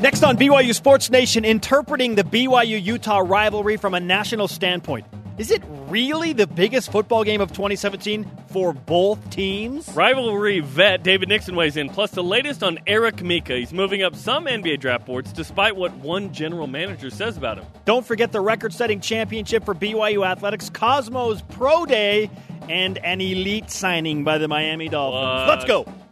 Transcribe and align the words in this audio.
Next 0.00 0.22
on 0.22 0.36
BYU 0.36 0.74
Sports 0.74 1.08
Nation, 1.08 1.46
interpreting 1.46 2.16
the 2.16 2.22
BYU 2.22 2.82
Utah 2.82 3.22
rivalry 3.24 3.78
from 3.78 3.94
a 3.94 4.00
national 4.00 4.46
standpoint. 4.46 5.06
Is 5.38 5.50
it 5.50 5.62
really 5.88 6.34
the 6.34 6.46
biggest 6.46 6.92
football 6.92 7.24
game 7.24 7.40
of 7.40 7.50
2017 7.50 8.30
for 8.48 8.74
both 8.74 9.30
teams? 9.30 9.88
Rivalry 9.88 10.60
vet 10.60 11.02
David 11.02 11.30
Nixon 11.30 11.56
weighs 11.56 11.78
in, 11.78 11.88
plus 11.88 12.10
the 12.10 12.22
latest 12.22 12.62
on 12.62 12.78
Eric 12.86 13.22
Mika. 13.22 13.56
He's 13.56 13.72
moving 13.72 14.02
up 14.02 14.14
some 14.14 14.44
NBA 14.44 14.80
draft 14.80 15.06
boards 15.06 15.32
despite 15.32 15.76
what 15.76 15.94
one 15.96 16.30
general 16.30 16.66
manager 16.66 17.08
says 17.08 17.38
about 17.38 17.56
him. 17.56 17.64
Don't 17.86 18.04
forget 18.04 18.32
the 18.32 18.40
record 18.42 18.74
setting 18.74 19.00
championship 19.00 19.64
for 19.64 19.74
BYU 19.74 20.26
Athletics, 20.26 20.68
Cosmos 20.68 21.40
Pro 21.48 21.86
Day, 21.86 22.30
and 22.68 22.98
an 22.98 23.22
elite 23.22 23.70
signing 23.70 24.24
by 24.24 24.36
the 24.36 24.46
Miami 24.48 24.90
Dolphins. 24.90 25.48
What? 25.48 25.58
Let's 25.58 25.64
go. 25.64 26.05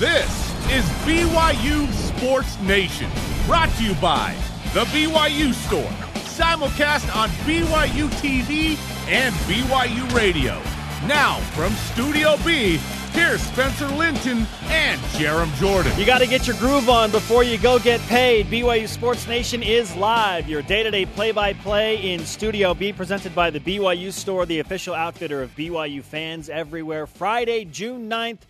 This 0.00 0.28
is 0.72 0.84
BYU 1.06 1.88
Sports 1.92 2.58
Nation, 2.62 3.08
brought 3.46 3.70
to 3.76 3.84
you 3.84 3.94
by 4.00 4.34
The 4.72 4.80
BYU 4.86 5.54
Store, 5.54 5.88
simulcast 6.24 7.14
on 7.14 7.28
BYU 7.46 8.08
TV 8.18 8.76
and 9.06 9.32
BYU 9.46 10.12
Radio. 10.12 10.60
Now, 11.06 11.38
from 11.52 11.72
Studio 11.74 12.36
B, 12.44 12.78
here's 13.12 13.40
Spencer 13.40 13.86
Linton 13.86 14.48
and 14.64 15.00
Jarom 15.12 15.54
Jordan. 15.58 15.96
You 15.96 16.04
got 16.04 16.18
to 16.18 16.26
get 16.26 16.48
your 16.48 16.56
groove 16.56 16.88
on 16.88 17.12
before 17.12 17.44
you 17.44 17.56
go 17.56 17.78
get 17.78 18.00
paid. 18.08 18.46
BYU 18.46 18.88
Sports 18.88 19.28
Nation 19.28 19.62
is 19.62 19.94
live. 19.94 20.48
Your 20.48 20.62
day 20.62 20.82
to 20.82 20.90
day 20.90 21.06
play 21.06 21.30
by 21.30 21.52
play 21.52 22.12
in 22.12 22.26
Studio 22.26 22.74
B, 22.74 22.92
presented 22.92 23.32
by 23.32 23.48
the 23.50 23.60
BYU 23.60 24.10
Store, 24.12 24.44
the 24.44 24.58
official 24.58 24.92
outfitter 24.92 25.40
of 25.40 25.54
BYU 25.54 26.02
fans 26.02 26.48
everywhere. 26.48 27.06
Friday, 27.06 27.64
June 27.64 28.10
9th, 28.10 28.40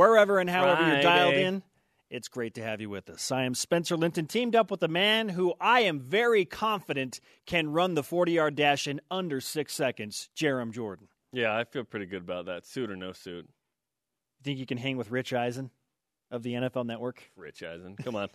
wherever 0.00 0.38
and 0.38 0.48
however 0.48 0.86
you're 0.86 1.02
dialed 1.02 1.34
in. 1.34 1.62
It's 2.08 2.28
great 2.28 2.54
to 2.54 2.62
have 2.62 2.80
you 2.80 2.88
with 2.88 3.08
us. 3.10 3.30
I 3.30 3.44
am 3.44 3.54
Spencer 3.54 3.96
Linton, 3.96 4.26
teamed 4.26 4.56
up 4.56 4.70
with 4.70 4.82
a 4.82 4.88
man 4.88 5.28
who 5.28 5.54
I 5.60 5.80
am 5.80 6.00
very 6.00 6.44
confident 6.44 7.20
can 7.46 7.70
run 7.70 7.94
the 7.94 8.02
40 8.02 8.32
yard 8.32 8.56
dash 8.56 8.88
in 8.88 9.00
under 9.10 9.40
six 9.40 9.74
seconds, 9.74 10.30
Jarom 10.34 10.72
Jordan. 10.72 11.08
Yeah, 11.32 11.54
I 11.56 11.64
feel 11.64 11.84
pretty 11.84 12.06
good 12.06 12.22
about 12.22 12.46
that. 12.46 12.66
Suit 12.66 12.90
or 12.90 12.96
no 12.96 13.12
suit. 13.12 13.44
You 13.44 14.42
Think 14.42 14.58
you 14.58 14.66
can 14.66 14.78
hang 14.78 14.96
with 14.96 15.10
Rich 15.10 15.32
Eisen 15.34 15.70
of 16.30 16.42
the 16.42 16.54
NFL 16.54 16.86
Network 16.86 17.22
Rich 17.36 17.62
Eisen. 17.62 17.94
Come 17.96 18.16
on. 18.16 18.28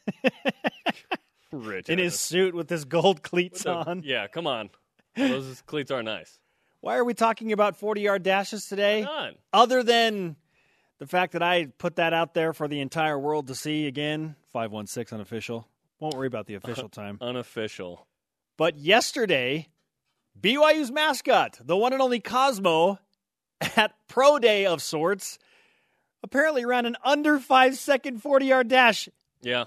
Rich 1.52 1.90
in 1.90 2.00
his 2.00 2.18
suit 2.20 2.54
with 2.54 2.70
his 2.70 2.86
gold 2.86 3.24
cleats 3.24 3.64
the- 3.64 3.74
on? 3.74 4.04
Yeah, 4.06 4.28
come 4.28 4.46
on. 4.48 4.70
Those 5.16 5.62
cleats 5.66 5.92
are 5.92 6.04
nice. 6.04 6.40
Why 6.82 6.98
are 6.98 7.04
we 7.04 7.14
talking 7.14 7.52
about 7.52 7.76
40 7.78 8.02
yard 8.02 8.24
dashes 8.24 8.68
today? 8.68 9.06
Other 9.52 9.82
than 9.82 10.36
the 11.00 11.08
fact 11.08 11.34
that 11.34 11.44
I 11.44 11.68
put 11.78 11.98
that 11.98 12.14
out 12.14 12.34
there 12.34 12.54
for 12.54 12.68
the 12.68 12.80
entire 12.80 13.20
world 13.20 13.48
to 13.48 13.56
see 13.56 13.88
again, 13.88 14.36
516 14.52 15.16
unofficial. 15.16 15.68
Won't 16.00 16.16
worry 16.16 16.28
about 16.28 16.48
the 16.48 16.56
official 16.56 16.90
time. 16.90 17.18
Unofficial. 17.22 18.08
But 18.58 18.78
yesterday, 18.78 19.68
BYU's 20.40 20.92
mascot, 20.92 21.60
the 21.64 21.78
one 21.78 21.94
and 21.94 22.02
only 22.02 22.20
Cosmo, 22.20 23.00
at 23.76 23.94
Pro 24.08 24.40
Day 24.40 24.66
of 24.66 24.82
sorts, 24.82 25.40
apparently 26.24 26.66
ran 26.66 26.86
an 26.86 26.96
under 27.04 27.40
five 27.40 27.78
second 27.78 28.22
40 28.22 28.46
yard 28.46 28.68
dash. 28.68 29.10
Yeah. 29.42 29.66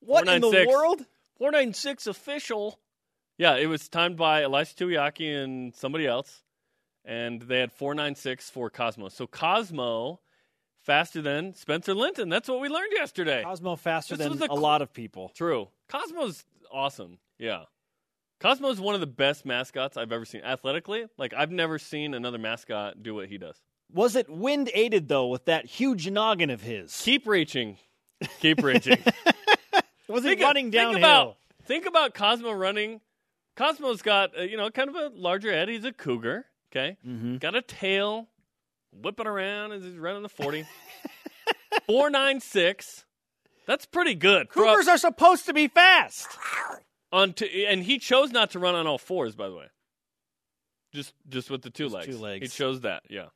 What 0.00 0.28
in 0.28 0.40
the 0.40 0.66
world? 0.68 1.04
496 1.38 2.06
official. 2.06 2.78
Yeah, 3.38 3.56
it 3.56 3.66
was 3.66 3.88
timed 3.88 4.16
by 4.16 4.42
Elisha 4.42 4.74
Tuiaki 4.74 5.42
and 5.42 5.74
somebody 5.74 6.06
else. 6.06 6.42
And 7.04 7.40
they 7.42 7.60
had 7.60 7.72
496 7.72 8.50
for 8.50 8.68
Cosmo. 8.68 9.08
So 9.08 9.26
Cosmo 9.26 10.20
faster 10.82 11.20
than 11.22 11.54
Spencer 11.54 11.94
Linton. 11.94 12.28
That's 12.28 12.48
what 12.48 12.60
we 12.60 12.68
learned 12.68 12.92
yesterday. 12.92 13.42
Cosmo 13.42 13.76
faster 13.76 14.16
This 14.16 14.26
than 14.28 14.40
a 14.40 14.44
a 14.44 14.48
cl- 14.48 14.56
lot 14.60 14.82
of 14.82 14.92
people. 14.92 15.30
True. 15.34 15.68
Cosmo's 15.88 16.44
awesome. 16.72 17.18
Yeah. 17.38 17.64
Cosmo's 18.40 18.80
one 18.80 18.94
of 18.94 19.00
the 19.00 19.06
best 19.06 19.44
mascots 19.44 19.96
I've 19.96 20.12
ever 20.12 20.24
seen. 20.24 20.40
Athletically, 20.42 21.04
like 21.18 21.34
I've 21.36 21.50
never 21.50 21.78
seen 21.78 22.14
another 22.14 22.38
mascot 22.38 23.02
do 23.02 23.14
what 23.14 23.28
he 23.28 23.36
does. 23.38 23.56
Was 23.92 24.14
it 24.16 24.28
wind 24.30 24.70
aided, 24.72 25.08
though, 25.08 25.26
with 25.26 25.46
that 25.46 25.66
huge 25.66 26.08
noggin 26.08 26.48
of 26.50 26.62
his? 26.62 26.98
Keep 27.02 27.26
reaching. 27.26 27.76
Keep 28.40 28.62
reaching. 28.62 28.98
Was 30.08 30.22
he 30.24 30.30
think, 30.30 30.42
running 30.42 30.64
think 30.70 30.74
downhill? 30.74 30.98
about 30.98 31.36
think 31.64 31.86
about 31.86 32.14
Cosmo 32.14 32.52
running. 32.52 33.00
Cosmo's 33.56 34.02
got 34.02 34.36
uh, 34.38 34.42
you 34.42 34.56
know 34.56 34.70
kind 34.70 34.88
of 34.88 34.96
a 34.96 35.10
larger 35.14 35.50
head. 35.52 35.68
He's 35.68 35.84
a 35.84 35.92
cougar. 35.92 36.46
Okay, 36.72 36.96
Mm-hmm. 37.06 37.36
got 37.38 37.54
a 37.56 37.62
tail, 37.62 38.28
whipping 38.92 39.26
around 39.26 39.72
as 39.72 39.82
he's 39.84 39.96
running 39.96 40.22
the 40.22 40.28
forty. 40.28 40.64
Four 41.86 42.10
nine 42.10 42.40
six. 42.40 43.04
That's 43.66 43.86
pretty 43.86 44.14
good. 44.14 44.48
for 44.50 44.62
a- 44.64 44.66
Cougars 44.66 44.88
are 44.88 44.98
supposed 44.98 45.46
to 45.46 45.52
be 45.52 45.68
fast. 45.68 46.26
on 47.12 47.32
t- 47.32 47.66
and 47.66 47.82
he 47.84 47.98
chose 47.98 48.32
not 48.32 48.50
to 48.52 48.58
run 48.58 48.74
on 48.74 48.86
all 48.86 48.98
fours. 48.98 49.34
By 49.36 49.48
the 49.48 49.54
way, 49.54 49.66
just 50.92 51.12
just 51.28 51.50
with 51.50 51.62
the 51.62 51.70
two 51.70 51.84
Just 51.84 51.94
legs. 51.94 52.06
two 52.06 52.18
legs. 52.18 52.42
He 52.52 52.56
chose 52.56 52.80
that. 52.82 53.02
Yeah, 53.08 53.26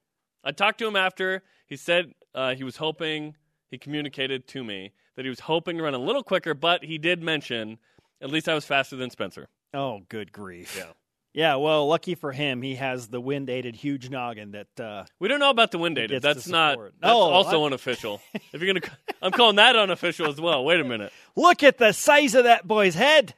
I 0.43 0.53
talked 0.53 0.79
to 0.81 0.87
him 0.89 0.97
after. 0.97 1.43
He 1.67 1.77
said 1.77 2.13
uh, 2.35 2.55
he 2.55 2.65
was 2.65 2.77
hoping. 2.77 3.37
He 3.71 3.79
communicated 3.79 4.47
to 4.49 4.63
me 4.63 4.93
that 5.17 5.25
he 5.25 5.29
was 5.29 5.41
hoping 5.41 5.79
to 5.79 5.83
run 5.83 5.95
a 5.95 5.99
little 5.99 6.23
quicker, 6.23 6.55
but 6.55 6.85
he 6.85 6.97
did 6.99 7.23
mention 7.23 7.79
at 8.21 8.31
least 8.31 8.49
I 8.49 8.55
was 8.55 8.65
faster 8.65 8.95
than 8.97 9.11
Spencer. 9.11 9.49
Oh, 9.73 10.03
good 10.09 10.31
grief. 10.33 10.77
Yeah. 10.79 10.93
Yeah, 11.37 11.57
well, 11.57 11.89
lucky 11.89 12.15
for 12.15 12.31
him, 12.31 12.63
he 12.63 12.77
has 12.77 13.09
the 13.09 13.21
wind 13.21 13.51
aided 13.51 13.75
huge 13.75 14.09
noggin 14.09 14.53
that 14.53 14.81
uh, 14.81 15.05
We 15.19 15.27
don't 15.27 15.41
know 15.41 15.51
about 15.51 15.73
the 15.73 15.79
wind 15.79 15.99
aided. 15.99 16.23
That's 16.23 16.47
not. 16.47 16.79
That's 16.79 16.95
No, 17.03 17.19
also 17.19 17.65
I- 17.65 17.67
unofficial. 17.67 18.21
if 18.53 18.63
you're 18.63 18.73
gonna, 18.73 18.87
I'm 19.21 19.33
calling 19.33 19.57
that 19.57 19.75
unofficial 19.75 20.29
as 20.29 20.41
well. 20.41 20.65
Wait 20.65 20.79
a 20.81 20.85
minute. 20.85 21.13
look 21.37 21.65
at 21.65 21.77
the 21.79 21.91
size 21.93 22.37
of 22.37 22.45
that 22.45 22.67
boy's 22.69 22.95
head. 22.95 23.35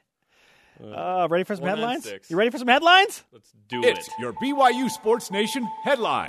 Uh, 0.79 1.27
ready 1.31 1.45
for 1.45 1.57
some 1.57 1.65
headlines? 1.65 2.07
You 2.29 2.37
ready 2.37 2.51
for 2.51 2.59
some 2.59 2.69
headlines? 2.69 3.23
Let's 3.33 3.51
do 3.67 3.83
It's 3.83 4.07
it. 4.09 4.15
your 4.21 4.34
BYU 4.34 4.91
Sports 4.91 5.31
Nation 5.31 5.67
headline. 5.84 6.28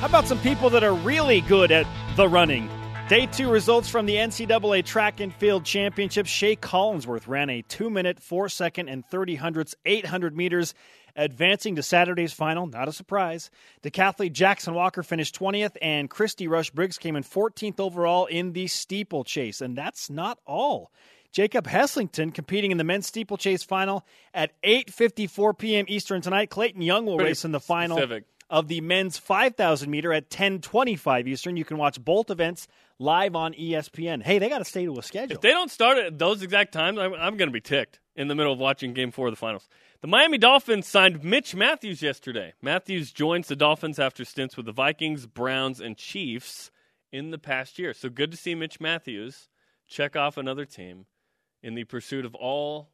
How 0.00 0.06
about 0.06 0.26
some 0.28 0.38
people 0.40 0.68
that 0.68 0.84
are 0.84 0.92
really 0.92 1.40
good 1.40 1.72
at 1.72 1.86
the 2.16 2.28
running? 2.28 2.68
Day 3.12 3.26
two 3.26 3.50
results 3.50 3.90
from 3.90 4.06
the 4.06 4.14
NCAA 4.14 4.86
Track 4.86 5.20
and 5.20 5.34
Field 5.34 5.66
Championship. 5.66 6.26
Shea 6.26 6.56
Collinsworth 6.56 7.28
ran 7.28 7.50
a 7.50 7.60
two 7.60 7.90
minute, 7.90 8.18
four 8.18 8.48
second, 8.48 8.88
and 8.88 9.04
30 9.04 9.34
hundredths, 9.34 9.74
800 9.84 10.34
meters, 10.34 10.72
advancing 11.14 11.76
to 11.76 11.82
Saturday's 11.82 12.32
final. 12.32 12.66
Not 12.66 12.88
a 12.88 12.92
surprise. 12.92 13.50
Decathlete 13.82 14.32
Jackson 14.32 14.72
Walker 14.72 15.02
finished 15.02 15.38
20th, 15.38 15.76
and 15.82 16.08
Christy 16.08 16.48
Rush 16.48 16.70
Briggs 16.70 16.96
came 16.96 17.14
in 17.14 17.22
14th 17.22 17.80
overall 17.80 18.24
in 18.24 18.54
the 18.54 18.66
steeplechase. 18.66 19.60
And 19.60 19.76
that's 19.76 20.08
not 20.08 20.38
all. 20.46 20.90
Jacob 21.32 21.66
Heslington 21.66 22.32
competing 22.32 22.70
in 22.70 22.78
the 22.78 22.84
men's 22.84 23.08
steeplechase 23.08 23.62
final 23.62 24.06
at 24.32 24.58
8:54 24.62 25.58
p.m. 25.58 25.84
Eastern 25.86 26.22
tonight. 26.22 26.48
Clayton 26.48 26.80
Young 26.80 27.04
will 27.04 27.16
Pretty 27.16 27.32
race 27.32 27.44
in 27.44 27.52
the 27.52 27.60
final 27.60 27.98
specific. 27.98 28.24
Of 28.52 28.68
the 28.68 28.82
men's 28.82 29.16
5,000 29.16 29.90
meter 29.90 30.12
at 30.12 30.28
10:25 30.28 31.26
Eastern. 31.26 31.56
You 31.56 31.64
can 31.64 31.78
watch 31.78 31.98
both 31.98 32.28
events 32.30 32.68
live 32.98 33.34
on 33.34 33.54
ESPN. 33.54 34.22
Hey, 34.22 34.38
they 34.38 34.50
got 34.50 34.58
to 34.58 34.64
stay 34.66 34.84
to 34.84 34.98
a 34.98 35.02
schedule. 35.02 35.36
If 35.36 35.40
they 35.40 35.52
don't 35.52 35.70
start 35.70 35.96
at 35.96 36.18
those 36.18 36.42
exact 36.42 36.72
times, 36.72 36.98
I'm, 36.98 37.14
I'm 37.14 37.38
going 37.38 37.48
to 37.48 37.52
be 37.52 37.62
ticked 37.62 37.98
in 38.14 38.28
the 38.28 38.34
middle 38.34 38.52
of 38.52 38.58
watching 38.58 38.92
Game 38.92 39.10
Four 39.10 39.28
of 39.28 39.32
the 39.32 39.38
finals. 39.38 39.70
The 40.02 40.06
Miami 40.06 40.36
Dolphins 40.36 40.86
signed 40.86 41.24
Mitch 41.24 41.54
Mathews 41.54 42.02
yesterday. 42.02 42.52
Mathews 42.60 43.10
joins 43.10 43.48
the 43.48 43.56
Dolphins 43.56 43.98
after 43.98 44.22
stints 44.22 44.54
with 44.56 44.66
the 44.66 44.72
Vikings, 44.72 45.26
Browns, 45.26 45.80
and 45.80 45.96
Chiefs 45.96 46.70
in 47.10 47.30
the 47.30 47.38
past 47.38 47.78
year. 47.78 47.94
So 47.94 48.10
good 48.10 48.30
to 48.32 48.36
see 48.36 48.54
Mitch 48.54 48.80
Mathews 48.80 49.48
check 49.88 50.14
off 50.14 50.36
another 50.36 50.66
team 50.66 51.06
in 51.62 51.74
the 51.74 51.84
pursuit 51.84 52.26
of 52.26 52.34
all 52.34 52.90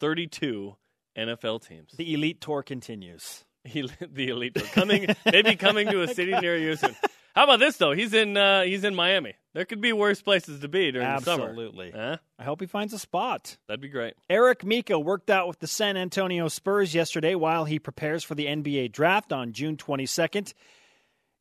32 0.00 0.76
NFL 1.16 1.66
teams. 1.66 1.92
the 1.92 2.14
elite 2.14 2.40
tour 2.40 2.62
continues. 2.62 3.44
He, 3.74 3.88
the 4.12 4.28
elite 4.28 4.54
tour 4.54 4.66
coming, 4.66 5.06
maybe 5.24 5.56
coming 5.56 5.88
to 5.88 6.02
a 6.02 6.08
city 6.08 6.32
near 6.40 6.54
you 6.54 6.76
soon. 6.76 6.94
How 7.34 7.44
about 7.44 7.60
this 7.60 7.78
though? 7.78 7.92
He's 7.92 8.12
in 8.12 8.36
uh, 8.36 8.62
he's 8.62 8.84
in 8.84 8.94
Miami. 8.94 9.34
There 9.54 9.64
could 9.64 9.80
be 9.80 9.92
worse 9.92 10.20
places 10.20 10.60
to 10.60 10.68
be 10.68 10.92
during 10.92 11.06
Absolutely. 11.06 11.90
the 11.90 11.96
summer. 11.96 12.10
Huh? 12.10 12.16
I 12.38 12.44
hope 12.44 12.60
he 12.60 12.66
finds 12.66 12.92
a 12.92 12.98
spot. 12.98 13.56
That'd 13.66 13.80
be 13.80 13.88
great. 13.88 14.14
Eric 14.28 14.64
Mika 14.64 14.98
worked 14.98 15.30
out 15.30 15.48
with 15.48 15.58
the 15.60 15.66
San 15.66 15.96
Antonio 15.96 16.48
Spurs 16.48 16.94
yesterday 16.94 17.34
while 17.34 17.64
he 17.64 17.78
prepares 17.78 18.22
for 18.22 18.34
the 18.34 18.46
NBA 18.46 18.92
draft 18.92 19.32
on 19.32 19.52
June 19.52 19.76
22nd. 19.76 20.52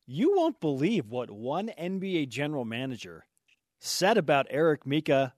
You 0.05 0.35
won't 0.35 0.59
believe 0.59 1.09
what 1.09 1.29
one 1.29 1.71
NBA 1.79 2.29
general 2.29 2.65
manager 2.65 3.25
said 3.79 4.17
about 4.17 4.47
Eric 4.49 4.85
Mika 4.87 5.33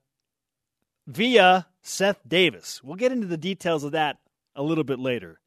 via 1.06 1.66
Seth 1.82 2.20
Davis. 2.26 2.82
We'll 2.82 2.96
get 2.96 3.12
into 3.12 3.26
the 3.26 3.36
details 3.36 3.84
of 3.84 3.92
that 3.92 4.18
a 4.54 4.62
little 4.62 4.84
bit 4.84 4.98
later. 4.98 5.40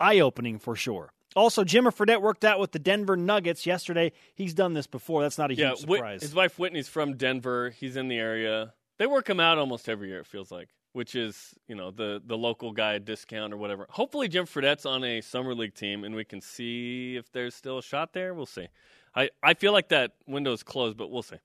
Eye 0.00 0.20
opening 0.20 0.58
for 0.58 0.76
sure. 0.76 1.12
Also, 1.34 1.64
Jimmer 1.64 1.94
Fredette 1.94 2.22
worked 2.22 2.44
out 2.44 2.58
with 2.58 2.72
the 2.72 2.78
Denver 2.78 3.16
Nuggets 3.16 3.66
yesterday. 3.66 4.12
He's 4.34 4.54
done 4.54 4.72
this 4.72 4.86
before. 4.86 5.22
That's 5.22 5.36
not 5.36 5.50
a 5.50 5.54
Yeah, 5.54 5.70
huge 5.70 5.80
surprise. 5.80 6.22
his 6.22 6.34
wife 6.34 6.58
Whitney's 6.58 6.88
from 6.88 7.16
Denver. 7.16 7.70
He's 7.70 7.96
in 7.96 8.08
the 8.08 8.16
area. 8.18 8.72
They 8.98 9.06
work 9.06 9.28
him 9.28 9.38
out 9.40 9.58
almost 9.58 9.88
every 9.88 10.08
year. 10.08 10.20
It 10.20 10.26
feels 10.26 10.50
like, 10.50 10.70
which 10.92 11.14
is 11.14 11.54
you 11.68 11.74
know 11.74 11.90
the 11.90 12.22
the 12.24 12.38
local 12.38 12.72
guy 12.72 12.98
discount 12.98 13.52
or 13.52 13.58
whatever. 13.58 13.86
Hopefully, 13.90 14.28
Jim 14.28 14.46
Fredette's 14.46 14.86
on 14.86 15.04
a 15.04 15.20
summer 15.20 15.54
league 15.54 15.74
team, 15.74 16.04
and 16.04 16.14
we 16.14 16.24
can 16.24 16.40
see 16.40 17.16
if 17.16 17.30
there's 17.32 17.54
still 17.54 17.76
a 17.78 17.82
shot 17.82 18.14
there. 18.14 18.32
We'll 18.32 18.46
see. 18.46 18.68
I 19.14 19.28
I 19.42 19.52
feel 19.52 19.72
like 19.72 19.88
that 19.90 20.12
window's 20.26 20.62
closed, 20.62 20.96
but 20.96 21.10
we'll 21.10 21.22
see. 21.22 21.36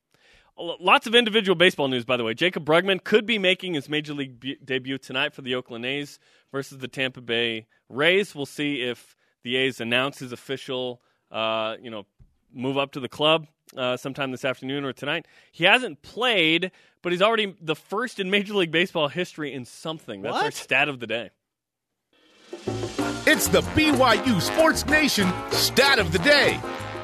Lots 0.57 1.07
of 1.07 1.15
individual 1.15 1.55
baseball 1.55 1.87
news, 1.87 2.05
by 2.05 2.17
the 2.17 2.23
way. 2.23 2.33
Jaycob 2.35 2.63
Brugman 2.65 3.03
could 3.03 3.25
be 3.25 3.37
making 3.39 3.73
his 3.73 3.89
major 3.89 4.13
league 4.13 4.39
be- 4.39 4.57
debut 4.63 4.97
tonight 4.97 5.33
for 5.33 5.41
the 5.41 5.55
Oakland 5.55 5.85
A's 5.85 6.19
versus 6.51 6.77
the 6.77 6.87
Tampa 6.87 7.21
Bay 7.21 7.67
Rays. 7.89 8.35
We'll 8.35 8.45
see 8.45 8.81
if 8.83 9.15
the 9.43 9.55
A's 9.55 9.81
announce 9.81 10.19
his 10.19 10.31
official, 10.31 11.01
uh, 11.31 11.77
you 11.81 11.89
know, 11.89 12.05
move 12.53 12.77
up 12.77 12.91
to 12.91 12.99
the 12.99 13.09
club 13.09 13.47
uh, 13.75 13.97
sometime 13.97 14.29
this 14.31 14.45
afternoon 14.45 14.83
or 14.83 14.93
tonight. 14.93 15.25
He 15.51 15.63
hasn't 15.63 16.03
played, 16.03 16.71
but 17.01 17.11
he's 17.11 17.21
already 17.23 17.55
the 17.61 17.75
first 17.75 18.19
in 18.19 18.29
Major 18.29 18.53
League 18.53 18.71
Baseball 18.71 19.07
history 19.07 19.53
in 19.53 19.65
something. 19.65 20.21
That's 20.21 20.33
What? 20.33 20.45
our 20.45 20.51
stat 20.51 20.89
of 20.89 20.99
the 20.99 21.07
day. 21.07 21.29
It's 23.25 23.47
the 23.47 23.61
BYU 23.61 24.41
Sports 24.41 24.85
Nation 24.85 25.31
stat 25.51 25.97
of 25.99 26.11
the 26.11 26.19
day. 26.19 26.59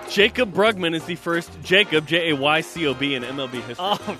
Jaycob 0.07 0.53
Brugman 0.53 0.95
is 0.95 1.03
the 1.05 1.15
first 1.15 1.51
Jacob 1.63 2.07
J 2.07 2.29
A 2.31 2.35
Y 2.35 2.61
C 2.61 2.87
O 2.87 2.93
B 2.93 3.13
in 3.15 3.23
MLB 3.23 3.55
history. 3.55 3.75
Oh, 3.79 4.17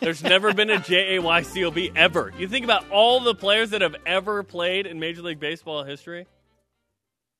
There's 0.00 0.22
never 0.22 0.52
been 0.52 0.68
a 0.68 0.78
J 0.80 1.16
A 1.16 1.22
Y 1.22 1.42
C 1.42 1.64
O 1.64 1.70
B 1.70 1.92
ever. 1.94 2.32
You 2.36 2.48
think 2.48 2.64
about 2.64 2.88
all 2.90 3.20
the 3.20 3.34
players 3.34 3.70
that 3.70 3.82
have 3.82 3.94
ever 4.04 4.42
played 4.42 4.86
in 4.86 4.98
Major 4.98 5.22
League 5.22 5.38
Baseball 5.38 5.84
history, 5.84 6.26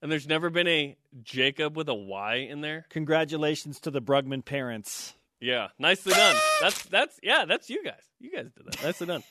and 0.01 0.11
there's 0.13 0.29
never 0.29 0.49
been 0.49 0.69
a 0.69 0.97
Jacob 1.23 1.77
with 1.77 1.89
a 1.89 1.95
Y 1.95 2.37
in 2.49 2.61
there. 2.61 2.87
congratulations 2.89 3.81
to 3.81 3.91
the 3.91 4.01
Brugman 4.01 4.45
parents. 4.45 5.15
Yeah, 5.41 5.69
nicely 5.79 6.13
done. 6.13 6.37
That's 6.61 6.85
that's 6.85 7.19
yeah, 7.23 7.45
that's 7.47 7.69
you 7.69 7.83
guys. 7.85 8.03
You 8.21 8.31
guys 8.31 8.47
did 8.57 8.65
that. 8.67 8.83
Nicely 8.85 9.07
done. 9.09 9.25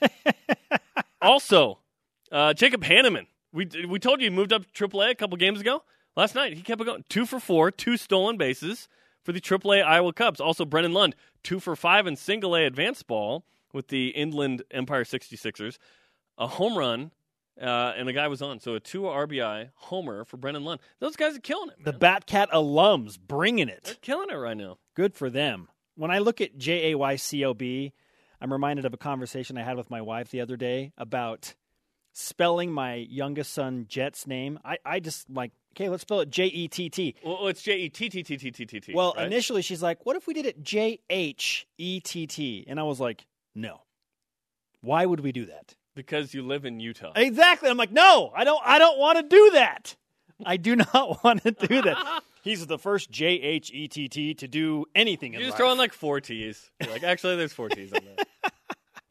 also, 1.22 1.80
uh, 2.32 2.54
Jacob 2.54 2.84
Hannemann. 2.84 3.28
We 3.54 3.68
we 3.88 3.98
told 3.98 4.20
you 4.22 4.30
he 4.30 4.36
moved 4.36 4.52
up 4.52 4.64
to 4.72 4.88
AAA 4.88 5.12
a 5.12 5.16
couple 5.16 5.38
games 5.38 5.62
ago. 5.62 5.84
Last 6.16 6.36
night 6.36 6.54
he 6.54 6.62
kept 6.62 6.82
it 6.82 6.86
going. 6.86 7.06
Two 7.10 7.26
for 7.26 7.40
four, 7.40 7.72
two 7.72 7.98
stolen 7.98 8.38
bases 8.38 8.88
for 9.24 9.32
the 9.32 9.42
AAA 9.42 9.84
Iowa 9.84 10.14
Cubs. 10.14 10.40
Also, 10.40 10.66
Brennon 10.66 10.94
Lund, 10.94 11.16
two 11.44 11.60
for 11.60 11.76
five 11.76 12.08
in 12.08 12.16
single 12.16 12.56
A 12.56 12.66
advanced 12.66 13.08
ball 13.08 13.46
with 13.74 13.88
the 13.88 14.10
Inland 14.10 14.64
Empire 14.72 15.04
66ers. 15.04 15.78
A 16.38 16.48
home 16.48 16.78
run, 16.78 17.12
uh, 17.62 17.94
and 17.96 18.08
the 18.08 18.14
guy 18.14 18.28
was 18.28 18.42
on. 18.42 18.60
So 18.60 18.76
a 18.76 18.80
two 18.80 19.02
RBI 19.02 19.70
homer 19.76 20.26
for 20.26 20.38
Brennon 20.38 20.64
Lund. 20.64 20.80
Those 21.00 21.16
guys 21.16 21.36
are 21.36 21.42
killing 21.42 21.70
it. 21.70 21.84
The 21.84 21.94
Batcat 21.94 22.50
alums 22.50 23.20
bringing 23.20 23.70
it. 23.70 23.84
They're 23.84 23.96
killing 23.96 24.30
it 24.30 24.36
right 24.36 24.58
now. 24.58 24.78
Good 24.96 25.14
for 25.16 25.30
them. 25.30 25.68
When 25.96 26.12
I 26.12 26.20
look 26.20 26.42
at 26.42 26.58
J 26.58 26.92
A 26.92 26.98
Y 26.98 27.16
C 27.16 27.46
O 27.46 27.54
B, 27.54 27.94
I'm 28.40 28.52
reminded 28.52 28.86
of 28.86 28.94
a 28.94 28.98
conversation 28.98 29.58
I 29.58 29.64
had 29.64 29.78
with 29.78 29.92
my 29.92 30.02
wife 30.02 30.32
the 30.32 30.42
other 30.42 30.58
day 30.58 30.94
about 30.98 31.54
spelling 32.14 32.72
my 32.72 32.96
youngest 32.96 33.54
son 33.54 33.86
Jet's 33.88 34.26
name. 34.26 34.60
I, 34.66 34.78
I 34.84 35.00
just 35.00 35.30
like, 35.30 35.52
okay, 35.76 35.90
let's 35.90 36.02
spell 36.02 36.20
it 36.22 36.30
J 36.30 36.46
E 36.46 36.68
T 36.68 36.90
T. 36.90 37.16
Well, 37.24 37.48
it's 37.48 37.62
J 37.62 37.78
E 37.78 37.90
T 37.90 38.10
T 38.10 38.24
T 38.24 38.38
T 38.38 38.52
T 38.52 38.66
T 38.66 38.80
T. 38.80 38.94
Well, 38.94 39.14
right? 39.18 39.26
initially 39.26 39.62
she's 39.62 39.82
like, 39.82 40.06
what 40.06 40.16
if 40.16 40.28
we 40.28 40.34
did 40.34 40.46
it 40.46 40.62
J 40.64 41.00
H 41.10 41.68
E 41.78 42.00
T 42.00 42.28
T? 42.28 42.66
And 42.68 42.80
I 42.80 42.84
was 42.84 43.00
like, 43.00 43.26
no. 43.56 43.82
Why 44.82 45.06
would 45.06 45.20
we 45.20 45.32
do 45.32 45.46
that? 45.46 45.76
because 45.94 46.34
you 46.34 46.42
live 46.42 46.64
in 46.66 46.80
Utah. 46.80 47.12
Exactly. 47.16 47.70
I'm 47.70 47.76
like, 47.78 47.92
no, 47.92 48.32
I 48.34 48.44
don't 48.44 48.62
I 48.66 48.80
don't 48.80 48.98
want 48.98 49.18
to 49.18 49.24
do 49.24 49.52
that. 49.52 49.96
I 50.46 50.58
do 50.58 50.76
not 50.94 51.24
want 51.24 51.44
to 51.44 51.52
do 51.52 51.82
that. 51.82 52.24
He's 52.44 52.66
the 52.66 52.80
first 52.80 53.12
J 53.12 53.28
H 53.34 53.72
E 53.74 53.88
T 53.88 54.08
T 54.08 54.34
to 54.36 54.48
do 54.48 54.86
anything 54.96 55.34
You 55.34 55.40
in 55.40 55.46
just 55.46 55.52
life. 55.52 55.58
throw 55.60 55.72
in 55.74 55.78
like 55.78 55.94
four 55.94 56.22
T's. 56.22 56.72
You're 56.82 56.92
like, 56.92 57.04
actually, 57.04 57.36
there's 57.36 57.54
four 57.54 57.70
T's 57.70 57.92
on 57.94 58.02
that. 58.16 58.28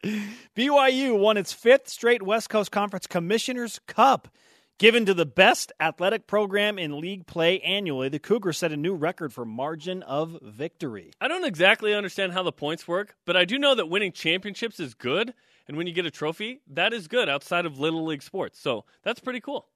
BYU 0.57 1.19
won 1.19 1.37
its 1.37 1.53
fifth 1.53 1.89
straight 1.89 2.23
West 2.23 2.49
Coast 2.49 2.73
Conference 2.73 3.07
Commissioners 3.07 3.79
Cup. 3.87 4.29
Given 4.81 5.05
to 5.05 5.13
the 5.13 5.27
best 5.27 5.73
athletic 5.79 6.27
program 6.27 6.79
in 6.79 7.03
league 7.03 7.27
play 7.27 7.61
annually, 7.61 8.09
the 8.09 8.19
Cougars 8.19 8.57
set 8.57 8.73
a 8.73 8.79
new 8.79 8.95
record 8.95 9.31
for 9.31 9.45
margin 9.45 10.03
of 10.05 10.39
victory. 10.41 11.13
I 11.21 11.29
don't 11.29 11.45
exactly 11.45 11.93
understand 11.93 12.33
how 12.33 12.43
the 12.43 12.51
points 12.51 12.89
work, 12.89 13.15
but 13.27 13.37
I 13.37 13.45
do 13.45 13.59
know 13.59 13.75
that 13.75 13.91
winning 13.91 14.11
championships 14.11 14.81
is 14.81 14.95
good, 14.95 15.35
and 15.69 15.77
when 15.77 15.87
you 15.87 15.93
get 15.93 16.07
a 16.07 16.11
trophy, 16.11 16.63
that 16.67 16.95
is 16.95 17.09
good 17.09 17.29
outside 17.29 17.67
of 17.67 17.79
little 17.79 18.07
league 18.07 18.23
sports. 18.23 18.59
So 18.59 18.87
that's 19.03 19.21
pretty 19.21 19.41
cool. 19.41 19.69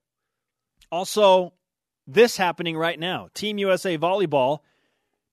Also, 0.91 1.53
this 2.07 2.39
happening 2.39 2.75
right 2.75 2.99
now. 2.99 3.29
Team 3.35 3.59
USA 3.59 3.99
Volleyball 3.99 4.61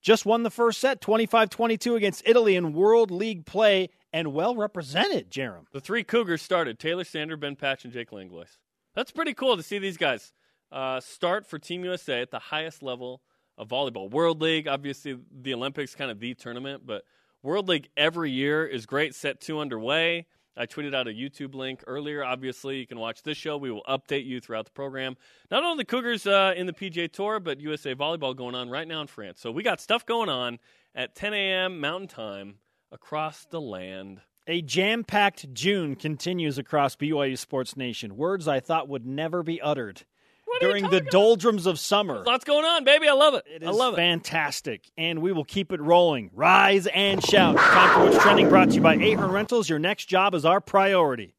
just 0.02 0.26
won 0.26 0.42
the 0.42 0.50
first 0.50 0.80
set 0.80 1.00
25 1.00 1.48
22 1.48 1.96
against 1.96 2.22
Italy 2.26 2.56
in 2.56 2.74
World 2.74 3.10
League 3.10 3.46
play 3.46 3.88
and 4.12 4.34
well 4.34 4.54
represented, 4.54 5.30
Jarom. 5.30 5.64
The 5.72 5.80
three 5.80 6.04
Cougars 6.04 6.42
started: 6.42 6.78
Taylor 6.78 7.04
Sander, 7.04 7.38
Ben 7.38 7.56
Patch, 7.56 7.84
and 7.84 7.92
Jake 7.94 8.12
Langlois. 8.12 8.58
That's 8.94 9.10
pretty 9.10 9.34
cool 9.34 9.56
to 9.56 9.62
see 9.62 9.78
these 9.78 9.96
guys 9.96 10.32
uh, 10.70 11.00
start 11.00 11.46
for 11.46 11.58
Team 11.58 11.84
USA 11.84 12.22
at 12.22 12.30
the 12.30 12.38
highest 12.38 12.82
level 12.82 13.22
of 13.58 13.68
volleyball. 13.68 14.10
World 14.10 14.40
League, 14.40 14.66
obviously, 14.66 15.18
the 15.30 15.54
Olympics 15.54 15.94
kind 15.94 16.10
of 16.10 16.20
the 16.20 16.34
tournament, 16.34 16.82
but 16.86 17.04
World 17.42 17.68
League 17.68 17.88
every 17.96 18.30
year 18.30 18.66
is 18.66 18.86
great. 18.86 19.14
Set 19.14 19.40
two 19.40 19.58
underway. 19.58 20.26
I 20.56 20.66
tweeted 20.66 20.94
out 20.94 21.08
a 21.08 21.10
YouTube 21.10 21.54
link 21.54 21.82
earlier. 21.86 22.22
Obviously, 22.22 22.76
you 22.76 22.86
can 22.86 22.98
watch 22.98 23.22
this 23.22 23.38
show. 23.38 23.56
We 23.56 23.70
will 23.70 23.82
update 23.88 24.26
you 24.26 24.38
throughout 24.40 24.66
the 24.66 24.72
program. 24.72 25.16
Not 25.50 25.64
only 25.64 25.82
the 25.82 25.86
Cougars 25.86 26.26
uh, 26.26 26.52
in 26.54 26.66
the 26.66 26.74
PGA 26.74 27.10
Tour, 27.10 27.40
but 27.40 27.60
USA 27.60 27.94
Volleyball 27.94 28.36
going 28.36 28.54
on 28.54 28.68
right 28.68 28.86
now 28.86 29.00
in 29.00 29.06
France. 29.06 29.40
So 29.40 29.50
we 29.50 29.62
got 29.62 29.80
stuff 29.80 30.04
going 30.04 30.28
on 30.28 30.58
at 30.94 31.14
10 31.14 31.32
a.m. 31.32 31.80
Mountain 31.80 32.08
Time 32.08 32.56
across 32.90 33.46
the 33.46 33.60
land. 33.60 34.20
A 34.48 34.60
jam 34.60 35.04
packed 35.04 35.54
June 35.54 35.94
continues 35.94 36.58
across 36.58 36.96
BYU 36.96 37.38
Sports 37.38 37.76
Nation. 37.76 38.16
Words 38.16 38.48
I 38.48 38.58
thought 38.58 38.88
would 38.88 39.06
never 39.06 39.44
be 39.44 39.60
uttered 39.60 40.02
What 40.46 40.60
during 40.60 40.82
the 40.84 40.98
talking 40.98 41.08
doldrums 41.12 41.64
of 41.66 41.78
summer. 41.78 42.24
Lots 42.26 42.44
going 42.44 42.64
on, 42.64 42.82
baby. 42.82 43.06
I 43.08 43.12
love 43.12 43.34
it. 43.34 43.44
It 43.46 43.62
I 43.64 43.70
is 43.70 43.76
love 43.76 43.94
it. 43.94 43.98
fantastic, 43.98 44.90
and 44.98 45.22
we 45.22 45.30
will 45.32 45.44
keep 45.44 45.70
it 45.70 45.80
rolling. 45.80 46.28
Rise 46.34 46.88
and 46.88 47.24
shout. 47.24 47.56
Time 47.56 47.94
for 47.94 48.04
what's 48.10 48.20
trending. 48.20 48.48
Brought 48.48 48.70
to 48.70 48.74
you 48.74 48.80
by 48.80 48.94
Ahern 48.94 49.30
Rentals. 49.30 49.68
Your 49.68 49.78
next 49.78 50.06
job 50.06 50.34
is 50.34 50.44
our 50.44 50.60
priority. 50.60 51.36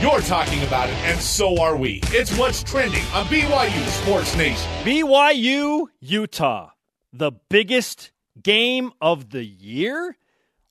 You're 0.00 0.20
talking 0.22 0.62
about 0.62 0.88
it, 0.88 0.94
and 1.04 1.20
so 1.20 1.60
are 1.60 1.76
we. 1.76 2.00
It's 2.04 2.36
what's 2.38 2.62
trending 2.62 3.04
on 3.12 3.26
BYU 3.26 3.86
Sports 4.02 4.34
Nation. 4.34 4.70
BYU 4.82 5.88
Utah, 6.00 6.70
the 7.12 7.32
biggest 7.50 8.12
game 8.42 8.92
of 9.02 9.28
the 9.28 9.44
year. 9.44 10.16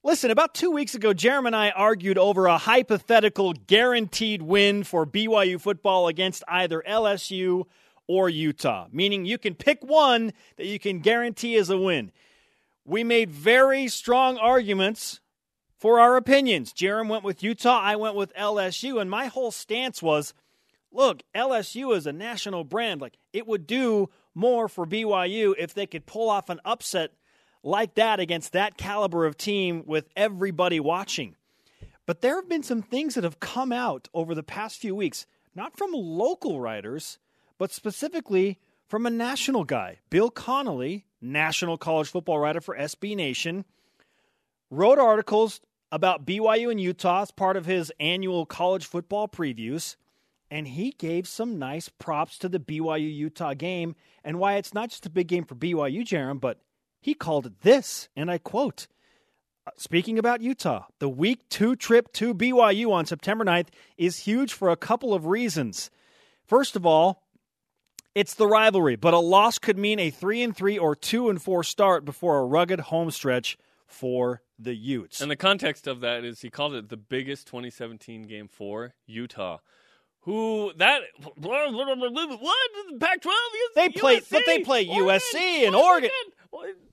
Listen, 0.06 0.30
about 0.30 0.54
two 0.54 0.70
weeks 0.70 0.94
ago, 0.94 1.14
Jeremy 1.14 1.48
and 1.48 1.56
I 1.56 1.72
argued 1.72 2.20
over 2.20 2.46
a 2.46 2.60
hypothetical 2.60 3.54
guaranteed 3.54 4.44
win 4.44 4.84
for 4.84 5.04
BYU 5.04 5.60
football 5.60 6.08
against 6.08 6.44
either 6.48 6.84
LSU 6.88 7.64
or 8.06 8.30
Utah, 8.30 8.86
meaning 8.92 9.26
you 9.26 9.40
can 9.40 9.56
pick 9.56 9.84
one 9.84 10.32
that 10.58 10.68
you 10.68 10.78
can 10.78 11.00
guarantee 11.00 11.56
as 11.56 11.72
a 11.72 11.78
win. 11.80 12.12
We 12.86 13.04
made 13.04 13.32
very 13.32 13.88
strong 13.88 14.38
arguments 14.38 15.22
for 15.80 16.00
our 16.00 16.18
opinions. 16.18 16.72
Jeremy 16.72 17.10
went 17.10 17.24
with 17.24 17.42
Utah, 17.42 17.82
I 17.82 17.96
went 17.96 18.14
with 18.14 18.32
LSU, 18.36 19.02
and 19.02 19.10
my 19.10 19.26
whole 19.26 19.50
stance 19.50 20.04
was 20.04 20.36
look, 20.92 21.24
LSU 21.34 21.98
is 21.98 22.06
a 22.06 22.14
national 22.14 22.64
brand. 22.64 23.02
Like, 23.02 23.18
it 23.34 23.48
would 23.48 23.66
do 23.66 24.12
more 24.36 24.70
for 24.70 24.86
BYU 24.86 25.56
if 25.58 25.74
they 25.74 25.88
could 25.88 26.06
pull 26.06 26.30
off 26.30 26.52
an 26.52 26.60
upset 26.64 27.14
like 27.66 27.96
that 27.96 28.20
against 28.20 28.54
that 28.54 28.78
caliber 28.78 29.26
of 29.26 29.36
team 29.36 29.84
with 29.88 30.08
everybody 30.16 30.80
watching. 30.80 31.36
But 32.06 32.22
there 32.22 32.36
have 32.36 32.48
been 32.48 32.64
some 32.64 32.84
things 32.84 33.16
that 33.16 33.24
have 33.24 33.40
come 33.40 33.72
out 33.72 34.08
over 34.14 34.36
the 34.36 34.44
past 34.44 34.78
few 34.78 34.96
weeks, 34.96 35.26
not 35.56 35.76
from 35.76 35.92
local 35.92 36.62
writers, 36.62 37.18
but 37.58 37.72
specifically 37.72 38.60
from 38.88 39.08
a 39.08 39.10
national 39.10 39.64
guy. 39.64 39.98
Bill 40.12 40.30
Connolly, 40.30 41.08
national 41.20 41.78
college 41.80 42.10
football 42.10 42.38
writer 42.38 42.62
for 42.62 42.78
SB 42.78 43.16
Nation, 43.16 43.66
wrote 44.70 45.00
articles 45.00 45.60
about 45.92 46.26
BYU 46.26 46.70
and 46.70 46.80
Utah 46.80 47.24
as 47.24 47.32
part 47.32 47.58
of 47.58 47.66
his 47.66 47.92
annual 48.00 48.46
college 48.46 48.86
football 48.86 49.28
previews. 49.28 49.96
And 50.52 50.68
he 50.68 50.92
gave 50.92 51.28
some 51.28 51.58
nice 51.58 51.90
props 51.90 52.38
to 52.40 52.50
the 52.50 52.60
BYU 52.60 53.12
Utah 53.12 53.56
game 53.56 53.96
and 54.24 54.38
why 54.38 54.56
it's 54.56 54.76
not 54.76 54.90
just 54.90 55.08
a 55.08 55.10
big 55.10 55.28
game 55.28 55.46
for 55.46 55.56
BYU, 55.56 56.02
Jarom, 56.06 56.40
but 56.40 56.60
he 57.06 57.14
called 57.14 57.46
it 57.46 57.62
this, 57.62 58.10
and 58.16 58.32
I 58.32 58.40
quote 58.40 58.88
uh, 59.68 59.72
Speaking 59.78 60.18
about 60.18 60.42
Utah, 60.42 60.86
the 60.98 61.08
week 61.08 61.48
two 61.50 61.76
trip 61.76 62.12
to 62.14 62.34
BYU 62.34 62.92
on 62.92 63.06
September 63.06 63.46
9th 63.46 63.68
is 63.96 64.18
huge 64.18 64.52
for 64.52 64.72
a 64.72 64.76
couple 64.76 65.14
of 65.14 65.28
reasons. 65.28 65.92
First 66.48 66.76
of 66.76 66.84
all, 66.84 67.22
it's 68.16 68.34
the 68.34 68.48
rivalry, 68.48 68.96
but 68.96 69.14
a 69.14 69.20
loss 69.20 69.60
could 69.60 69.78
mean 69.78 70.00
a 70.00 70.10
3 70.10 70.42
and 70.42 70.58
3 70.58 70.80
or 70.80 70.96
2 70.96 71.30
and 71.30 71.40
4 71.40 71.64
start 71.64 72.06
before 72.06 72.40
a 72.40 72.46
rugged 72.46 72.80
home 72.80 73.12
stretch 73.12 73.56
for 73.86 74.42
the 74.58 74.74
Utes. 74.74 75.22
And 75.22 75.30
the 75.30 75.36
context 75.36 75.86
of 75.86 76.00
that 76.00 76.24
is 76.24 76.42
he 76.42 76.50
called 76.50 76.74
it 76.74 76.90
the 76.90 76.98
biggest 76.98 77.46
2017 77.46 78.24
game 78.24 78.48
for 78.48 78.96
Utah. 79.06 79.60
Who 80.26 80.72
that 80.78 81.02
what 81.38 81.70
Pac-12? 83.00 83.32
They 83.76 83.90
play- 83.90 84.18
USC, 84.20 84.32
but 84.32 84.44
they 84.46 84.60
play 84.64 84.86
USC 84.88 85.66
and 85.68 85.76
Oregon. 85.76 86.10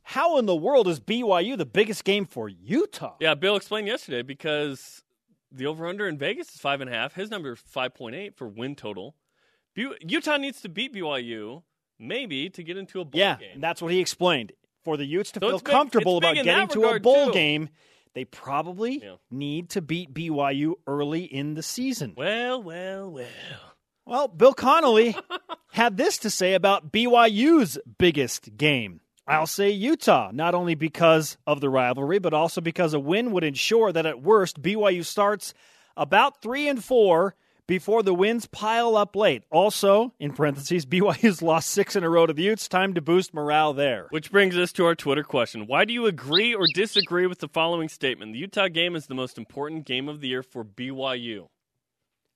How 0.03 0.37
in 0.39 0.47
the 0.47 0.57
world 0.57 0.89
is 0.89 1.01
BYU 1.01 1.57
the 1.57 1.65
biggest 1.67 2.05
game 2.05 2.27
for 2.27 2.49
Utah? 2.49 3.15
Yeah, 3.21 3.35
Bill 3.35 3.57
explained 3.57 3.87
yesterday 3.87 4.23
because 4.23 5.03
the 5.51 5.67
over/under 5.67 6.07
in 6.09 6.19
Vegas 6.19 6.55
is 6.55 6.61
five 6.61 6.81
and 6.81 6.91
a 6.91 6.93
half. 6.93 7.15
His 7.15 7.31
number 7.31 7.53
is 7.53 7.61
five 7.61 7.95
point 7.95 8.15
eight 8.17 8.37
for 8.37 8.49
win 8.49 8.75
total. 8.75 9.15
Utah 9.75 10.37
needs 10.37 10.61
to 10.63 10.69
beat 10.69 10.93
BYU 10.95 11.63
maybe 11.99 12.51
to 12.51 12.63
get 12.63 12.77
into 12.77 13.01
a 13.01 13.05
bowl 13.05 13.19
Yeah, 13.19 13.37
game. 13.39 13.51
and 13.55 13.63
that's 13.63 13.81
what 13.81 13.93
he 13.93 14.01
explained. 14.01 14.53
For 14.85 14.97
the 14.97 15.05
Utes 15.07 15.31
to 15.33 15.41
So 15.41 15.49
feel 15.49 15.61
comfortable 15.61 16.19
big 16.21 16.33
about 16.33 16.45
getting 16.45 16.69
to 16.69 16.85
a 16.89 16.99
bowl 17.01 17.27
too. 17.27 17.33
game, 17.33 17.69
they 18.15 18.25
probably 18.25 19.01
Yeah. 19.03 19.17
need 19.31 19.71
to 19.71 19.81
beat 19.83 20.13
BYU 20.13 20.75
early 20.87 21.25
in 21.25 21.55
the 21.55 21.63
season. 21.63 22.15
Well, 22.17 22.63
well, 22.63 23.11
well. 23.11 23.27
Well, 24.05 24.29
Bill 24.29 24.53
Connolly 24.55 25.17
had 25.73 25.97
this 25.97 26.19
to 26.19 26.31
say 26.31 26.55
about 26.55 26.93
BYU's 26.93 27.79
biggest 27.99 28.57
game. 28.57 29.01
I'll 29.27 29.47
say 29.47 29.71
Utah, 29.71 30.31
not 30.33 30.55
only 30.55 30.75
because 30.75 31.37
of 31.47 31.61
the 31.61 31.71
rivalry, 31.71 32.19
but 32.19 32.35
also 32.35 32.61
because 32.61 32.93
a 32.93 32.99
win 33.01 33.31
would 33.31 33.45
ensure 33.45 33.93
that 33.93 34.05
at 34.05 34.21
worst 34.23 34.61
BYU 34.61 35.05
starts 35.05 35.55
about 35.97 36.43
three 36.43 36.69
and 36.69 36.83
four 36.83 37.37
before 37.67 38.03
the 38.03 38.15
wins 38.15 38.47
pile 38.47 38.97
up 38.97 39.17
late. 39.17 39.45
Also, 39.51 40.13
in 40.19 40.33
parentheses, 40.33 40.87
BYU's 40.87 41.43
lost 41.43 41.71
six 41.71 41.97
in 41.97 42.05
a 42.05 42.11
row 42.11 42.27
to 42.27 42.33
the 42.33 42.43
Utes. 42.43 42.69
Time 42.69 42.95
to 42.95 43.01
boost 43.01 43.35
morale 43.35 43.73
there. 43.73 44.07
Which 44.11 44.31
brings 44.31 44.57
us 44.57 44.73
to 44.73 44.87
our 44.87 44.95
Twitter 44.95 45.25
question. 45.25 45.67
Why 45.67 45.85
do 45.85 45.93
you 45.93 46.07
agree 46.07 46.55
or 46.55 46.67
disagree 46.75 47.27
with 47.27 47.39
the 47.39 47.49
following 47.49 47.89
statement? 47.89 48.33
The 48.33 48.39
Utah 48.41 48.69
game 48.69 48.97
is 48.97 49.07
the 49.07 49.15
most 49.15 49.39
important 49.39 49.87
game 49.87 50.09
of 50.09 50.21
the 50.21 50.29
year 50.29 50.43
for 50.43 50.65
BYU. 50.65 51.49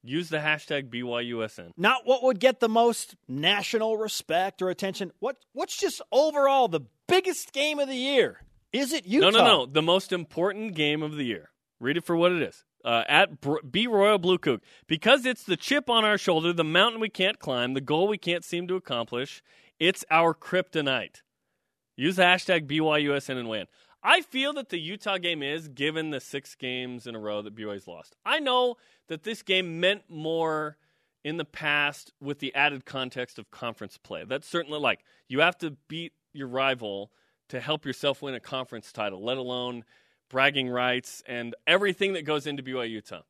Use 0.03 0.29
the 0.29 0.39
hashtag 0.39 0.89
BYUSN. 0.89 1.73
Not 1.77 2.03
what 2.07 2.23
would 2.23 2.39
get 2.39 2.61
the 2.61 2.69
most 2.69 3.17
national 3.27 3.97
respect 3.97 4.63
or 4.63 4.71
attention. 4.71 5.11
What 5.19 5.37
what's 5.53 5.77
just 5.77 6.01
overall 6.13 6.69
the 6.69 6.83
biggest 7.09 7.53
game 7.53 7.81
of 7.81 7.89
the 7.89 7.97
year? 7.97 8.41
Is 8.73 8.93
it 8.93 9.07
Utah? 9.07 9.31
No, 9.31 9.39
no, 9.39 9.45
no. 9.45 9.67
The 9.67 9.83
most 9.83 10.13
important 10.13 10.75
game 10.75 11.03
of 11.03 11.17
the 11.17 11.25
year. 11.25 11.51
Read 11.81 11.97
it 11.97 12.05
for 12.05 12.17
what 12.17 12.33
it 12.33 12.41
is. 12.43 12.65
Uh, 12.87 13.03
at 13.09 13.73
B 13.73 13.89
Royal 13.89 14.17
Blue 14.17 14.39
Coog. 14.39 14.61
Because 14.87 15.27
it's 15.27 15.43
the 15.43 15.57
chip 15.57 15.91
on 15.91 16.05
our 16.05 16.17
shoulder, 16.17 16.53
the 16.53 16.63
mountain 16.63 17.01
we 17.01 17.09
can't 17.09 17.41
climb, 17.41 17.75
the 17.75 17.81
goal 17.81 18.07
we 18.07 18.17
can't 18.17 18.45
seem 18.45 18.69
to 18.69 18.77
accomplish. 18.77 19.43
It's 19.81 20.05
our 20.09 20.33
kryptonite. 20.33 21.23
Use 21.97 22.15
the 22.15 22.23
hashtag 22.23 22.69
BYUSN 22.69 23.39
and 23.39 23.49
win. 23.49 23.67
I 24.05 24.21
feel 24.21 24.53
that 24.53 24.69
the 24.69 24.79
Utah 24.79 25.19
game 25.19 25.43
is, 25.43 25.67
given 25.67 26.11
the 26.11 26.21
six 26.21 26.55
games 26.55 27.09
in 27.09 27.17
a 27.17 27.19
row 27.19 27.43
that 27.43 27.57
BYU's 27.57 27.89
lost. 27.89 28.15
I 28.25 28.39
know 28.39 28.77
that 29.09 29.25
this 29.25 29.43
game 29.43 29.81
meant 29.81 30.03
more 30.09 30.77
in 31.25 31.39
the 31.39 31.45
past 31.45 32.13
with 32.21 32.39
the 32.39 32.55
added 32.55 32.85
context 32.85 33.37
of 33.37 33.51
conference 33.51 33.99
play. 33.99 34.23
That's 34.25 34.47
certainly 34.47 34.79
like 34.79 35.01
you 35.27 35.41
have 35.41 35.59
to 35.59 35.73
beat 35.89 36.13
your 36.33 36.47
rival 36.47 37.11
to 37.49 37.59
help 37.59 37.85
yourself 37.85 38.23
win 38.23 38.35
a 38.35 38.41
conference 38.41 38.93
title, 38.93 39.25
let 39.25 39.39
alone 39.39 39.85
bragging 40.29 40.69
rights 40.69 41.23
and 41.27 41.55
everything 41.67 42.13
that 42.15 42.25
goes 42.25 42.47
into 42.47 42.63
BYU 42.63 42.91
Utah. 42.91 43.23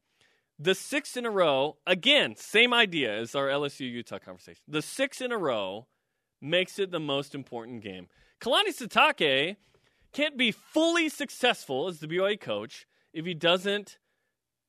The 0.58 0.74
six 0.74 1.16
in 1.16 1.26
a 1.26 1.30
row, 1.30 1.76
again, 1.86 2.34
same 2.36 2.72
idea 2.72 3.14
as 3.14 3.34
our 3.34 3.48
LSU 3.48 3.90
Utah 3.90 4.18
conversation. 4.18 4.62
The 4.66 4.82
six 4.82 5.20
in 5.20 5.30
a 5.30 5.36
row 5.36 5.86
makes 6.40 6.78
it 6.78 6.90
the 6.90 7.00
most 7.00 7.34
important 7.34 7.82
game. 7.82 8.08
Kalani 8.40 8.68
Sitake 8.68 9.56
can't 10.12 10.38
be 10.38 10.50
fully 10.50 11.08
successful 11.08 11.88
as 11.88 12.00
the 12.00 12.06
BYU 12.06 12.40
coach 12.40 12.86
if 13.12 13.26
he 13.26 13.34
doesn't 13.34 13.98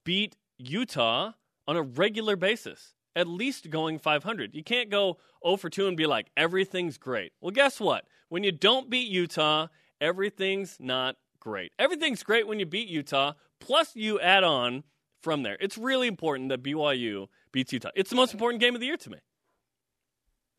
beat 0.04 0.36
Utah 0.58 1.34
on 1.68 1.78
a 1.78 1.82
regular 1.82 2.36
basis, 2.36 2.94
at 3.16 3.28
least 3.28 3.70
going 3.70 4.00
500. 4.00 4.56
You 4.56 4.64
can't 4.64 4.90
go 4.90 5.18
0 5.46 5.58
for 5.58 5.70
2 5.70 5.88
and 5.88 5.98
be 5.98 6.06
like, 6.06 6.28
everything's 6.36 6.98
great. 6.98 7.32
Well, 7.42 7.52
guess 7.52 7.80
what? 7.80 8.06
When 8.30 8.44
you 8.44 8.52
don't 8.52 8.90
beat 8.90 9.08
Utah, 9.08 9.68
everything's 10.02 10.78
not 10.80 11.16
great. 11.48 11.72
Everything's 11.80 12.24
great 12.24 12.46
when 12.46 12.60
you 12.60 12.66
beat 12.66 12.90
Utah, 12.90 13.32
plus 13.62 13.96
you 13.96 14.20
add 14.20 14.44
on 14.44 14.84
from 15.24 15.44
there. 15.44 15.56
It's 15.62 15.78
really 15.78 16.10
important 16.10 16.50
that 16.50 16.62
BYU 16.62 17.28
beats 17.54 17.72
Utah. 17.72 17.92
It's 17.96 18.10
the 18.10 18.18
most 18.18 18.34
important 18.34 18.60
game 18.60 18.76
of 18.76 18.82
the 18.82 18.88
year 18.88 18.98
to 18.98 19.10
me. 19.10 19.20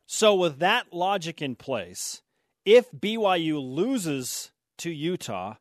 So, 0.07 0.33
with 0.33 0.57
that 0.59 0.91
logic 0.91 1.43
in 1.43 1.55
place, 1.55 2.23
if 2.65 2.89
BYU 2.91 3.61
loses 3.61 4.49
to 4.79 4.89
Utah, 4.89 5.57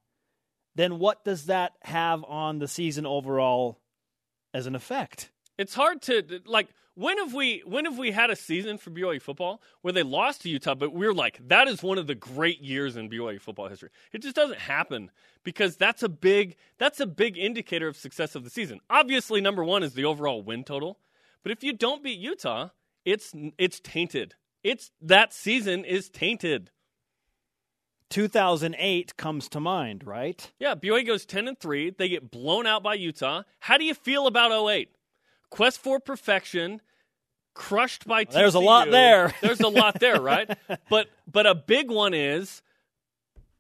then 0.75 0.99
what 0.99 1.27
does 1.27 1.45
that 1.45 1.73
have 1.83 2.25
on 2.25 2.59
the 2.59 2.67
season 2.67 3.05
overall 3.05 3.83
as 4.55 4.67
an 4.67 4.75
effect? 4.75 5.31
It's 5.59 5.75
hard 5.75 6.01
to 6.03 6.41
like 6.47 6.69
when 6.95 7.19
have 7.19 7.35
we 7.35 7.63
when 7.67 7.85
have 7.85 7.99
we 7.99 8.13
had 8.13 8.31
a 8.31 8.37
season 8.37 8.79
for 8.79 8.91
BYU 8.91 9.21
football 9.21 9.61
where 9.83 9.93
they 9.93 10.03
lost 10.03 10.43
to 10.43 10.49
Utah, 10.49 10.75
but 10.75 10.93
we're 10.93 11.13
like 11.13 11.41
that 11.49 11.69
is 11.69 11.83
one 11.83 11.99
of 11.99 12.07
the 12.07 12.15
great 12.15 12.61
years 12.61 12.97
in 12.97 13.11
BYU 13.11 13.41
football 13.41 13.69
history. 13.69 13.91
It 14.13 14.23
just 14.23 14.37
doesn't 14.37 14.61
happen 14.61 15.11
because 15.43 15.77
that's 15.77 16.03
a 16.03 16.09
big 16.09 16.57
that's 16.79 17.01
a 17.01 17.07
big 17.07 17.37
indicator 17.37 17.89
of 17.89 17.97
success 17.97 18.35
of 18.35 18.45
the 18.45 18.51
season. 18.51 18.81
Obviously, 18.89 19.41
number 19.41 19.65
one 19.65 19.83
is 19.83 19.95
the 19.95 20.05
overall 20.05 20.43
win 20.43 20.63
total, 20.63 20.99
but 21.43 21.53
if 21.53 21.65
you 21.65 21.73
don't 21.73 22.03
beat 22.03 22.19
Utah, 22.19 22.69
it's 23.05 23.33
it's 23.59 23.81
tainted. 23.81 24.35
It's 24.63 24.93
that 25.01 25.33
season 25.33 25.85
is 25.85 26.09
tainted. 26.09 26.71
2008 28.11 29.17
comes 29.17 29.49
to 29.51 29.61
mind, 29.61 30.07
right? 30.07 30.51
Yeah, 30.59 30.75
BYU 30.75 31.07
goes 31.07 31.27
10 31.27 31.47
and 31.47 31.59
3. 31.59 31.91
They 31.91 32.09
get 32.09 32.31
blown 32.31 32.67
out 32.67 32.83
by 32.83 32.95
Utah. 32.95 33.43
How 33.61 33.77
do 33.77 33.85
you 33.85 33.93
feel 33.93 34.27
about 34.27 34.51
08? 34.51 34.89
Quest 35.51 35.81
for 35.81 35.99
perfection, 36.01 36.81
crushed 37.55 38.07
by 38.07 38.25
TCU. 38.25 38.33
There's 38.33 38.55
a 38.55 38.61
lot 38.61 38.91
there. 38.91 39.35
There's 39.43 39.61
a 39.61 39.69
lot 39.69 39.99
there, 40.01 40.21
right? 40.21 40.51
but 40.91 41.09
but 41.31 41.47
a 41.47 41.55
big 41.55 41.91
one 41.91 42.15
is 42.15 42.63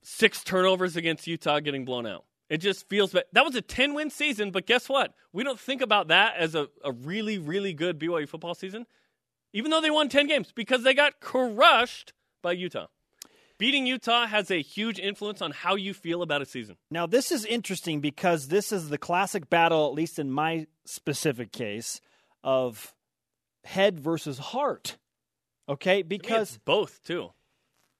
six 0.02 0.42
turnovers 0.42 0.96
against 0.96 1.26
Utah 1.26 1.60
getting 1.60 1.84
blown 1.84 2.06
out. 2.06 2.24
It 2.48 2.58
just 2.58 2.88
feels 2.88 3.12
bad. 3.12 3.24
That 3.32 3.44
was 3.44 3.54
a 3.56 3.60
10 3.60 3.94
win 3.94 4.10
season, 4.10 4.50
but 4.50 4.66
guess 4.66 4.88
what? 4.88 5.12
We 5.32 5.44
don't 5.44 5.60
think 5.60 5.82
about 5.82 6.08
that 6.08 6.36
as 6.38 6.54
a, 6.54 6.68
a 6.82 6.92
really, 6.92 7.36
really 7.38 7.74
good 7.74 7.98
BYU 7.98 8.26
football 8.26 8.54
season, 8.54 8.86
even 9.52 9.70
though 9.70 9.82
they 9.82 9.90
won 9.90 10.08
10 10.08 10.26
games 10.26 10.50
because 10.54 10.82
they 10.82 10.94
got 10.94 11.20
crushed 11.20 12.14
by 12.42 12.52
Utah. 12.52 12.86
Beating 13.58 13.86
Utah 13.86 14.26
has 14.26 14.52
a 14.52 14.62
huge 14.62 15.00
influence 15.00 15.42
on 15.42 15.50
how 15.50 15.74
you 15.74 15.92
feel 15.92 16.22
about 16.22 16.42
a 16.42 16.46
season. 16.46 16.76
Now, 16.92 17.06
this 17.06 17.32
is 17.32 17.44
interesting 17.44 18.00
because 18.00 18.48
this 18.48 18.70
is 18.70 18.88
the 18.88 18.98
classic 18.98 19.50
battle, 19.50 19.88
at 19.88 19.94
least 19.94 20.20
in 20.20 20.30
my 20.30 20.68
specific 20.84 21.50
case, 21.50 22.00
of 22.44 22.94
head 23.64 23.98
versus 23.98 24.38
heart. 24.38 24.96
Okay? 25.68 26.02
Because 26.02 26.58
both 26.64 27.02
too. 27.02 27.32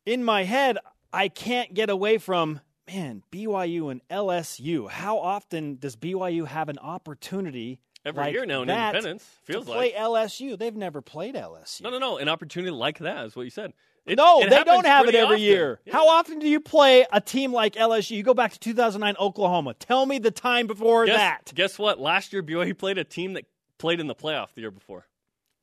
in 0.07 0.23
my 0.23 0.45
head, 0.45 0.79
I 1.13 1.27
can't 1.27 1.75
get 1.75 1.91
away 1.91 2.19
from, 2.19 2.61
man, 2.87 3.25
BYU 3.33 3.91
and 3.91 4.01
LSU. 4.09 4.89
How 4.89 5.19
often 5.19 5.77
does 5.77 5.97
BYU 5.97 6.47
have 6.47 6.69
an 6.69 6.79
opportunity 6.79 7.81
Every 8.05 8.23
like 8.23 8.33
year 8.33 8.47
now 8.47 8.63
in 8.63 8.71
Independence 8.71 9.25
feels 9.43 9.67
to 9.67 9.73
play 9.73 9.93
like 9.93 10.01
LSU? 10.01 10.57
They've 10.57 10.77
never 10.77 11.03
played 11.03 11.35
LSU. 11.35 11.83
no, 11.83 11.91
no, 11.91 11.99
no. 11.99 12.19
An 12.19 12.29
opportunity 12.29 12.71
like 12.71 13.01
that 13.01 13.27
is 13.27 13.35
what 13.35 13.43
you 13.43 13.51
said. 13.51 13.73
It- 14.09 14.17
no, 14.17 14.41
it 14.43 14.51
they 14.51 14.65
don't 14.65 14.87
have 14.87 15.07
it 15.07 15.15
every 15.15 15.35
often. 15.37 15.41
year. 15.41 15.81
Yeah. 15.85 15.93
How 15.93 16.09
often 16.09 16.39
do 16.39 16.49
you 16.49 16.61
play 16.61 17.07
a 17.13 17.21
team 17.21 17.53
like 17.53 17.75
LSU? 17.75 18.17
You 18.17 18.23
go 18.23 18.35
back 18.35 18.53
to 18.53 18.59
2009 18.59 19.17
Oklahoma. 19.21 19.75
Tell 19.75 20.07
me 20.07 20.19
the 20.19 20.31
time 20.31 20.67
before 20.67 21.07
Guess, 21.07 21.17
that. 21.17 21.53
guess 21.55 21.79
what? 21.79 22.01
Last 22.01 22.33
year 22.33 22.43
BYU 22.43 22.77
played 22.77 22.99
a 22.99 23.05
team 23.05 23.35
that 23.35 23.45
played 23.79 24.01
in 24.01 24.07
the 24.07 24.15
playoff 24.15 24.55
the 24.55 24.63
year 24.63 24.71
before. 24.71 25.07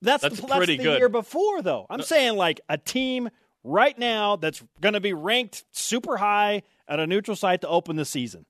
That's, 0.01 0.21
That's 0.23 0.35
the, 0.39 0.41
that's 0.47 0.57
pretty 0.57 0.77
the 0.77 0.83
good. 0.83 0.99
year 0.99 1.09
before, 1.09 1.61
though. 1.61 1.87
I'm 1.89 2.01
saying 2.01 2.35
like 2.37 2.61
a 2.69 2.77
team 2.77 3.29
right 3.63 3.97
now 3.97 4.35
that's 4.35 4.61
going 4.81 4.93
to 4.93 4.99
be 4.99 5.13
ranked 5.13 5.65
super 5.71 6.17
high 6.17 6.61
at 6.87 6.99
a 6.99 7.07
neutral 7.07 7.35
site 7.35 7.61
to 7.61 7.67
open 7.67 7.95
the 7.95 8.05
season. 8.05 8.45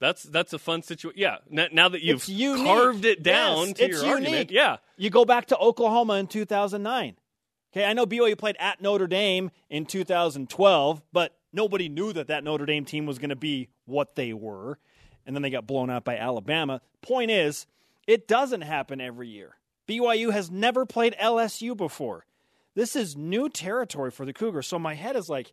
That's 0.00 0.22
that's 0.22 0.52
a 0.54 0.58
fun 0.58 0.82
situation. 0.82 1.18
Yeah. 1.20 1.36
N- 1.54 1.68
now 1.72 1.88
that 1.90 2.02
you've 2.02 2.24
carved 2.56 3.04
it 3.04 3.22
down 3.22 3.68
Yes, 3.68 3.76
to 3.76 3.84
it's 3.84 4.02
your 4.02 4.14
unique. 4.18 4.26
argument, 4.28 4.50
yeah. 4.50 4.76
You 4.96 5.10
go 5.10 5.24
back 5.26 5.46
to 5.48 5.58
Oklahoma 5.58 6.14
in 6.14 6.26
2009. 6.26 7.16
Okay, 7.72 7.84
I 7.84 7.92
know 7.92 8.04
BYU 8.04 8.36
played 8.36 8.56
at 8.58 8.80
Notre 8.80 9.06
Dame 9.06 9.50
in 9.68 9.86
2012, 9.86 11.02
but 11.12 11.36
nobody 11.52 11.88
knew 11.88 12.12
that 12.12 12.26
that 12.26 12.42
Notre 12.42 12.66
Dame 12.66 12.84
team 12.84 13.06
was 13.06 13.18
going 13.18 13.30
to 13.30 13.36
be 13.36 13.68
what 13.84 14.16
they 14.16 14.32
were. 14.32 14.78
And 15.24 15.36
then 15.36 15.42
they 15.42 15.50
got 15.50 15.66
blown 15.66 15.90
out 15.90 16.04
by 16.04 16.16
Alabama. 16.16 16.80
Point 17.02 17.30
is, 17.30 17.66
it 18.06 18.26
doesn't 18.26 18.62
happen 18.62 19.00
every 19.00 19.28
year. 19.28 19.56
BYU 19.86 20.32
has 20.32 20.50
never 20.50 20.84
played 20.84 21.14
LSU 21.20 21.76
before. 21.76 22.26
This 22.74 22.96
is 22.96 23.16
new 23.16 23.48
territory 23.48 24.10
for 24.10 24.24
the 24.24 24.32
Cougars. 24.32 24.66
So 24.66 24.78
my 24.78 24.94
head 24.94 25.16
is 25.16 25.28
like, 25.28 25.52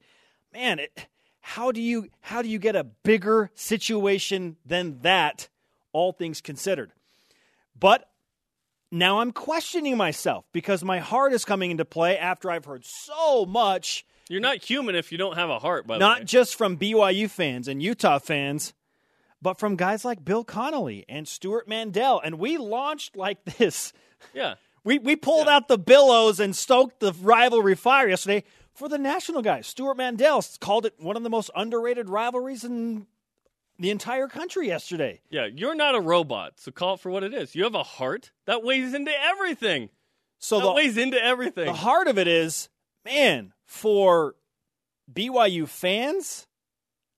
man, 0.54 0.80
it, 0.80 1.08
how 1.42 1.72
do 1.72 1.82
you 1.82 2.10
how 2.22 2.42
do 2.42 2.50
you 2.50 2.60
get 2.60 2.76
a 2.76 2.84
bigger 2.84 3.52
situation 3.54 4.58
than 4.66 5.00
that 5.02 5.50
all 5.94 6.12
things 6.12 6.42
considered? 6.42 6.92
But 7.80 8.10
now 8.92 9.20
I'm 9.20 9.32
questioning 9.32 9.98
myself 9.98 10.46
because 10.54 10.84
my 10.84 11.00
heart 11.00 11.34
is 11.34 11.46
coming 11.46 11.72
into 11.72 11.86
play 11.86 12.18
after 12.18 12.50
I've 12.50 12.66
heard 12.66 12.86
so 12.86 13.46
much, 13.46 14.06
You're 14.30 14.42
not 14.42 14.58
human 14.58 14.96
if 14.96 15.12
you 15.12 15.18
don't 15.18 15.36
have 15.36 15.50
a 15.50 15.60
heart, 15.60 15.88
by 15.88 15.98
the 15.98 16.06
way. 16.06 16.10
not 16.10 16.26
just 16.26 16.56
from 16.56 16.78
BYU 16.78 17.30
fans 17.30 17.68
and 17.68 17.82
Utah 17.82 18.20
fans, 18.20 18.74
but 19.42 19.60
from 19.60 19.76
guys 19.76 20.04
like 20.04 20.24
Bill 20.26 20.44
Connolly 20.44 21.06
and 21.08 21.28
Stewart 21.28 21.68
Mandel. 21.68 22.20
And 22.24 22.40
we 22.40 22.58
launched 22.58 23.16
like 23.16 23.44
this. 23.58 23.94
yeah. 24.34 24.56
We, 24.84 25.00
we 25.00 25.16
pulled 25.18 25.50
out 25.50 25.68
the 25.68 25.78
billows 25.78 26.40
and 26.40 26.56
stoked 26.56 27.02
the 27.02 27.14
rivalry 27.22 27.76
fire 27.76 28.08
yesterday 28.08 28.46
for 28.74 28.88
the 28.88 28.98
national 28.98 29.42
guys. 29.42 29.68
Stewart 29.68 29.98
Mandel 29.98 30.42
called 30.62 30.86
it 30.86 30.94
one 30.98 31.18
of 31.18 31.24
the 31.24 31.30
most 31.30 31.50
underrated 31.56 32.10
rivalries 32.10 32.64
in 32.64 33.06
the 33.80 33.92
entire 33.92 34.28
country 34.28 34.68
yesterday. 34.68 35.22
Yeah, 35.30 35.46
you're 35.54 35.76
not 35.76 35.96
a 35.96 36.00
robot, 36.00 36.54
so 36.60 36.72
call 36.72 36.96
it 36.96 37.00
for 37.00 37.10
what 37.12 37.24
it 37.24 37.34
is. 37.34 37.56
You 37.56 37.64
have 37.64 37.76
a 37.76 37.84
heart 37.84 38.32
that 38.46 38.64
weighs 38.64 38.94
into 38.94 39.12
everything. 39.12 39.90
So 40.40 40.60
That 40.60 40.66
the, 40.66 40.74
weighs 40.74 40.98
into 40.98 41.24
everything. 41.24 41.66
the 41.66 41.74
heart 41.74 42.08
of 42.08 42.18
it 42.18 42.28
is, 42.28 42.70
man, 43.06 43.54
for 43.66 44.36
BYU 45.12 45.68
fans, 45.68 46.48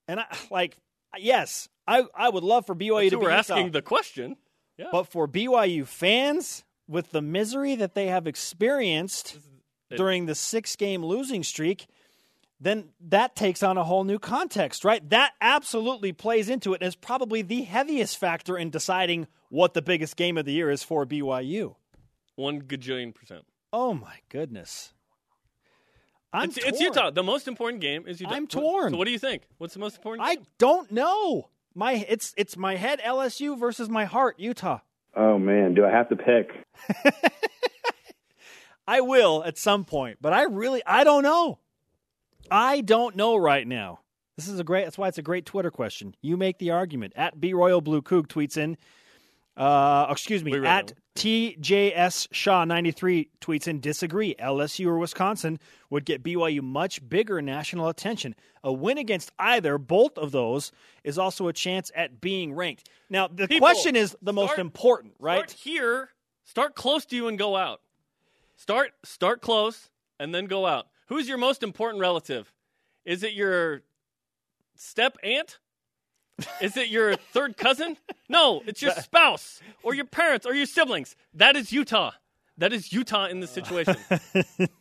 and 0.08 0.20
I, 0.20 0.26
like, 0.50 0.78
yes, 1.18 1.68
I, 1.88 2.06
I 2.16 2.30
would 2.30 2.44
love 2.44 2.66
for 2.66 2.76
BYU 2.76 3.02
That's 3.02 3.10
to 3.12 3.18
be 3.18 3.24
we're 3.24 3.30
Utah. 3.32 3.38
asking 3.54 3.72
the 3.72 3.82
question. 3.82 4.36
Yeah. 4.78 4.88
But 4.92 5.04
for 5.08 5.28
BYU 5.28 5.86
fans, 5.86 6.64
with 6.88 7.12
the 7.12 7.22
misery 7.22 7.76
that 7.76 7.94
they 7.94 8.08
have 8.08 8.28
experienced 8.28 9.38
it- 9.90 9.98
during 9.98 10.26
the 10.26 10.36
six 10.36 10.76
game 10.76 11.04
losing 11.04 11.44
streak, 11.44 11.88
then 12.60 12.90
that 13.00 13.36
takes 13.36 13.64
on 13.64 13.78
a 13.78 13.84
whole 13.84 14.04
new 14.04 14.20
context, 14.20 14.84
right? 14.84 15.08
That 15.10 15.34
absolutely 15.42 16.12
plays 16.12 16.50
into 16.50 16.74
it 16.74 16.82
and 16.82 16.88
is 16.88 16.96
probably 16.96 17.42
the 17.42 17.62
heaviest 17.64 18.18
factor 18.18 18.58
in 18.58 18.70
deciding 18.70 19.28
what 19.50 19.74
the 19.74 19.82
biggest 19.82 20.16
game 20.18 20.38
of 20.38 20.46
the 20.46 20.52
year 20.54 20.70
is 20.70 20.84
for 20.84 21.06
BYU. 21.06 21.76
One 22.36 22.62
gajillion 22.62 23.14
percent. 23.16 23.46
Oh 23.72 23.94
my 23.94 24.18
goodness. 24.30 24.94
I'm 26.32 26.50
It's, 26.50 26.58
it's. 26.60 26.80
Utah. 26.80 27.10
The 27.10 27.24
most 27.24 27.48
important 27.48 27.82
game 27.82 28.06
is 28.08 28.22
Utah. 28.22 28.34
I'm 28.34 28.44
What- 28.44 28.50
torn. 28.52 28.92
So 28.94 28.98
what 28.98 29.06
do 29.06 29.12
you 29.12 29.20
think? 29.20 29.44
What's 29.58 29.74
the 29.74 29.80
most 29.80 29.96
important? 29.98 30.28
I 30.28 30.36
game? 30.36 30.46
don't 30.58 30.92
know. 30.92 31.50
My 31.76 32.06
it's 32.08 32.34
it's 32.38 32.56
my 32.58 32.76
head 32.76 33.00
LSU 33.06 33.58
versus 33.60 33.90
my 33.90 34.06
heart 34.06 34.40
Utah. 34.40 34.80
Oh 35.16 35.40
man, 35.40 35.74
do 35.74 35.86
I 35.86 35.90
have 35.90 36.10
to 36.10 36.16
pick? 36.16 36.52
I 38.88 39.02
will 39.02 39.44
at 39.44 39.58
some 39.58 39.86
point, 39.86 40.18
but 40.22 40.34
I 40.34 40.44
really 40.44 40.82
I 40.86 41.04
don't 41.04 41.24
know. 41.24 41.60
I 42.52 42.82
don't 42.82 43.16
know 43.16 43.36
right 43.36 43.68
now. 43.68 44.00
This 44.38 44.48
is 44.48 44.60
a 44.60 44.64
great. 44.64 44.86
That's 44.86 44.98
why 44.98 45.08
it's 45.08 45.18
a 45.18 45.22
great 45.24 45.46
Twitter 45.46 45.72
question. 45.72 46.16
You 46.22 46.38
make 46.38 46.60
the 46.60 46.72
argument. 46.72 47.14
At 47.16 47.40
B 47.40 47.54
Royal 47.54 47.82
Blue 47.82 48.02
Coog 48.02 48.28
tweets 48.28 48.58
in. 48.58 48.78
Uh, 49.58 50.08
excuse 50.10 50.44
me. 50.44 50.66
At 50.66 50.94
TJS 51.16 52.30
Shaw 52.32 52.64
ninety 52.64 52.92
three 52.92 53.30
tweets 53.42 53.68
in. 53.68 53.82
Disagree. 53.82 54.36
LSU 54.40 54.88
or 54.88 54.98
Wisconsin 54.98 55.60
would 55.90 56.06
get 56.06 56.24
BYU 56.24 56.62
much 56.62 57.08
bigger 57.08 57.42
national 57.42 57.90
attention. 57.90 58.34
A 58.64 58.72
win 58.72 58.98
against 58.98 59.32
either, 59.38 59.78
both 59.78 60.18
of 60.18 60.32
those, 60.32 60.72
is 61.04 61.18
also 61.18 61.50
a 61.50 61.54
chance 61.54 61.92
at 61.94 62.22
being 62.22 62.54
ranked. 62.54 62.88
Now 63.10 63.28
the 63.28 63.48
People, 63.48 63.68
question 63.68 63.98
is 63.98 64.16
the 64.22 64.32
most 64.34 64.52
start- 64.52 64.60
important, 64.60 65.14
right? 65.20 65.50
Start 65.50 65.52
here. 65.52 66.10
Start 66.46 66.76
close 66.76 67.06
to 67.08 67.16
you 67.18 67.28
and 67.28 67.38
go 67.38 67.58
out. 67.58 67.82
Start 68.56 68.94
start 69.04 69.42
close 69.42 69.90
and 70.20 70.34
then 70.34 70.46
go 70.46 70.66
out. 70.66 70.88
Who's 71.10 71.28
your 71.28 71.38
most 71.38 71.64
important 71.64 72.02
relative? 72.02 72.52
Is 73.04 73.24
it 73.24 73.34
your 73.34 73.82
step 74.76 75.18
aunt? 75.24 75.58
Is 76.62 76.78
it 76.78 76.90
your 76.90 77.16
third 77.34 77.58
cousin? 77.58 77.98
No, 78.30 78.62
it's 78.66 78.82
your 78.82 78.92
spouse 78.92 79.60
or 79.84 79.94
your 79.94 80.06
parents 80.06 80.46
or 80.46 80.54
your 80.54 80.68
siblings. 80.68 81.16
That 81.34 81.56
is 81.56 81.72
Utah. 81.74 82.12
That 82.60 82.74
is 82.74 82.94
Utah 82.94 83.26
in 83.26 83.40
this 83.40 83.52
situation. 83.52 83.96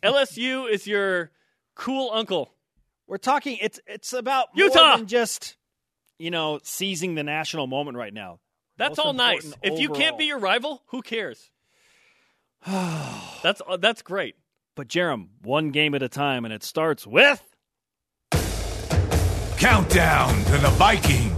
LSU 0.03 0.69
is 0.69 0.85
your 0.85 1.31
cool 1.75 2.11
uncle. 2.13 2.53
We're 3.07 3.17
talking. 3.17 3.57
It's 3.59 3.79
it's 3.87 4.13
about 4.13 4.49
Utah! 4.53 4.87
more 4.87 4.97
than 4.97 5.07
just 5.07 5.57
you 6.19 6.29
know 6.29 6.59
seizing 6.61 7.15
the 7.15 7.23
national 7.23 7.65
moment 7.65 7.97
right 7.97 8.13
now. 8.13 8.39
That's 8.77 8.97
Most 8.97 9.05
all 9.05 9.13
nice. 9.13 9.45
important 9.45 9.73
If 9.73 9.79
you 9.79 9.89
can't 9.89 10.17
be 10.17 10.25
your 10.25 10.39
rival, 10.39 10.83
who 10.87 11.01
cares? 11.01 11.49
that's 12.67 13.61
uh, 13.67 13.77
that's 13.77 14.01
great. 14.03 14.35
But 14.79 14.87
Jarom, 14.87 15.27
one 15.43 15.71
game 15.71 15.93
at 15.93 16.01
a 16.01 16.07
time, 16.07 16.45
and 16.45 16.53
it 16.53 16.63
starts 16.63 17.05
with 17.05 17.43
Countdown 19.57 20.33
to 20.45 20.51
the 20.51 20.69
Viking. 20.77 21.35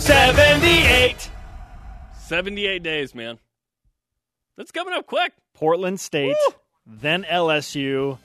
seventy-eight. 0.00 1.30
78 2.18 2.82
days, 2.82 3.14
man. 3.14 3.38
That's 4.56 4.72
coming 4.72 4.94
up 4.94 5.06
quick. 5.06 5.32
Portland 5.54 6.00
State, 6.00 6.34
then 6.84 7.22
LSU, 7.22 8.18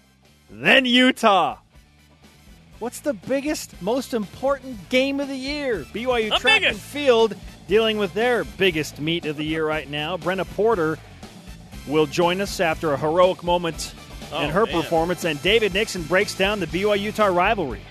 then 0.50 0.86
Utah. 0.86 1.60
What's 2.80 3.02
the 3.02 3.14
biggest, 3.14 3.80
most 3.80 4.16
important 4.16 4.90
game 4.90 5.20
of 5.20 5.28
the 5.28 5.38
year? 5.38 5.86
BYU 5.94 6.32
The 6.32 6.38
track 6.38 6.64
and 6.64 6.76
field 6.76 7.36
dealing 7.68 8.00
with 8.00 8.16
their 8.16 8.44
biggest 8.44 9.00
meet 9.00 9.28
of 9.28 9.38
the 9.38 9.46
year 9.46 9.64
right 9.68 9.88
now. 9.88 10.18
Brenna 10.18 10.48
Porter 10.56 10.98
will 11.88 12.06
join 12.06 12.42
us 12.42 12.60
after 12.60 12.94
a 12.94 12.98
heroic 12.98 13.44
moment 13.44 13.94
Oh, 14.34 14.42
in 14.44 14.50
her 14.50 14.66
man. 14.66 14.82
performance, 14.82 15.26
and 15.26 15.42
David 15.42 15.74
Nixon 15.74 16.04
breaks 16.04 16.36
down 16.36 16.60
the 16.62 16.68
BYU 16.68 17.00
Utah 17.02 17.26
rivalry. 17.26 17.82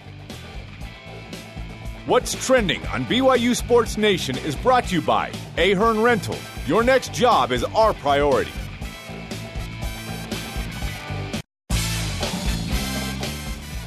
What's 2.07 2.35
trending 2.47 2.85
on 2.87 3.05
BYU 3.05 3.55
Sports 3.55 3.99
Nation 3.99 4.39
is 4.39 4.57
brought 4.57 4.85
to 4.87 4.95
you 4.95 5.03
by 5.03 5.31
Ahern 5.59 6.01
Rental. 6.01 6.37
Your 6.67 6.83
next 6.83 7.13
job 7.13 7.53
is 7.53 7.63
our 7.65 7.93
priority. 7.93 8.51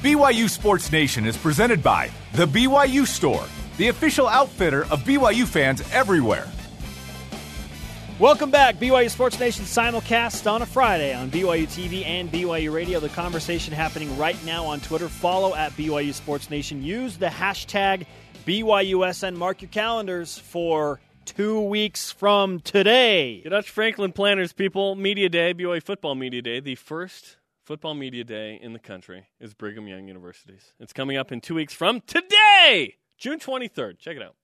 BYU 0.01 0.49
Sports 0.49 0.91
Nation 0.91 1.25
is 1.25 1.37
presented 1.37 1.81
by 1.81 2.09
The 2.33 2.45
BYU 2.45 3.07
Store, 3.07 3.45
the 3.77 3.87
official 3.87 4.27
outfitter 4.27 4.83
of 4.85 4.99
BYU 5.03 5.45
fans 5.47 5.81
everywhere. 5.91 6.47
Welcome 8.23 8.51
back, 8.51 8.77
BYU 8.77 9.09
Sports 9.09 9.37
Nation 9.37 9.65
simulcast 9.65 10.49
on 10.49 10.61
a 10.61 10.65
Friday 10.65 11.13
on 11.13 11.29
BYU 11.29 11.67
TV 11.67 12.05
and 12.05 12.31
BYU 12.31 12.71
Radio. 12.71 13.01
The 13.01 13.09
conversation 13.09 13.73
happening 13.73 14.17
right 14.17 14.41
now 14.45 14.63
on 14.63 14.79
Twitter. 14.79 15.09
Follow 15.09 15.53
at 15.53 15.73
BYU 15.73 16.13
Sports 16.13 16.49
Nation. 16.49 16.81
Use 16.81 17.17
the 17.17 17.25
hashtag 17.25 18.05
BYUSN. 18.47 19.35
Mark 19.35 19.61
your 19.61 19.67
calendars 19.71 20.37
for 20.37 21.01
two 21.25 21.59
weeks 21.63 22.13
from 22.13 22.61
today. 22.61 23.41
Dutch 23.41 23.69
Franklin 23.69 24.13
Planners, 24.13 24.53
people, 24.53 24.95
Media 24.95 25.27
Day, 25.27 25.53
BYU 25.53 25.83
Football 25.83 26.15
Media 26.15 26.41
Day, 26.41 26.61
the 26.61 26.75
first 26.75 27.35
football 27.65 27.93
media 27.93 28.23
day 28.23 28.57
in 28.61 28.71
the 28.71 28.79
country 28.79 29.27
is 29.41 29.53
Brigham 29.53 29.85
Young 29.85 30.07
University's. 30.07 30.71
It's 30.79 30.93
coming 30.93 31.17
up 31.17 31.33
in 31.33 31.41
two 31.41 31.55
weeks 31.55 31.73
from 31.73 31.99
today, 32.07 32.95
June 33.17 33.39
23rd. 33.39 33.99
Check 33.99 34.15
it 34.15 34.23
out. 34.23 34.35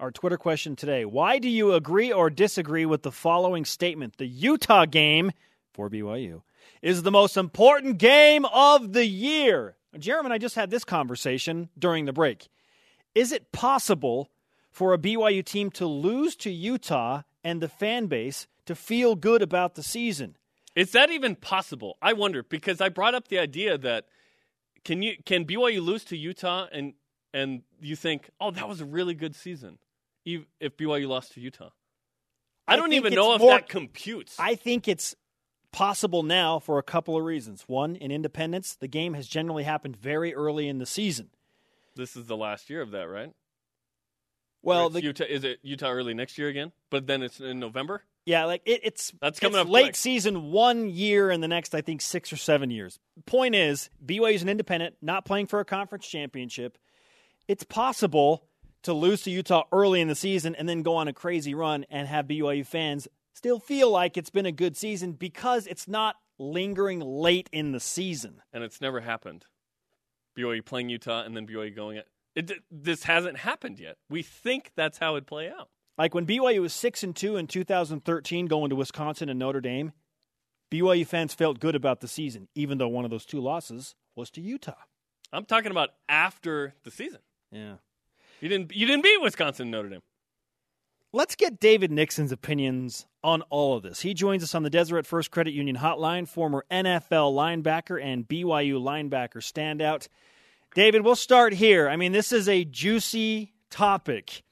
Our 0.00 0.12
Twitter 0.12 0.36
question 0.36 0.76
today 0.76 1.04
Why 1.04 1.40
do 1.40 1.48
you 1.48 1.72
agree 1.72 2.12
or 2.12 2.30
disagree 2.30 2.86
with 2.86 3.02
the 3.02 3.10
following 3.10 3.64
statement? 3.64 4.16
The 4.16 4.28
Utah 4.28 4.84
game 4.84 5.32
for 5.72 5.90
BYU 5.90 6.42
is 6.82 7.02
the 7.02 7.10
most 7.10 7.36
important 7.36 7.98
game 7.98 8.44
of 8.44 8.92
the 8.92 9.06
year. 9.06 9.74
Jeremy 9.98 10.26
and 10.26 10.32
I 10.32 10.38
just 10.38 10.54
had 10.54 10.70
this 10.70 10.84
conversation 10.84 11.68
during 11.76 12.04
the 12.04 12.12
break. 12.12 12.48
Is 13.14 13.32
it 13.32 13.50
possible 13.50 14.30
for 14.70 14.92
a 14.92 14.98
BYU 14.98 15.44
team 15.44 15.68
to 15.72 15.86
lose 15.86 16.36
to 16.36 16.50
Utah 16.50 17.22
and 17.42 17.60
the 17.60 17.68
fan 17.68 18.06
base 18.06 18.46
to 18.66 18.76
feel 18.76 19.16
good 19.16 19.42
about 19.42 19.74
the 19.74 19.82
season? 19.82 20.36
Is 20.76 20.92
that 20.92 21.10
even 21.10 21.34
possible? 21.34 21.96
I 22.00 22.12
wonder 22.12 22.44
because 22.44 22.80
I 22.80 22.88
brought 22.88 23.16
up 23.16 23.26
the 23.26 23.40
idea 23.40 23.76
that 23.78 24.04
can 24.84 25.02
you 25.02 25.16
can 25.26 25.44
BYU 25.44 25.82
lose 25.82 26.04
to 26.04 26.16
Utah 26.16 26.68
and 26.70 26.94
and 27.34 27.62
you 27.80 27.96
think, 27.96 28.30
oh, 28.40 28.52
that 28.52 28.68
was 28.68 28.80
a 28.80 28.86
really 28.86 29.14
good 29.14 29.34
season, 29.34 29.78
if 30.24 30.76
BYU 30.76 31.08
lost 31.08 31.32
to 31.32 31.40
Utah. 31.40 31.70
I, 32.66 32.74
I 32.74 32.76
don't 32.76 32.92
even 32.92 33.14
know 33.14 33.34
if 33.34 33.40
more- 33.40 33.52
that 33.52 33.68
computes. 33.68 34.36
I 34.38 34.54
think 34.54 34.88
it's 34.88 35.14
possible 35.72 36.22
now 36.22 36.58
for 36.58 36.78
a 36.78 36.82
couple 36.82 37.16
of 37.16 37.24
reasons. 37.24 37.64
One, 37.66 37.96
in 37.96 38.10
independence, 38.10 38.74
the 38.74 38.88
game 38.88 39.14
has 39.14 39.26
generally 39.26 39.64
happened 39.64 39.96
very 39.96 40.34
early 40.34 40.68
in 40.68 40.78
the 40.78 40.86
season. 40.86 41.30
this 41.96 42.16
is 42.16 42.26
the 42.26 42.36
last 42.36 42.68
year 42.70 42.82
of 42.82 42.90
that, 42.92 43.08
right? 43.08 43.32
Well, 44.62 44.90
the, 44.90 45.02
Utah 45.02 45.24
is 45.24 45.44
it 45.44 45.60
Utah 45.62 45.90
early 45.90 46.14
next 46.14 46.36
year 46.36 46.48
again? 46.48 46.72
But 46.90 47.06
then 47.06 47.22
it's 47.22 47.40
in 47.40 47.60
November. 47.60 48.02
Yeah, 48.26 48.44
like 48.44 48.62
it, 48.66 48.80
it's 48.82 49.12
That's 49.20 49.40
coming 49.40 49.58
it's 49.58 49.66
up 49.66 49.72
late 49.72 49.84
quick. 49.84 49.96
season 49.96 50.50
one 50.50 50.90
year 50.90 51.30
and 51.30 51.42
the 51.42 51.48
next 51.48 51.74
I 51.74 51.80
think 51.80 52.02
six 52.02 52.32
or 52.32 52.36
seven 52.36 52.70
years. 52.70 52.98
Point 53.24 53.54
is, 53.54 53.88
BYU 54.04 54.34
is 54.34 54.42
an 54.42 54.48
independent, 54.48 54.96
not 55.00 55.24
playing 55.24 55.46
for 55.46 55.60
a 55.60 55.64
conference 55.64 56.06
championship. 56.06 56.76
It's 57.46 57.64
possible 57.64 58.47
to 58.88 58.94
lose 58.94 59.20
to 59.22 59.30
Utah 59.30 59.64
early 59.70 60.00
in 60.00 60.08
the 60.08 60.14
season 60.14 60.54
and 60.54 60.66
then 60.66 60.82
go 60.82 60.96
on 60.96 61.08
a 61.08 61.12
crazy 61.12 61.54
run 61.54 61.84
and 61.90 62.08
have 62.08 62.26
BYU 62.26 62.66
fans 62.66 63.06
still 63.34 63.60
feel 63.60 63.90
like 63.90 64.16
it's 64.16 64.30
been 64.30 64.46
a 64.46 64.52
good 64.52 64.78
season 64.78 65.12
because 65.12 65.66
it's 65.66 65.86
not 65.86 66.16
lingering 66.38 66.98
late 67.00 67.50
in 67.52 67.72
the 67.72 67.80
season. 67.80 68.40
and 68.50 68.64
it's 68.64 68.80
never 68.80 69.00
happened. 69.00 69.44
BYU 70.38 70.64
playing 70.64 70.88
Utah 70.88 71.22
and 71.22 71.36
then 71.36 71.46
BYU 71.46 71.76
going 71.76 71.98
it. 71.98 72.08
it. 72.34 72.62
This 72.70 73.02
hasn't 73.04 73.36
happened 73.36 73.78
yet. 73.78 73.96
We 74.08 74.22
think 74.22 74.72
that's 74.74 74.96
how 74.96 75.16
it 75.16 75.26
play 75.26 75.50
out. 75.50 75.68
Like 75.98 76.14
when 76.14 76.24
BYU 76.24 76.62
was 76.62 76.72
six 76.72 77.02
and 77.02 77.14
two 77.14 77.36
in 77.36 77.46
2013, 77.46 78.46
going 78.46 78.70
to 78.70 78.76
Wisconsin 78.76 79.28
and 79.28 79.38
Notre 79.38 79.60
Dame, 79.60 79.92
BYU 80.72 81.06
fans 81.06 81.34
felt 81.34 81.60
good 81.60 81.74
about 81.74 82.00
the 82.00 82.08
season, 82.08 82.48
even 82.54 82.78
though 82.78 82.88
one 82.88 83.04
of 83.04 83.10
those 83.10 83.26
two 83.26 83.40
losses 83.40 83.94
was 84.16 84.30
to 84.30 84.40
Utah. 84.40 84.72
I'm 85.30 85.44
talking 85.44 85.72
about 85.72 85.90
after 86.08 86.74
the 86.84 86.90
season. 86.90 87.20
Yeah. 87.52 87.74
You 88.40 88.48
didn't. 88.48 88.74
You 88.74 88.86
didn't 88.86 89.02
beat 89.02 89.20
Wisconsin 89.20 89.64
and 89.64 89.70
Notre 89.72 89.88
Dame. 89.88 90.02
Let's 91.12 91.36
get 91.36 91.58
David 91.58 91.90
Nixon's 91.90 92.32
opinions 92.32 93.06
on 93.24 93.40
all 93.42 93.76
of 93.76 93.82
this. 93.82 94.00
He 94.00 94.12
joins 94.12 94.42
us 94.42 94.54
on 94.54 94.62
the 94.62 94.70
Deseret 94.70 95.06
First 95.06 95.30
Credit 95.30 95.52
Union 95.54 95.76
hotline, 95.76 96.28
former 96.28 96.66
NFL 96.70 97.32
linebacker 97.32 98.02
and 98.02 98.28
BYU 98.28 98.78
linebacker 98.78 99.38
standout. 99.38 100.08
David, 100.74 101.02
we'll 101.02 101.16
start 101.16 101.54
here. 101.54 101.88
I 101.88 101.96
mean, 101.96 102.12
this 102.12 102.30
is 102.30 102.46
a 102.46 102.64
juicy 102.64 103.54
topic, 103.70 104.42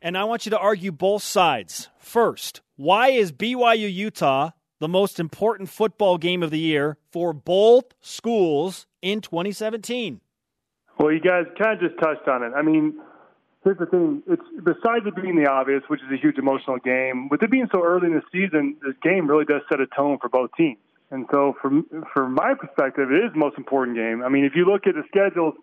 and 0.00 0.16
I 0.16 0.24
want 0.24 0.46
you 0.46 0.50
to 0.50 0.58
argue 0.58 0.92
both 0.92 1.22
sides. 1.22 1.88
First, 1.98 2.62
why 2.76 3.08
is 3.10 3.30
BYU 3.30 3.92
Utah 3.92 4.52
the 4.78 4.88
most 4.88 5.20
important 5.20 5.68
football 5.68 6.16
game 6.16 6.42
of 6.42 6.50
the 6.50 6.58
year 6.58 6.96
for 7.10 7.34
both 7.34 7.84
schools 8.00 8.86
in 9.02 9.20
2017? 9.20 10.22
Well, 10.98 11.12
you 11.12 11.20
guys 11.20 11.44
kind 11.60 11.74
of 11.74 11.90
just 11.90 12.00
touched 12.00 12.26
on 12.28 12.42
it. 12.42 12.52
I 12.56 12.62
mean, 12.62 12.98
here's 13.64 13.78
the 13.78 13.86
thing: 13.86 14.22
it's 14.26 14.42
besides 14.62 15.06
it 15.06 15.14
being 15.16 15.36
the 15.36 15.50
obvious, 15.50 15.82
which 15.88 16.00
is 16.00 16.10
a 16.12 16.20
huge 16.20 16.38
emotional 16.38 16.78
game. 16.78 17.28
With 17.28 17.42
it 17.42 17.50
being 17.50 17.68
so 17.72 17.82
early 17.82 18.06
in 18.06 18.14
the 18.14 18.22
season, 18.32 18.76
this 18.84 18.94
game 19.02 19.26
really 19.26 19.44
does 19.44 19.62
set 19.68 19.80
a 19.80 19.86
tone 19.86 20.18
for 20.20 20.28
both 20.28 20.50
teams. 20.56 20.78
And 21.10 21.26
so, 21.30 21.54
from 21.60 21.86
from 22.12 22.34
my 22.34 22.54
perspective, 22.54 23.10
it 23.10 23.24
is 23.24 23.32
the 23.32 23.38
most 23.38 23.58
important 23.58 23.96
game. 23.96 24.22
I 24.22 24.28
mean, 24.28 24.44
if 24.44 24.52
you 24.54 24.64
look 24.64 24.86
at 24.86 24.94
the 24.94 25.04
schedules, 25.08 25.54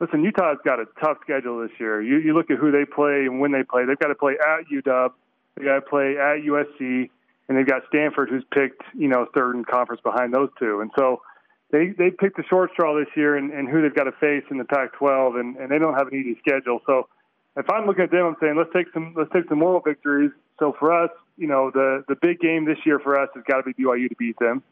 listen, 0.00 0.24
Utah's 0.24 0.58
got 0.64 0.80
a 0.80 0.86
tough 1.00 1.18
schedule 1.22 1.60
this 1.62 1.70
year. 1.78 2.02
You 2.02 2.18
you 2.18 2.34
look 2.34 2.50
at 2.50 2.58
who 2.58 2.72
they 2.72 2.84
play 2.84 3.26
and 3.26 3.40
when 3.40 3.52
they 3.52 3.62
play. 3.62 3.84
They've 3.84 3.98
got 3.98 4.08
to 4.08 4.14
play 4.14 4.34
at 4.34 4.66
UW, 4.66 5.12
they 5.56 5.64
got 5.64 5.76
to 5.76 5.82
play 5.82 6.16
at 6.18 6.42
USC, 6.42 7.08
and 7.48 7.56
they've 7.56 7.66
got 7.66 7.82
Stanford, 7.88 8.28
who's 8.28 8.44
picked 8.52 8.82
you 8.94 9.08
know 9.08 9.26
third 9.32 9.54
in 9.54 9.64
conference 9.64 10.02
behind 10.02 10.34
those 10.34 10.50
two. 10.58 10.80
And 10.80 10.90
so 10.98 11.22
they 11.70 11.94
they 11.96 12.10
picked 12.10 12.36
the 12.36 12.44
short 12.50 12.70
straw 12.72 12.98
this 12.98 13.08
year 13.16 13.36
and, 13.36 13.52
and 13.52 13.68
who 13.68 13.82
they've 13.82 13.94
got 13.94 14.04
to 14.04 14.12
face 14.12 14.44
in 14.50 14.58
the 14.58 14.64
Pac-12, 14.64 15.38
and, 15.38 15.56
and 15.56 15.70
they 15.70 15.78
don't 15.78 15.94
have 15.94 16.08
an 16.08 16.14
easy 16.14 16.36
schedule. 16.40 16.80
So 16.86 17.08
if 17.56 17.68
I'm 17.70 17.86
looking 17.86 18.04
at 18.04 18.10
them, 18.10 18.26
I'm 18.26 18.36
saying 18.40 18.56
let's 18.56 18.70
take 18.74 18.86
some 18.92 19.14
let's 19.16 19.30
take 19.32 19.48
some 19.48 19.58
moral 19.58 19.80
victories. 19.80 20.30
So 20.58 20.74
for 20.78 20.92
us, 20.92 21.10
you 21.36 21.46
know, 21.46 21.70
the 21.70 22.04
the 22.08 22.16
big 22.16 22.40
game 22.40 22.64
this 22.64 22.78
year 22.84 22.98
for 22.98 23.20
us 23.20 23.28
has 23.34 23.44
got 23.48 23.58
to 23.58 23.62
be 23.62 23.74
BYU 23.74 24.08
to 24.08 24.16
beat 24.16 24.38
them. 24.38 24.62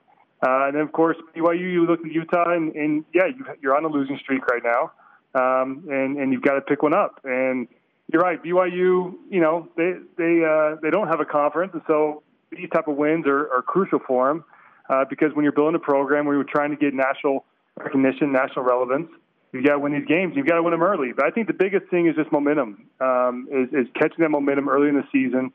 Uh, 0.42 0.66
and 0.66 0.74
then 0.74 0.82
of 0.82 0.92
course 0.92 1.16
BYU, 1.36 1.72
you 1.72 1.86
look 1.86 2.00
at 2.00 2.10
Utah, 2.10 2.50
and, 2.52 2.74
and 2.74 3.04
yeah, 3.12 3.26
you, 3.26 3.44
you're 3.60 3.76
on 3.76 3.84
a 3.84 3.88
losing 3.88 4.18
streak 4.18 4.46
right 4.46 4.62
now, 4.64 4.92
um, 5.34 5.84
and 5.90 6.16
and 6.16 6.32
you've 6.32 6.42
got 6.42 6.54
to 6.54 6.62
pick 6.62 6.82
one 6.82 6.94
up. 6.94 7.20
And 7.24 7.68
you're 8.12 8.22
right, 8.22 8.42
BYU, 8.42 9.14
you 9.28 9.40
know, 9.40 9.68
they 9.76 9.94
they 10.16 10.42
uh, 10.44 10.76
they 10.82 10.90
don't 10.90 11.08
have 11.08 11.20
a 11.20 11.26
conference, 11.26 11.72
and 11.74 11.82
so 11.86 12.22
these 12.50 12.68
type 12.70 12.88
of 12.88 12.96
wins 12.96 13.26
are, 13.26 13.52
are 13.52 13.62
crucial 13.62 14.00
for 14.06 14.28
them 14.28 14.44
uh, 14.88 15.04
because 15.08 15.34
when 15.34 15.44
you're 15.44 15.52
building 15.52 15.74
a 15.74 15.78
program, 15.78 16.26
we 16.26 16.36
were 16.36 16.44
trying 16.44 16.70
to 16.70 16.76
get 16.76 16.94
national 16.94 17.44
recognition, 17.78 18.32
national 18.32 18.64
relevance 18.64 19.08
you 19.52 19.62
got 19.64 19.72
to 19.72 19.78
win 19.78 19.92
these 19.92 20.06
games. 20.06 20.34
You've 20.36 20.46
got 20.46 20.56
to 20.56 20.62
win 20.62 20.70
them 20.70 20.82
early. 20.82 21.12
But 21.12 21.26
I 21.26 21.30
think 21.30 21.46
the 21.48 21.52
biggest 21.54 21.86
thing 21.90 22.06
is 22.06 22.14
just 22.14 22.30
momentum, 22.30 22.86
um, 23.00 23.48
is, 23.50 23.68
is 23.72 23.86
catching 23.94 24.18
that 24.20 24.28
momentum 24.28 24.68
early 24.68 24.88
in 24.88 24.94
the 24.94 25.06
season. 25.10 25.52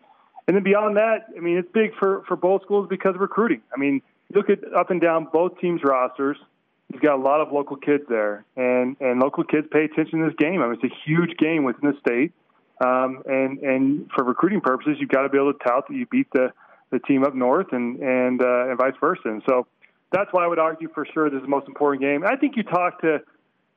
And 0.48 0.56
then 0.56 0.64
beyond 0.64 0.98
that, 0.98 1.28
I 1.36 1.40
mean, 1.40 1.58
it's 1.58 1.72
big 1.72 1.92
for, 1.98 2.24
for 2.28 2.36
both 2.36 2.62
schools 2.64 2.88
because 2.90 3.16
of 3.16 3.22
recruiting. 3.22 3.62
I 3.74 3.80
mean, 3.80 4.02
look 4.34 4.50
at 4.50 4.60
up 4.74 4.92
and 4.92 5.00
down 5.00 5.28
both 5.32 5.60
teams' 5.60 5.82
rosters. 5.84 6.38
You've 6.92 7.02
got 7.02 7.16
a 7.16 7.22
lot 7.22 7.42
of 7.42 7.52
local 7.52 7.78
kids 7.78 8.04
there, 8.10 8.46
and, 8.56 8.96
and 9.00 9.20
local 9.20 9.44
kids 9.44 9.66
pay 9.72 9.86
attention 9.86 10.20
to 10.20 10.26
this 10.26 10.36
game. 10.38 10.62
I 10.62 10.68
mean, 10.68 10.78
it's 10.82 10.94
a 10.94 10.96
huge 11.06 11.36
game 11.38 11.64
within 11.64 11.92
the 11.92 11.98
state. 12.00 12.32
Um, 12.86 13.24
and, 13.26 13.60
and 13.60 14.12
for 14.14 14.24
recruiting 14.24 14.62
purposes, 14.62 14.98
you've 15.00 15.10
got 15.10 15.24
to 15.24 15.30
be 15.30 15.38
able 15.38 15.54
to 15.54 15.60
tout 15.60 15.88
that 15.88 15.96
you 15.96 16.06
beat 16.06 16.28
the, 16.34 16.52
the 16.92 17.00
team 17.00 17.24
up 17.24 17.34
north 17.34 17.72
and, 17.72 18.00
and, 18.02 18.42
uh, 18.42 18.70
and 18.70 18.78
vice 18.78 18.94
versa. 19.00 19.22
And 19.30 19.42
so 19.50 19.66
that's 20.12 20.32
why 20.32 20.44
I 20.44 20.48
would 20.48 20.60
argue 20.60 20.90
for 20.94 21.08
sure 21.12 21.30
this 21.30 21.38
is 21.38 21.44
the 21.44 21.48
most 21.48 21.68
important 21.68 22.02
game. 22.02 22.24
I 22.24 22.36
think 22.36 22.58
you 22.58 22.64
talk 22.64 23.02
to– 23.02 23.22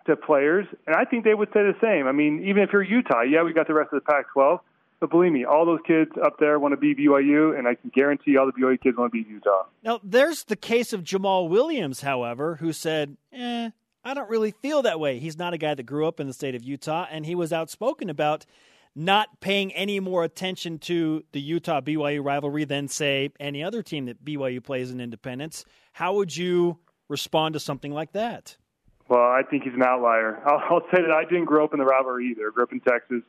to 0.08 0.16
players, 0.16 0.66
and 0.86 0.96
I 0.96 1.04
think 1.04 1.24
they 1.24 1.34
would 1.34 1.48
say 1.48 1.62
the 1.62 1.76
same. 1.80 2.06
I 2.06 2.12
mean, 2.12 2.42
even 2.44 2.62
if 2.62 2.70
you're 2.72 2.82
Utah, 2.82 3.22
yeah, 3.22 3.42
we 3.42 3.52
got 3.52 3.68
the 3.68 3.74
rest 3.74 3.92
of 3.92 4.02
the 4.02 4.12
Pac-12, 4.12 4.58
but 5.00 5.10
believe 5.10 5.32
me, 5.32 5.44
all 5.44 5.64
those 5.64 5.80
kids 5.86 6.10
up 6.22 6.38
there 6.40 6.58
want 6.58 6.72
to 6.72 6.76
be 6.76 6.94
BYU, 6.94 7.56
and 7.56 7.68
I 7.68 7.76
can 7.76 7.90
guarantee 7.94 8.36
all 8.36 8.46
the 8.46 8.52
BYU 8.52 8.80
kids 8.80 8.96
want 8.96 9.12
to 9.12 9.22
be 9.22 9.28
Utah. 9.28 9.66
Now, 9.84 10.00
there's 10.02 10.44
the 10.44 10.56
case 10.56 10.92
of 10.92 11.04
Jamaal 11.04 11.48
Williams, 11.48 12.00
however, 12.00 12.56
who 12.56 12.72
said, 12.72 13.16
"Eh, 13.32 13.70
I 14.04 14.14
don't 14.14 14.28
really 14.28 14.50
feel 14.50 14.82
that 14.82 14.98
way." 14.98 15.18
He's 15.20 15.38
not 15.38 15.54
a 15.54 15.58
guy 15.58 15.74
that 15.74 15.84
grew 15.84 16.08
up 16.08 16.18
in 16.18 16.26
the 16.26 16.32
state 16.32 16.56
of 16.56 16.64
Utah, 16.64 17.06
and 17.10 17.24
he 17.24 17.36
was 17.36 17.52
outspoken 17.52 18.10
about 18.10 18.44
not 18.96 19.40
paying 19.40 19.72
any 19.74 20.00
more 20.00 20.24
attention 20.24 20.78
to 20.80 21.22
the 21.30 21.40
Utah 21.40 21.80
BYU 21.80 22.24
rivalry 22.24 22.64
than 22.64 22.88
say 22.88 23.30
any 23.38 23.62
other 23.62 23.82
team 23.82 24.06
that 24.06 24.24
BYU 24.24 24.60
plays 24.60 24.90
in 24.90 25.00
Independence. 25.00 25.64
How 25.92 26.14
would 26.14 26.36
you 26.36 26.78
respond 27.08 27.52
to 27.52 27.60
something 27.60 27.92
like 27.92 28.12
that? 28.12 28.56
Well, 29.08 29.20
I 29.20 29.42
think 29.42 29.64
he's 29.64 29.74
an 29.74 29.82
outlier. 29.82 30.40
I'll, 30.46 30.62
I'll 30.70 30.86
say 30.94 31.02
that 31.02 31.10
I 31.10 31.24
didn't 31.24 31.46
grow 31.46 31.64
up 31.64 31.72
in 31.72 31.78
the 31.78 31.86
rivalry 31.86 32.30
either. 32.30 32.48
I 32.48 32.50
grew 32.54 32.64
up 32.64 32.72
in 32.72 32.80
Texas, 32.80 33.22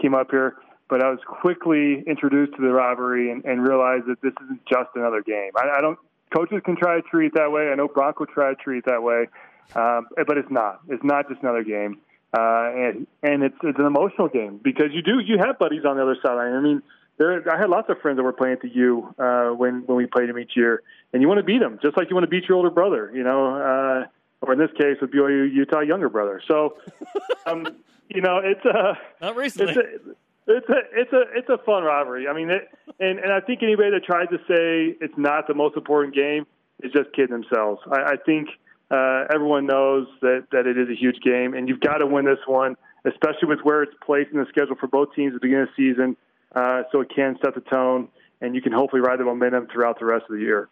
came 0.00 0.14
up 0.14 0.30
here, 0.30 0.56
but 0.88 1.02
I 1.02 1.10
was 1.10 1.20
quickly 1.26 2.04
introduced 2.06 2.54
to 2.56 2.62
the 2.62 2.72
rivalry 2.72 3.30
and, 3.30 3.44
and 3.44 3.66
realized 3.66 4.06
that 4.06 4.20
this 4.22 4.32
isn't 4.44 4.64
just 4.66 4.90
another 4.94 5.22
game. 5.22 5.50
I, 5.56 5.78
I 5.78 5.80
don't. 5.80 5.98
Coaches 6.34 6.62
can 6.64 6.76
try 6.76 6.96
to 6.96 7.02
treat 7.02 7.26
it 7.26 7.34
that 7.34 7.52
way. 7.52 7.68
I 7.70 7.74
know 7.76 7.86
Bronco 7.86 8.24
tried 8.24 8.54
to 8.54 8.56
treat 8.56 8.78
it 8.78 8.84
that 8.86 9.02
way, 9.02 9.28
um, 9.76 10.08
but 10.26 10.36
it's 10.36 10.50
not. 10.50 10.80
It's 10.88 11.04
not 11.04 11.28
just 11.28 11.42
another 11.42 11.62
game, 11.62 12.00
uh, 12.36 12.70
and 12.74 13.06
and 13.22 13.44
it's 13.44 13.54
it's 13.62 13.78
an 13.78 13.86
emotional 13.86 14.28
game 14.28 14.58
because 14.62 14.86
you 14.92 15.02
do 15.02 15.20
you 15.20 15.38
have 15.38 15.58
buddies 15.58 15.84
on 15.84 15.96
the 15.96 16.02
other 16.02 16.16
sideline. 16.20 16.54
I 16.54 16.60
mean, 16.60 16.82
there 17.18 17.48
I 17.52 17.56
had 17.56 17.70
lots 17.70 17.88
of 17.88 18.00
friends 18.00 18.16
that 18.16 18.24
were 18.24 18.32
playing 18.32 18.54
at 18.54 18.62
the 18.62 18.68
U 18.70 19.14
uh, 19.16 19.50
when 19.50 19.84
when 19.86 19.96
we 19.96 20.06
played 20.06 20.28
them 20.28 20.38
each 20.38 20.56
year, 20.56 20.82
and 21.12 21.22
you 21.22 21.28
want 21.28 21.38
to 21.38 21.44
beat 21.44 21.60
them 21.60 21.78
just 21.80 21.96
like 21.96 22.10
you 22.10 22.16
want 22.16 22.24
to 22.24 22.30
beat 22.30 22.48
your 22.48 22.56
older 22.56 22.70
brother. 22.70 23.12
You 23.14 23.22
know. 23.22 23.54
Uh, 23.54 24.06
or 24.46 24.52
in 24.52 24.58
this 24.58 24.70
case 24.78 24.96
with 25.00 25.10
BYU 25.10 25.52
Utah 25.52 25.80
younger 25.80 26.08
brother. 26.08 26.40
So, 26.46 26.76
um, 27.46 27.66
you 28.08 28.20
know, 28.20 28.40
it's 28.42 28.64
a 28.64 28.98
not 29.20 29.36
recently. 29.36 29.72
It's 29.72 29.78
a, 29.78 30.10
it's 30.46 30.68
a 30.68 30.80
it's 30.92 31.12
a 31.12 31.22
it's 31.34 31.48
a 31.48 31.58
fun 31.64 31.84
rivalry. 31.84 32.28
I 32.28 32.34
mean, 32.34 32.50
it, 32.50 32.68
and 33.00 33.18
and 33.18 33.32
I 33.32 33.40
think 33.40 33.62
anybody 33.62 33.90
that 33.90 34.04
tries 34.04 34.28
to 34.28 34.38
say 34.48 34.96
it's 35.00 35.16
not 35.16 35.46
the 35.46 35.54
most 35.54 35.76
important 35.76 36.14
game 36.14 36.46
is 36.82 36.92
just 36.92 37.12
kidding 37.14 37.32
themselves. 37.32 37.80
I, 37.90 38.12
I 38.12 38.16
think 38.24 38.48
uh, 38.90 39.24
everyone 39.32 39.66
knows 39.66 40.06
that 40.20 40.46
that 40.52 40.66
it 40.66 40.76
is 40.78 40.88
a 40.88 40.94
huge 40.94 41.20
game, 41.24 41.54
and 41.54 41.68
you've 41.68 41.80
got 41.80 41.98
to 41.98 42.06
win 42.06 42.26
this 42.26 42.38
one, 42.46 42.76
especially 43.04 43.48
with 43.48 43.60
where 43.62 43.82
it's 43.82 43.94
placed 44.04 44.32
in 44.32 44.38
the 44.38 44.46
schedule 44.50 44.76
for 44.78 44.86
both 44.86 45.14
teams 45.14 45.34
at 45.34 45.40
the 45.40 45.46
beginning 45.46 45.62
of 45.62 45.68
the 45.76 45.92
season, 45.92 46.16
uh, 46.54 46.82
so 46.92 47.00
it 47.00 47.08
can 47.14 47.38
set 47.42 47.54
the 47.54 47.62
tone, 47.62 48.08
and 48.40 48.54
you 48.54 48.60
can 48.60 48.72
hopefully 48.72 49.00
ride 49.00 49.18
the 49.18 49.24
momentum 49.24 49.66
throughout 49.72 49.98
the 49.98 50.04
rest 50.04 50.24
of 50.28 50.36
the 50.36 50.42
year. 50.42 50.68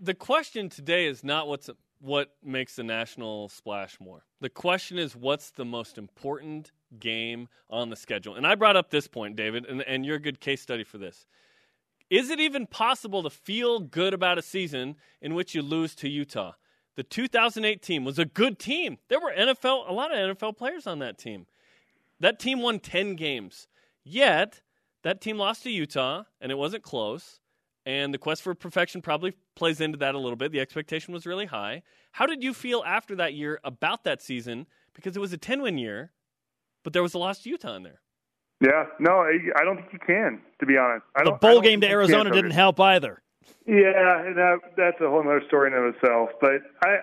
The 0.00 0.14
question 0.14 0.68
today 0.68 1.06
is 1.06 1.24
not 1.24 1.48
what's 1.48 1.68
what 2.00 2.34
makes 2.44 2.76
the 2.76 2.82
national 2.82 3.48
splash 3.48 3.98
more. 4.00 4.24
The 4.40 4.48
question 4.48 4.98
is 4.98 5.16
what's 5.16 5.50
the 5.50 5.64
most 5.64 5.98
important 5.98 6.72
game 6.98 7.48
on 7.68 7.90
the 7.90 7.96
schedule? 7.96 8.34
And 8.34 8.46
I 8.46 8.54
brought 8.54 8.76
up 8.76 8.90
this 8.90 9.08
point, 9.08 9.36
David, 9.36 9.66
and, 9.66 9.82
and 9.82 10.06
you're 10.06 10.16
a 10.16 10.20
good 10.20 10.40
case 10.40 10.62
study 10.62 10.84
for 10.84 10.98
this. 10.98 11.26
Is 12.10 12.30
it 12.30 12.40
even 12.40 12.66
possible 12.66 13.22
to 13.22 13.30
feel 13.30 13.80
good 13.80 14.14
about 14.14 14.38
a 14.38 14.42
season 14.42 14.96
in 15.20 15.34
which 15.34 15.54
you 15.54 15.62
lose 15.62 15.94
to 15.96 16.08
Utah? 16.08 16.52
The 16.96 17.02
2008 17.02 17.82
team 17.82 18.04
was 18.04 18.18
a 18.18 18.24
good 18.24 18.58
team. 18.58 18.98
There 19.08 19.20
were 19.20 19.32
NFL, 19.32 19.88
a 19.88 19.92
lot 19.92 20.12
of 20.12 20.36
NFL 20.36 20.56
players 20.56 20.86
on 20.86 21.00
that 21.00 21.18
team. 21.18 21.46
That 22.18 22.40
team 22.40 22.60
won 22.60 22.80
10 22.80 23.14
games. 23.14 23.68
Yet, 24.02 24.62
that 25.02 25.20
team 25.20 25.36
lost 25.36 25.62
to 25.64 25.70
Utah, 25.70 26.24
and 26.40 26.50
it 26.50 26.56
wasn't 26.56 26.82
close 26.82 27.40
and 27.88 28.12
the 28.12 28.18
quest 28.18 28.42
for 28.42 28.54
perfection 28.54 29.00
probably 29.00 29.32
plays 29.56 29.80
into 29.80 29.96
that 29.96 30.14
a 30.14 30.18
little 30.18 30.36
bit. 30.36 30.52
The 30.52 30.60
expectation 30.60 31.14
was 31.14 31.24
really 31.24 31.46
high. 31.46 31.82
How 32.12 32.26
did 32.26 32.42
you 32.42 32.52
feel 32.52 32.84
after 32.86 33.16
that 33.16 33.32
year 33.32 33.60
about 33.64 34.04
that 34.04 34.20
season? 34.20 34.66
Because 34.92 35.16
it 35.16 35.20
was 35.20 35.32
a 35.32 35.38
10 35.38 35.62
win 35.62 35.78
year, 35.78 36.12
but 36.84 36.92
there 36.92 37.02
was 37.02 37.14
a 37.14 37.18
lost 37.18 37.46
Utah 37.46 37.76
in 37.76 37.84
there. 37.84 38.02
Yeah, 38.60 38.84
no, 39.00 39.22
I 39.22 39.64
don't 39.64 39.76
think 39.76 39.88
you 39.94 40.00
can, 40.06 40.42
to 40.60 40.66
be 40.66 40.76
honest. 40.76 41.06
I 41.16 41.24
the 41.24 41.32
bowl 41.32 41.62
game 41.62 41.80
to 41.80 41.88
Arizona 41.88 42.30
didn't 42.30 42.50
help 42.50 42.78
either. 42.78 43.22
Yeah, 43.66 44.32
that, 44.34 44.58
that's 44.76 45.00
a 45.00 45.08
whole 45.08 45.20
other 45.20 45.42
story 45.46 45.72
in 45.72 45.78
of 45.78 45.94
itself. 45.94 46.30
But 46.42 46.60
I, 46.84 46.98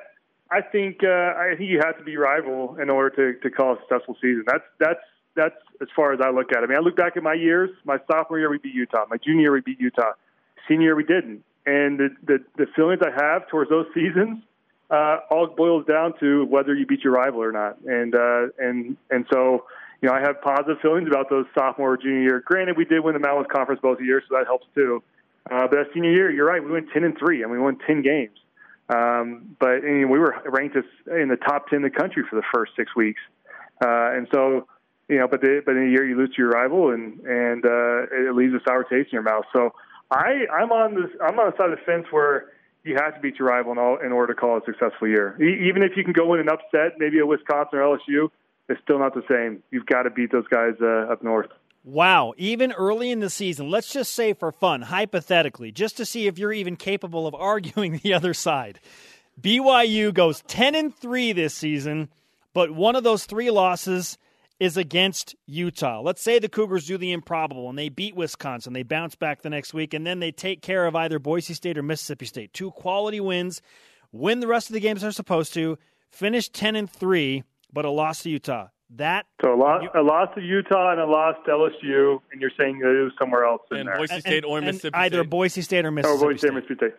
I 0.52 0.62
think 0.62 0.98
uh, 1.04 1.34
I 1.34 1.56
think 1.58 1.72
you 1.72 1.80
have 1.84 1.98
to 1.98 2.04
be 2.04 2.18
rival 2.18 2.78
in 2.80 2.92
order 2.92 3.34
to, 3.34 3.40
to 3.40 3.50
call 3.50 3.74
a 3.74 3.78
successful 3.80 4.16
season. 4.22 4.44
That's 4.46 4.66
that's 4.80 5.00
that's 5.36 5.56
as 5.82 5.88
far 5.96 6.14
as 6.14 6.20
I 6.22 6.30
look 6.30 6.52
at 6.52 6.62
it. 6.62 6.66
I 6.66 6.68
mean, 6.68 6.78
I 6.78 6.82
look 6.82 6.98
back 6.98 7.16
at 7.16 7.24
my 7.24 7.34
years. 7.34 7.70
My 7.86 7.98
sophomore 8.12 8.38
year, 8.38 8.52
we 8.52 8.58
beat 8.58 8.76
Utah. 8.76 9.06
My 9.10 9.18
junior 9.18 9.42
year, 9.42 9.54
we 9.54 9.62
beat 9.62 9.80
Utah 9.80 10.12
Senior 10.68 10.88
year 10.88 10.96
we 10.96 11.04
didn't, 11.04 11.44
and 11.66 12.00
the 12.00 12.10
the, 12.26 12.38
the 12.58 12.66
feelings 12.76 13.02
I 13.06 13.12
have 13.12 13.48
towards 13.48 13.70
those 13.70 13.88
seasons 13.94 14.44
uh, 14.90 15.18
all 15.30 15.48
boils 15.48 15.86
down 15.86 16.14
to 16.20 16.46
whether 16.46 16.74
you 16.74 16.86
beat 16.86 17.04
your 17.04 17.14
rival 17.14 17.42
or 17.42 17.52
not, 17.52 17.80
and 17.82 18.16
uh, 18.16 18.48
and 18.60 18.98
and 19.10 19.26
so 19.32 19.66
you 20.02 20.10
know 20.10 20.16
I 20.16 20.22
have 20.22 20.42
positive 20.42 20.80
feelings 20.82 21.08
about 21.08 21.30
those 21.30 21.46
sophomore 21.58 21.94
or 21.94 21.98
junior 21.98 22.22
year. 22.22 22.44
Granted, 22.46 22.78
we 22.78 22.86
did 22.86 23.00
win 23.00 23.14
the 23.14 23.20
Mountain 23.20 23.44
West 23.44 23.52
Conference 23.52 23.82
both 23.82 24.00
years, 24.00 24.24
so 24.30 24.36
that 24.38 24.46
helps 24.46 24.68
too. 24.76 25.02
Uh, 25.50 25.68
but 25.68 25.88
senior 25.94 26.12
year, 26.12 26.32
you're 26.32 26.46
right, 26.46 26.64
we 26.64 26.72
went 26.72 26.90
ten 26.92 27.04
and 27.04 27.18
three, 27.18 27.42
and 27.42 27.52
we 27.52 27.60
won 27.60 27.78
ten 27.86 28.02
games. 28.02 28.38
Um, 28.90 29.56
but 29.60 29.84
mean, 29.84 30.10
we 30.10 30.20
were 30.20 30.36
ranked 30.46 30.76
as 30.76 30.84
in 31.08 31.30
the 31.30 31.38
top 31.38 31.68
ten 31.70 31.78
in 31.78 31.84
the 31.84 31.90
country 31.90 32.24
for 32.30 32.36
the 32.36 32.44
first 32.54 32.74
six 32.76 32.96
weeks, 32.96 33.22
uh, 33.84 34.12
and 34.14 34.28
so 34.32 34.68
you 35.10 35.18
know, 35.18 35.28
but 35.28 35.42
the, 35.42 35.62
but 35.66 35.76
in 35.76 35.88
a 35.88 35.90
year 35.90 36.06
you 36.06 36.16
lose 36.16 36.30
to 36.36 36.38
your 36.38 36.50
rival, 36.50 36.92
and 36.92 37.20
and 37.22 37.66
uh, 37.66 38.04
it 38.12 38.36
leaves 38.36 38.54
a 38.54 38.60
sour 38.68 38.84
taste 38.84 39.10
in 39.12 39.14
your 39.14 39.24
mouth. 39.24 39.46
So 39.52 39.74
I 40.12 40.46
I'm 40.52 40.72
on 40.72 40.96
this 40.96 41.12
I'm 41.22 41.38
on 41.40 41.52
the 41.52 41.58
side 41.58 41.72
of 41.72 41.80
the 41.80 41.86
fence 41.86 42.06
where 42.12 42.52
you 42.84 42.96
have 42.96 43.16
to 43.16 43.20
beat 43.20 43.40
your 43.40 43.48
rival 43.48 43.72
in, 43.72 43.80
all, 43.80 43.98
in 43.98 44.12
order 44.12 44.34
to 44.34 44.40
call 44.40 44.58
it 44.58 44.64
a 44.64 44.66
successful 44.72 45.08
year. 45.08 45.36
E- 45.42 45.68
even 45.68 45.82
if 45.82 45.98
you 45.98 46.04
can 46.04 46.14
go 46.14 46.34
in 46.36 46.40
and 46.40 46.50
upset 46.50 47.00
maybe 47.00 47.20
a 47.20 47.26
Wisconsin 47.26 47.80
or 47.80 47.98
LSU, 47.98 48.30
it's 48.70 48.80
still 48.84 49.00
not 49.00 49.16
the 49.16 49.24
same. 49.28 49.64
You've 49.72 49.88
got 49.88 50.04
to 50.04 50.12
beat 50.12 50.32
those 50.32 50.48
guys 50.48 50.74
uh, 50.82 51.12
up 51.12 51.24
north. 51.24 51.50
Wow, 51.84 52.34
even 52.38 52.72
early 52.72 53.12
in 53.12 53.20
the 53.20 53.30
season, 53.30 53.70
let's 53.70 53.92
just 53.92 54.14
say 54.14 54.34
for 54.34 54.52
fun, 54.52 54.84
hypothetically, 54.84 55.72
just 55.72 55.98
to 55.98 56.06
see 56.06 56.26
if 56.26 56.40
you're 56.40 56.54
even 56.54 56.78
capable 56.78 57.28
of 57.28 57.36
arguing 57.40 58.00
the 58.04 58.14
other 58.14 58.34
side. 58.34 58.80
BYU 59.40 60.14
goes 60.14 60.42
10 60.48 60.76
and 60.76 60.96
3 60.96 61.34
this 61.34 61.54
season, 61.54 62.10
but 62.54 62.72
one 62.72 62.96
of 62.96 63.04
those 63.04 63.26
three 63.26 63.52
losses 63.52 64.18
is 64.60 64.78
against 64.78 65.36
Utah. 65.46 66.02
Let's 66.02 66.22
say 66.22 66.40
the 66.40 66.50
Cougars 66.50 66.86
do 66.86 66.98
the 66.98 67.12
improbable 67.12 67.70
and 67.70 67.78
they 67.78 67.90
beat 67.90 68.16
Wisconsin. 68.16 68.74
They 68.74 68.84
bounce 68.84 69.16
back 69.16 69.42
the 69.42 69.50
next 69.50 69.74
week 69.74 69.94
and 69.94 70.06
then 70.06 70.20
they 70.20 70.32
take 70.32 70.62
care 70.62 70.86
of 70.86 70.96
either 70.96 71.20
Boise 71.20 71.54
State 71.54 71.78
or 71.78 71.84
Mississippi 71.84 72.26
State. 72.26 72.54
Two 72.54 72.72
quality 72.72 73.20
wins, 73.20 73.62
win 74.12 74.40
the 74.40 74.48
rest 74.48 74.70
of 74.70 74.74
the 74.74 74.80
games 74.80 75.02
they're 75.02 75.12
supposed 75.12 75.54
to, 75.56 75.78
finish 76.10 76.50
10 76.50 76.76
and 76.76 76.90
3, 76.90 77.44
but 77.74 77.84
a 77.86 77.90
loss 77.90 78.24
to 78.24 78.30
Utah. 78.30 78.68
that 78.92 79.26
so 79.42 79.54
a 79.54 79.58
loss, 79.58 79.84
a 79.94 80.02
loss 80.02 80.30
to 80.36 80.42
Utah 80.42 80.92
and 80.92 81.02
a 81.02 81.06
loss 81.06 81.36
to 81.46 81.52
LSU, 81.52 82.22
and 82.32 82.40
you're 82.40 82.52
saying 82.58 82.80
it 82.82 82.86
was 82.86 83.12
somewhere 83.20 83.44
else 83.44 83.62
in 83.72 83.78
and 83.78 83.90
there. 83.90 83.98
Boise 83.98 84.20
State 84.22 84.46
or 84.46 84.58
and 84.58 84.68
Mississippi 84.68 84.96
either 84.96 85.18
State. 85.20 85.30
Boise 85.30 85.62
State 85.62 85.86
or 85.86 85.92
Mississippi. 85.92 86.24
or 86.24 86.30
Mississippi 86.30 86.30
Boise 86.30 86.38
State, 86.38 86.48
State. 86.48 86.54
Mississippi 86.56 86.92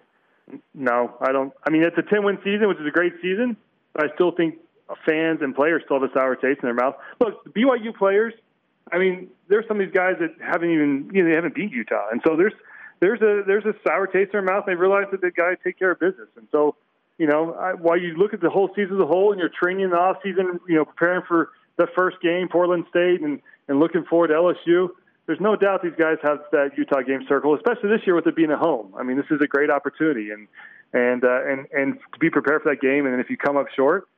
State. 0.51 0.61
No, 0.75 1.15
I 1.21 1.33
don't. 1.33 1.53
I 1.67 1.71
mean, 1.71 1.83
it's 1.83 1.97
a 1.99 2.03
10 2.03 2.23
win 2.23 2.39
season, 2.45 2.69
which 2.69 2.79
is 2.79 2.87
a 2.87 2.91
great 2.91 3.15
season, 3.23 3.57
but 3.95 4.05
I 4.05 4.15
still 4.15 4.31
think 4.31 4.57
fans 5.05 5.41
and 5.43 5.55
players 5.55 5.83
still 5.85 6.01
have 6.01 6.09
a 6.09 6.13
sour 6.13 6.37
taste 6.37 6.61
in 6.63 6.67
their 6.67 6.75
mouth. 6.75 6.97
Look, 7.21 7.45
the 7.45 7.51
BYU 7.51 7.95
players. 7.95 8.35
I 8.93 8.99
mean, 8.99 9.29
there's 9.49 9.67
some 9.67 9.81
of 9.81 9.87
these 9.87 9.95
guys 9.95 10.15
that 10.21 10.37
haven't 10.41 10.71
even 10.71 11.11
you 11.13 11.23
know 11.23 11.31
they 11.31 11.35
haven't 11.35 11.55
beat 11.55 11.73
Utah, 11.73 12.09
and 12.11 12.21
so 12.25 12.37
there's 12.37 12.53
there's 13.01 13.21
a 13.21 13.43
there's 13.47 13.65
a 13.65 13.75
sour 13.87 14.07
taste 14.07 14.33
in 14.33 14.33
their 14.33 14.43
mouth. 14.43 14.65
They 14.67 14.75
realize 14.75 15.07
that 15.11 15.21
the 15.21 15.31
guys 15.31 15.57
take 15.65 15.79
care 15.79 15.91
of 15.91 15.99
business, 15.99 16.29
and 16.37 16.47
so 16.53 16.77
you 17.19 17.27
know 17.27 17.55
I, 17.55 17.75
while 17.75 17.99
you 17.99 18.17
look 18.17 18.33
at 18.33 18.41
the 18.41 18.51
whole 18.51 18.69
season 18.77 18.97
as 18.97 19.03
a 19.03 19.07
whole, 19.07 19.33
and 19.33 19.41
you're 19.41 19.51
training 19.51 19.85
in 19.85 19.91
the 19.91 19.97
off 19.97 20.19
season, 20.23 20.61
you 20.69 20.77
know 20.77 20.85
preparing 20.85 21.23
for 21.27 21.51
the 21.77 21.89
first 21.97 22.21
game, 22.23 22.49
Portland 22.49 22.87
State, 22.89 23.21
and 23.23 23.41
and 23.69 23.81
looking 23.81 24.05
forward 24.05 24.29
to 24.29 24.35
LSU. 24.35 24.89
There's 25.27 25.41
no 25.41 25.57
doubt 25.57 25.83
these 25.83 25.99
guys 25.99 26.19
have 26.23 26.39
that 26.53 26.79
Utah 26.79 27.03
game 27.03 27.25
circle, 27.29 27.57
especially 27.57 27.91
this 27.91 28.07
year 28.07 28.15
with 28.15 28.29
it 28.29 28.37
being 28.37 28.53
at 28.53 28.59
home. 28.59 28.95
I 28.97 29.03
mean, 29.03 29.17
this 29.17 29.27
is 29.31 29.41
a 29.43 29.49
great 29.49 29.71
opportunity, 29.71 30.31
and 30.31 30.47
and 30.93 31.25
uh, 31.25 31.45
and 31.45 31.67
and 31.73 31.99
to 32.13 32.19
be 32.19 32.31
prepared 32.31 32.63
for 32.63 32.71
that 32.71 32.81
game. 32.81 33.07
And 33.07 33.21
if 33.21 33.29
you 33.29 33.37
come 33.37 33.57
up 33.57 33.67
short, 33.75 34.09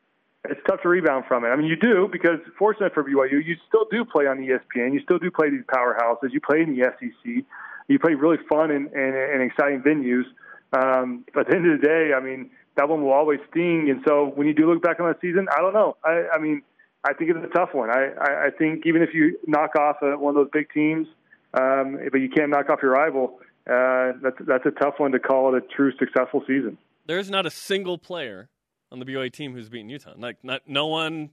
it's 0.44 0.60
tough 0.68 0.82
to 0.82 0.88
rebound 0.88 1.24
from 1.26 1.44
it. 1.44 1.48
I 1.48 1.56
mean, 1.56 1.66
you 1.66 1.76
do 1.76 2.08
because 2.10 2.38
fortunate 2.58 2.94
for 2.94 3.02
BYU, 3.02 3.44
you 3.44 3.56
still 3.66 3.86
do 3.90 4.04
play 4.04 4.26
on 4.26 4.38
ESPN. 4.38 4.94
You 4.94 5.00
still 5.02 5.18
do 5.18 5.30
play 5.30 5.50
these 5.50 5.64
powerhouses. 5.72 6.32
You 6.32 6.40
play 6.40 6.62
in 6.62 6.76
the 6.76 6.84
SEC. 6.98 7.44
You 7.88 7.98
play 7.98 8.14
really 8.14 8.38
fun 8.48 8.70
and, 8.70 8.86
and, 8.92 9.14
and 9.14 9.42
exciting 9.42 9.82
venues. 9.82 10.24
Um, 10.72 11.24
but 11.34 11.40
at 11.40 11.48
the 11.48 11.56
end 11.56 11.70
of 11.70 11.80
the 11.80 11.86
day, 11.86 12.10
I 12.16 12.20
mean, 12.20 12.50
that 12.76 12.88
one 12.88 13.02
will 13.02 13.12
always 13.12 13.40
sting. 13.50 13.88
And 13.90 14.02
so 14.06 14.30
when 14.34 14.46
you 14.46 14.54
do 14.54 14.70
look 14.70 14.82
back 14.82 15.00
on 15.00 15.08
that 15.08 15.20
season, 15.20 15.48
I 15.56 15.60
don't 15.60 15.74
know. 15.74 15.96
I, 16.04 16.28
I 16.34 16.38
mean, 16.38 16.62
I 17.04 17.14
think 17.14 17.30
it's 17.30 17.44
a 17.44 17.56
tough 17.56 17.70
one. 17.72 17.90
I, 17.90 18.10
I, 18.20 18.46
I 18.46 18.50
think 18.56 18.86
even 18.86 19.02
if 19.02 19.10
you 19.14 19.38
knock 19.46 19.74
off 19.76 19.96
a, 20.02 20.16
one 20.18 20.36
of 20.36 20.44
those 20.44 20.50
big 20.52 20.70
teams, 20.72 21.08
um, 21.54 21.98
but 22.12 22.18
you 22.18 22.28
can't 22.28 22.50
knock 22.50 22.70
off 22.70 22.80
your 22.82 22.92
rival, 22.92 23.40
uh, 23.66 24.12
that's 24.22 24.36
that's 24.46 24.66
a 24.66 24.70
tough 24.70 24.94
one 24.98 25.12
to 25.12 25.18
call 25.18 25.54
it 25.54 25.62
a 25.62 25.74
true 25.74 25.92
successful 25.98 26.42
season. 26.46 26.78
There's 27.06 27.30
not 27.30 27.46
a 27.46 27.50
single 27.50 27.98
player 27.98 28.48
on 28.90 28.98
the 28.98 29.04
BYU 29.04 29.32
team 29.32 29.52
who's 29.52 29.68
beaten 29.68 29.88
Utah. 29.88 30.14
Like 30.16 30.42
not 30.42 30.62
no 30.66 30.86
one 30.86 31.30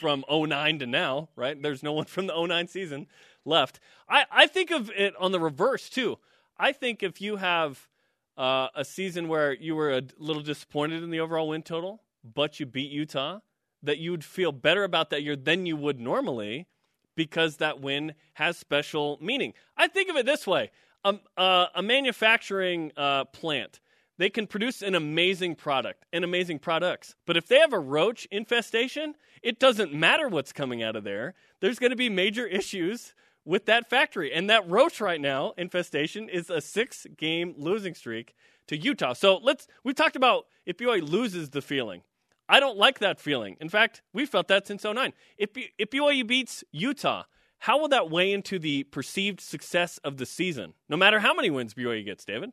from 0.00 0.24
09 0.30 0.78
to 0.80 0.86
now, 0.86 1.28
right? 1.36 1.60
There's 1.60 1.82
no 1.82 1.92
one 1.92 2.04
from 2.04 2.26
the 2.26 2.46
09 2.46 2.68
season 2.68 3.06
left. 3.44 3.80
I, 4.08 4.24
I 4.30 4.46
think 4.46 4.70
of 4.70 4.90
it 4.90 5.14
on 5.18 5.32
the 5.32 5.40
reverse 5.40 5.88
too. 5.88 6.18
I 6.58 6.72
think 6.72 7.02
if 7.02 7.20
you 7.20 7.36
have 7.36 7.88
uh, 8.36 8.68
a 8.74 8.84
season 8.84 9.28
where 9.28 9.52
you 9.52 9.74
were 9.74 9.92
a 9.92 10.02
little 10.18 10.42
disappointed 10.42 11.02
in 11.02 11.10
the 11.10 11.20
overall 11.20 11.48
win 11.48 11.62
total, 11.62 12.02
but 12.24 12.60
you 12.60 12.66
beat 12.66 12.90
Utah, 12.90 13.40
that 13.82 13.98
you 13.98 14.10
would 14.10 14.24
feel 14.24 14.52
better 14.52 14.84
about 14.84 15.10
that 15.10 15.22
year 15.22 15.36
than 15.36 15.66
you 15.66 15.76
would 15.76 16.00
normally 16.00 16.66
because 17.14 17.56
that 17.56 17.80
win 17.80 18.14
has 18.34 18.56
special 18.56 19.18
meaning. 19.20 19.54
I 19.76 19.88
think 19.88 20.08
of 20.08 20.16
it 20.16 20.26
this 20.26 20.46
way: 20.46 20.70
um, 21.04 21.20
uh, 21.36 21.66
a 21.74 21.82
manufacturing 21.82 22.92
uh, 22.96 23.24
plant 23.26 23.80
they 24.18 24.28
can 24.28 24.46
produce 24.46 24.82
an 24.82 24.94
amazing 24.94 25.54
product 25.54 26.04
and 26.12 26.24
amazing 26.24 26.58
products. 26.58 27.14
But 27.24 27.36
if 27.36 27.46
they 27.46 27.58
have 27.58 27.72
a 27.72 27.78
roach 27.78 28.26
infestation, 28.30 29.14
it 29.42 29.58
doesn't 29.58 29.94
matter 29.94 30.28
what's 30.28 30.52
coming 30.52 30.82
out 30.82 30.96
of 30.96 31.04
there. 31.04 31.34
There's 31.60 31.78
going 31.78 31.90
to 31.90 31.96
be 31.96 32.10
major 32.10 32.46
issues 32.58 33.14
with 33.44 33.64
that 33.66 33.88
factory. 33.88 34.32
And 34.32 34.50
that 34.50 34.68
roach 34.68 35.00
right 35.00 35.20
now 35.20 35.54
infestation 35.56 36.28
is 36.28 36.50
a 36.50 36.60
six 36.60 37.06
game 37.16 37.54
losing 37.56 37.94
streak 37.94 38.34
to 38.66 38.76
Utah. 38.76 39.14
So 39.14 39.38
let's, 39.42 39.66
we've 39.84 39.94
talked 39.94 40.16
about 40.16 40.46
if 40.66 40.76
BYU 40.76 41.08
loses 41.08 41.50
the 41.50 41.62
feeling. 41.62 42.02
I 42.48 42.60
don't 42.60 42.78
like 42.78 42.98
that 42.98 43.20
feeling. 43.20 43.56
In 43.60 43.68
fact, 43.68 44.02
we 44.12 44.26
felt 44.26 44.48
that 44.48 44.66
since 44.66 44.84
09. 44.84 45.12
If, 45.36 45.50
if 45.78 45.90
BYU 45.90 46.26
beats 46.26 46.64
Utah, 46.72 47.24
how 47.60 47.78
will 47.78 47.88
that 47.88 48.10
weigh 48.10 48.32
into 48.32 48.58
the 48.58 48.84
perceived 48.84 49.40
success 49.40 49.98
of 49.98 50.16
the 50.16 50.26
season? 50.26 50.74
No 50.88 50.96
matter 50.96 51.20
how 51.20 51.34
many 51.34 51.50
wins 51.50 51.74
BYU 51.74 52.04
gets, 52.04 52.24
David? 52.24 52.52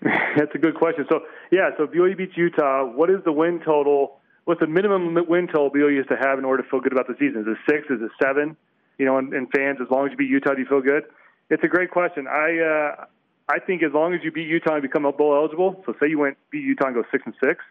That's 0.36 0.54
a 0.54 0.58
good 0.58 0.74
question. 0.74 1.06
So, 1.10 1.20
yeah, 1.50 1.70
so 1.76 1.86
BYU 1.86 2.16
beats 2.16 2.36
Utah, 2.36 2.84
what 2.84 3.10
is 3.10 3.18
the 3.24 3.32
win 3.32 3.60
total? 3.64 4.20
What's 4.44 4.60
the 4.60 4.66
minimum 4.66 5.16
win 5.28 5.46
total 5.46 5.70
BYU 5.70 5.98
has 5.98 6.06
to 6.06 6.16
have 6.16 6.38
in 6.38 6.44
order 6.44 6.62
to 6.62 6.68
feel 6.68 6.80
good 6.80 6.92
about 6.92 7.06
the 7.06 7.14
season? 7.18 7.42
Is 7.42 7.46
it 7.46 7.58
six? 7.68 7.86
Is 7.90 8.00
it 8.02 8.10
seven? 8.22 8.56
You 8.98 9.06
know, 9.06 9.18
and, 9.18 9.32
and 9.32 9.48
fans, 9.54 9.78
as 9.80 9.88
long 9.90 10.06
as 10.06 10.10
you 10.12 10.16
beat 10.16 10.30
Utah, 10.30 10.54
do 10.54 10.60
you 10.60 10.66
feel 10.66 10.80
good? 10.80 11.04
It's 11.50 11.62
a 11.62 11.68
great 11.68 11.90
question. 11.90 12.26
I 12.26 12.58
uh, 12.58 13.04
I 13.48 13.58
think 13.58 13.82
as 13.82 13.92
long 13.92 14.14
as 14.14 14.20
you 14.22 14.32
beat 14.32 14.48
Utah 14.48 14.74
and 14.74 14.82
become 14.82 15.02
bowl 15.02 15.34
eligible, 15.34 15.82
so 15.84 15.94
say 16.00 16.08
you 16.08 16.18
went 16.18 16.36
beat 16.50 16.64
Utah 16.64 16.86
and 16.86 16.94
go 16.94 17.04
six 17.10 17.22
and 17.26 17.34
six, 17.42 17.64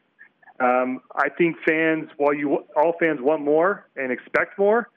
um, 0.60 1.01
I 1.15 1.29
think 1.29 1.57
fans, 1.67 2.10
while 2.17 2.34
you 2.34 2.65
all 2.75 2.93
fans 2.99 3.19
want 3.21 3.41
more 3.41 3.88
and 3.95 4.12
expect 4.12 4.60
more, 4.60 4.89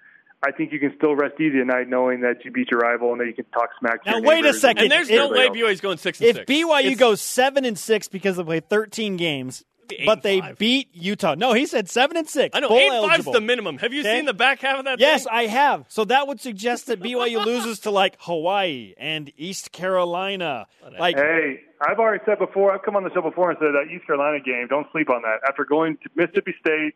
I 0.47 0.51
think 0.53 0.73
you 0.73 0.79
can 0.79 0.93
still 0.97 1.15
rest 1.17 1.41
easy 1.41 1.61
at 1.61 1.67
night 1.67 1.89
knowing 1.89 2.21
that 2.21 2.45
you 2.45 2.51
beat 2.51 2.71
your 2.71 2.81
rival 2.81 3.13
and 3.13 3.21
that 3.21 3.27
you 3.27 3.35
can 3.35 3.47
talk 3.47 3.71
smack. 3.79 4.05
To 4.05 4.11
Now 4.11 4.17
your 4.19 4.27
wait 4.27 4.45
a 4.45 4.53
second. 4.53 4.83
And 4.85 4.93
there's 4.93 5.09
no 5.09 5.29
way 5.31 5.47
everybody 5.47 5.61
else. 5.63 5.71
BYU's 5.73 5.81
going 5.81 5.99
six 5.99 6.21
and 6.21 6.29
If 6.29 6.37
six. 6.37 6.47
BYU 6.51 6.81
It's- 6.81 6.97
goes 6.99 7.21
seven 7.21 7.65
and 7.65 7.79
six 7.79 8.09
because 8.09 8.37
they 8.37 8.43
play 8.45 8.61
13 8.61 9.17
games, 9.17 9.65
but 10.05 10.23
they 10.23 10.41
five. 10.41 10.59
beat 10.59 10.89
Utah. 10.93 11.35
No, 11.35 11.53
he 11.53 11.65
said 11.67 11.89
seven 11.89 12.17
and 12.17 12.29
six. 12.29 12.55
I 12.57 12.61
know 12.61 12.69
bowl 12.69 12.79
eight 12.79 12.89
five's 12.91 13.05
eligible. 13.05 13.33
the 13.33 13.41
minimum. 13.41 13.79
Have 13.79 13.93
you 13.93 14.01
Okay. 14.01 14.17
seen 14.17 14.25
the 14.27 14.35
back 14.35 14.61
half 14.61 14.79
of 14.81 14.85
that? 14.87 14.99
Yes, 15.01 15.25
thing? 15.25 15.33
I 15.33 15.47
have. 15.47 15.85
So 15.89 16.05
that 16.07 16.27
would 16.29 16.41
suggest 16.41 16.87
that 16.89 17.01
BYU 17.01 17.39
loses 17.45 17.81
to 17.81 17.91
like 17.91 18.17
Hawaii 18.21 18.95
and 18.99 19.31
East 19.37 19.73
Carolina. 19.73 20.67
Like 20.99 21.17
Hey, 21.17 21.61
I've 21.81 21.99
already 21.99 22.23
said 22.27 22.39
before. 22.39 22.73
I've 22.73 22.83
come 22.83 22.97
on 22.97 23.05
the 23.05 23.11
show 23.13 23.23
before 23.23 23.51
and 23.51 23.59
said 23.59 23.73
that 23.73 23.95
East 23.95 24.07
Carolina 24.07 24.41
game. 24.41 24.67
Don't 24.69 24.87
sleep 24.93 25.11
on 25.11 25.23
that. 25.23 25.41
After 25.49 25.65
going 25.65 25.97
to 26.03 26.09
Mississippi 26.15 26.55
State, 26.61 26.95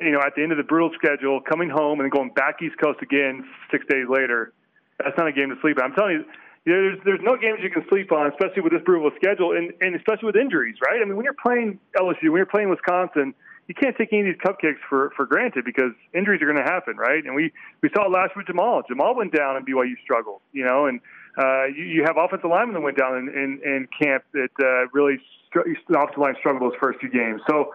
you 0.00 0.12
know, 0.12 0.20
at 0.20 0.34
the 0.34 0.42
end 0.42 0.52
of 0.52 0.58
the 0.58 0.64
brutal 0.64 0.90
schedule, 0.94 1.40
coming 1.40 1.70
home 1.70 2.00
and 2.00 2.06
then 2.06 2.10
going 2.10 2.30
back 2.30 2.62
East 2.62 2.76
Coast 2.82 3.00
again 3.02 3.44
six 3.70 3.84
days 3.86 4.06
later, 4.08 4.52
that's 4.98 5.16
not 5.16 5.28
a 5.28 5.32
game 5.32 5.50
to 5.50 5.56
sleep 5.60 5.78
on. 5.78 5.90
I'm 5.90 5.94
telling 5.94 6.12
you. 6.20 6.24
There's 6.66 6.98
there's 7.06 7.20
no 7.22 7.36
games 7.40 7.60
you 7.62 7.70
can 7.70 7.88
sleep 7.88 8.12
on, 8.12 8.30
especially 8.30 8.60
with 8.60 8.72
this 8.72 8.82
brutal 8.84 9.10
schedule, 9.16 9.56
and, 9.56 9.72
and 9.80 9.96
especially 9.96 10.26
with 10.26 10.36
injuries, 10.36 10.76
right? 10.84 11.00
I 11.00 11.06
mean, 11.06 11.16
when 11.16 11.24
you're 11.24 11.32
playing 11.32 11.80
LSU, 11.96 12.28
when 12.28 12.36
you're 12.36 12.44
playing 12.44 12.68
Wisconsin, 12.68 13.32
you 13.66 13.74
can't 13.74 13.96
take 13.96 14.12
any 14.12 14.20
of 14.20 14.26
these 14.26 14.42
cupcakes 14.44 14.76
for 14.86 15.10
for 15.16 15.24
granted 15.24 15.64
because 15.64 15.92
injuries 16.12 16.42
are 16.42 16.44
going 16.44 16.58
to 16.58 16.70
happen, 16.70 16.98
right? 16.98 17.24
And 17.24 17.34
we 17.34 17.50
we 17.82 17.88
saw 17.96 18.04
it 18.04 18.10
last 18.10 18.36
week 18.36 18.46
with 18.46 18.56
Jamaal. 18.56 18.82
Jamaal 18.90 19.16
went 19.16 19.32
down 19.32 19.56
and 19.56 19.64
BYU 19.64 19.94
struggled, 20.04 20.42
you 20.52 20.64
know, 20.64 20.84
and 20.84 21.00
uh, 21.38 21.66
you, 21.66 21.84
you 21.84 22.04
have 22.04 22.16
offensive 22.18 22.50
linemen 22.50 22.74
that 22.74 22.80
went 22.80 22.98
down 22.98 23.16
in, 23.16 23.28
in, 23.28 23.60
in 23.64 23.88
camp 24.02 24.24
that 24.32 24.50
uh, 24.60 24.90
really 24.92 25.18
str- 25.48 25.60
offensive 25.94 26.18
line 26.18 26.34
struggled 26.38 26.62
those 26.70 26.78
first 26.80 26.98
few 27.00 27.10
games. 27.10 27.40
So 27.48 27.72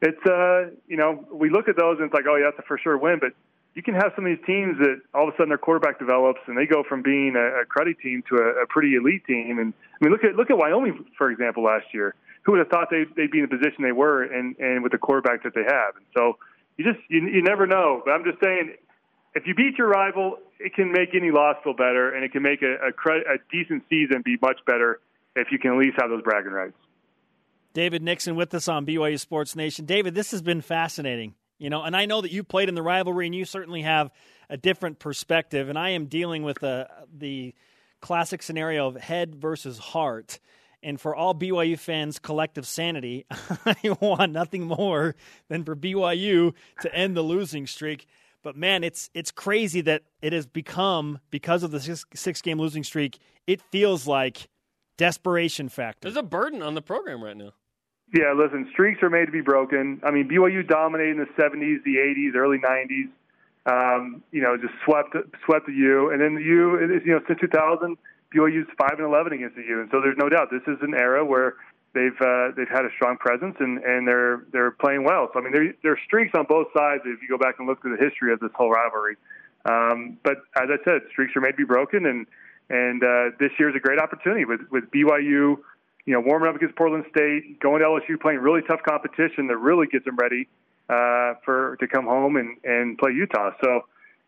it's 0.00 0.24
uh, 0.26 0.70
you 0.86 0.96
know 0.96 1.24
we 1.32 1.50
look 1.50 1.68
at 1.68 1.76
those 1.76 1.96
and 1.98 2.06
it's 2.06 2.14
like, 2.14 2.26
oh 2.28 2.36
yeah, 2.36 2.50
that's 2.50 2.58
a 2.58 2.66
for 2.66 2.78
sure 2.78 2.96
win, 2.96 3.18
but 3.20 3.32
you 3.74 3.82
can 3.82 3.94
have 3.94 4.12
some 4.16 4.26
of 4.26 4.30
these 4.30 4.44
teams 4.46 4.78
that 4.78 5.00
all 5.14 5.28
of 5.28 5.34
a 5.34 5.36
sudden 5.36 5.50
their 5.50 5.58
quarterback 5.58 5.98
develops 5.98 6.40
and 6.46 6.56
they 6.56 6.66
go 6.66 6.82
from 6.88 7.02
being 7.02 7.36
a, 7.36 7.62
a 7.62 7.64
cruddy 7.64 7.98
team 8.00 8.22
to 8.28 8.36
a, 8.36 8.62
a 8.62 8.66
pretty 8.66 8.96
elite 8.96 9.24
team. 9.26 9.58
And 9.58 9.72
I 9.72 10.04
mean, 10.04 10.12
look 10.12 10.24
at 10.24 10.34
look 10.36 10.50
at 10.50 10.58
Wyoming 10.58 11.06
for 11.16 11.30
example 11.30 11.62
last 11.62 11.86
year. 11.92 12.14
Who 12.42 12.52
would 12.52 12.58
have 12.60 12.68
thought 12.68 12.88
they'd, 12.90 13.06
they'd 13.14 13.30
be 13.30 13.40
in 13.40 13.46
the 13.48 13.54
position 13.54 13.82
they 13.82 13.92
were, 13.92 14.22
and 14.22 14.56
and 14.58 14.82
with 14.82 14.92
the 14.92 14.98
quarterback 14.98 15.42
that 15.42 15.54
they 15.54 15.64
have. 15.64 15.96
And 15.96 16.06
so 16.16 16.38
you 16.76 16.84
just 16.84 16.98
you, 17.08 17.26
you 17.28 17.42
never 17.42 17.66
know. 17.66 18.02
But 18.04 18.12
I'm 18.12 18.24
just 18.24 18.42
saying, 18.42 18.74
if 19.34 19.46
you 19.46 19.54
beat 19.54 19.76
your 19.76 19.88
rival, 19.88 20.38
it 20.58 20.74
can 20.74 20.90
make 20.90 21.14
any 21.14 21.30
loss 21.30 21.56
feel 21.62 21.74
better, 21.74 22.14
and 22.14 22.24
it 22.24 22.32
can 22.32 22.42
make 22.42 22.62
a, 22.62 22.88
a, 22.88 22.92
cre- 22.92 23.26
a 23.26 23.38
decent 23.50 23.84
season 23.90 24.22
be 24.24 24.38
much 24.40 24.58
better 24.66 25.00
if 25.36 25.48
you 25.52 25.58
can 25.58 25.72
at 25.72 25.78
least 25.78 25.98
have 26.00 26.10
those 26.10 26.22
bragging 26.22 26.52
rights. 26.52 26.74
David 27.72 28.02
Nixon 28.02 28.36
with 28.36 28.54
us 28.54 28.68
on 28.68 28.86
BYU 28.86 29.18
Sports 29.18 29.54
Nation. 29.54 29.84
David, 29.84 30.14
this 30.14 30.30
has 30.30 30.42
been 30.42 30.60
fascinating. 30.60 31.34
You 31.58 31.70
know, 31.70 31.82
and 31.82 31.96
I 31.96 32.06
know 32.06 32.20
that 32.20 32.30
you 32.30 32.44
played 32.44 32.68
in 32.68 32.76
the 32.76 32.82
rivalry, 32.82 33.26
and 33.26 33.34
you 33.34 33.44
certainly 33.44 33.82
have 33.82 34.10
a 34.48 34.56
different 34.56 35.00
perspective. 35.00 35.68
And 35.68 35.78
I 35.78 35.90
am 35.90 36.06
dealing 36.06 36.44
with 36.44 36.60
the 36.60 36.88
the 37.12 37.54
classic 38.00 38.42
scenario 38.42 38.86
of 38.86 38.96
head 38.96 39.34
versus 39.34 39.78
heart. 39.78 40.38
And 40.82 41.00
for 41.00 41.16
all 41.16 41.34
BYU 41.34 41.76
fans' 41.76 42.20
collective 42.20 42.64
sanity, 42.64 43.26
I 43.66 43.96
want 44.00 44.30
nothing 44.30 44.66
more 44.66 45.16
than 45.48 45.64
for 45.64 45.74
BYU 45.74 46.54
to 46.82 46.94
end 46.94 47.16
the 47.16 47.22
losing 47.22 47.66
streak. 47.66 48.06
But 48.42 48.56
man, 48.56 48.84
it's 48.84 49.10
it's 49.14 49.32
crazy 49.32 49.80
that 49.82 50.02
it 50.22 50.32
has 50.32 50.46
become 50.46 51.18
because 51.30 51.64
of 51.64 51.72
the 51.72 51.80
six, 51.80 52.04
six 52.14 52.40
game 52.40 52.60
losing 52.60 52.84
streak. 52.84 53.18
It 53.48 53.60
feels 53.60 54.06
like 54.06 54.48
desperation 54.98 55.70
factor. 55.70 56.00
There's 56.02 56.16
a 56.16 56.22
burden 56.22 56.62
on 56.62 56.74
the 56.74 56.82
program 56.82 57.24
right 57.24 57.36
now. 57.36 57.52
Yeah, 58.12 58.34
listen, 58.36 58.68
streaks 58.72 59.02
are 59.02 59.10
made 59.10 59.26
to 59.26 59.32
be 59.32 59.40
broken. 59.40 60.00
I 60.04 60.10
mean, 60.10 60.28
BYU 60.28 60.66
dominated 60.66 61.12
in 61.12 61.18
the 61.18 61.42
70s, 61.42 61.82
the 61.84 61.96
80s, 61.96 62.34
early 62.34 62.58
90s. 62.58 63.08
Um, 63.66 64.22
you 64.32 64.40
know, 64.40 64.56
just 64.56 64.72
swept 64.84 65.14
swept 65.44 65.66
the 65.66 65.74
U, 65.74 66.10
and 66.10 66.22
then 66.22 66.34
the 66.36 66.42
U, 66.42 66.76
it 66.76 66.90
is, 66.90 67.02
you 67.04 67.12
know, 67.12 67.20
since 67.28 67.38
2000, 67.40 67.98
BYU's 68.34 68.66
five 68.78 68.96
and 68.96 69.06
11 69.06 69.32
against 69.32 69.56
the 69.56 69.62
U, 69.62 69.80
and 69.80 69.90
so 69.90 70.00
there's 70.00 70.16
no 70.16 70.28
doubt 70.28 70.48
this 70.50 70.64
is 70.66 70.80
an 70.80 70.94
era 70.94 71.24
where 71.24 71.56
they've 71.92 72.16
uh, 72.20 72.52
they've 72.56 72.68
had 72.68 72.86
a 72.86 72.92
strong 72.96 73.16
presence 73.18 73.56
and, 73.60 73.78
and 73.84 74.08
they're 74.08 74.44
they're 74.52 74.70
playing 74.70 75.04
well. 75.04 75.28
So 75.32 75.40
I 75.40 75.42
mean, 75.42 75.52
there 75.52 75.74
there 75.82 75.92
are 75.92 76.00
streaks 76.06 76.32
on 76.34 76.46
both 76.48 76.68
sides 76.76 77.02
if 77.04 77.20
you 77.20 77.28
go 77.28 77.36
back 77.36 77.56
and 77.58 77.68
look 77.68 77.82
through 77.82 77.96
the 77.96 78.02
history 78.02 78.32
of 78.32 78.40
this 78.40 78.50
whole 78.54 78.70
rivalry. 78.70 79.16
Um, 79.64 80.16
but 80.22 80.38
as 80.56 80.68
I 80.72 80.76
said, 80.84 81.02
streaks 81.10 81.36
are 81.36 81.40
made 81.40 81.52
to 81.52 81.56
be 81.56 81.64
broken, 81.64 82.06
and 82.06 82.26
and 82.70 83.02
uh, 83.02 83.30
this 83.38 83.50
year's 83.58 83.74
a 83.74 83.80
great 83.80 83.98
opportunity 83.98 84.44
with 84.44 84.60
with 84.70 84.90
BYU 84.90 85.58
you 86.06 86.14
know, 86.14 86.20
warming 86.20 86.48
up 86.48 86.56
against 86.56 86.74
Portland 86.74 87.04
State, 87.10 87.60
going 87.60 87.80
to 87.82 87.84
LSU, 87.84 88.18
playing 88.18 88.38
really 88.38 88.62
tough 88.62 88.80
competition 88.82 89.48
that 89.48 89.58
really 89.58 89.86
gets 89.86 90.06
them 90.06 90.16
ready. 90.16 90.48
uh, 90.88 91.34
for 91.44 91.76
to 91.80 91.86
come 91.86 92.06
home 92.06 92.36
and 92.36 92.56
and 92.64 92.98
play 92.98 93.12
Utah. 93.12 93.50
So 93.62 93.84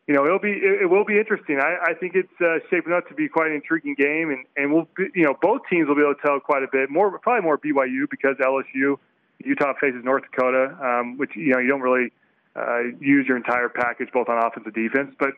you 0.06 0.14
know, 0.14 0.24
it'll 0.24 0.38
be 0.38 0.52
it, 0.52 0.82
it 0.82 0.90
will 0.90 1.04
be 1.04 1.18
interesting. 1.18 1.58
I, 1.58 1.92
I 1.92 1.94
think 1.94 2.14
it's 2.14 2.40
uh, 2.40 2.58
shaping 2.68 2.92
up 2.92 3.08
to 3.08 3.14
be 3.14 3.28
quite 3.28 3.48
an 3.48 3.54
intriguing 3.54 3.94
game, 3.94 4.30
and 4.30 4.44
and 4.56 4.72
we'll 4.72 4.88
be, 4.96 5.08
you 5.14 5.24
know 5.24 5.34
both 5.40 5.62
teams 5.70 5.88
will 5.88 5.94
be 5.94 6.02
able 6.02 6.14
to 6.14 6.20
tell 6.20 6.40
quite 6.40 6.62
a 6.62 6.68
bit 6.70 6.90
more, 6.90 7.18
probably 7.18 7.42
more 7.42 7.58
BYU 7.58 8.08
because 8.10 8.36
LSU, 8.36 8.98
Utah 9.44 9.72
faces 9.80 10.04
North 10.04 10.24
Dakota, 10.30 10.76
um, 10.82 11.16
which 11.16 11.34
you 11.34 11.52
know 11.52 11.58
you 11.58 11.68
don't 11.68 11.80
really 11.82 12.12
uh, 12.56 12.80
use 13.00 13.26
your 13.26 13.36
entire 13.36 13.68
package 13.68 14.08
both 14.12 14.28
on 14.28 14.36
offense 14.38 14.66
and 14.66 14.74
defense, 14.74 15.14
but 15.18 15.30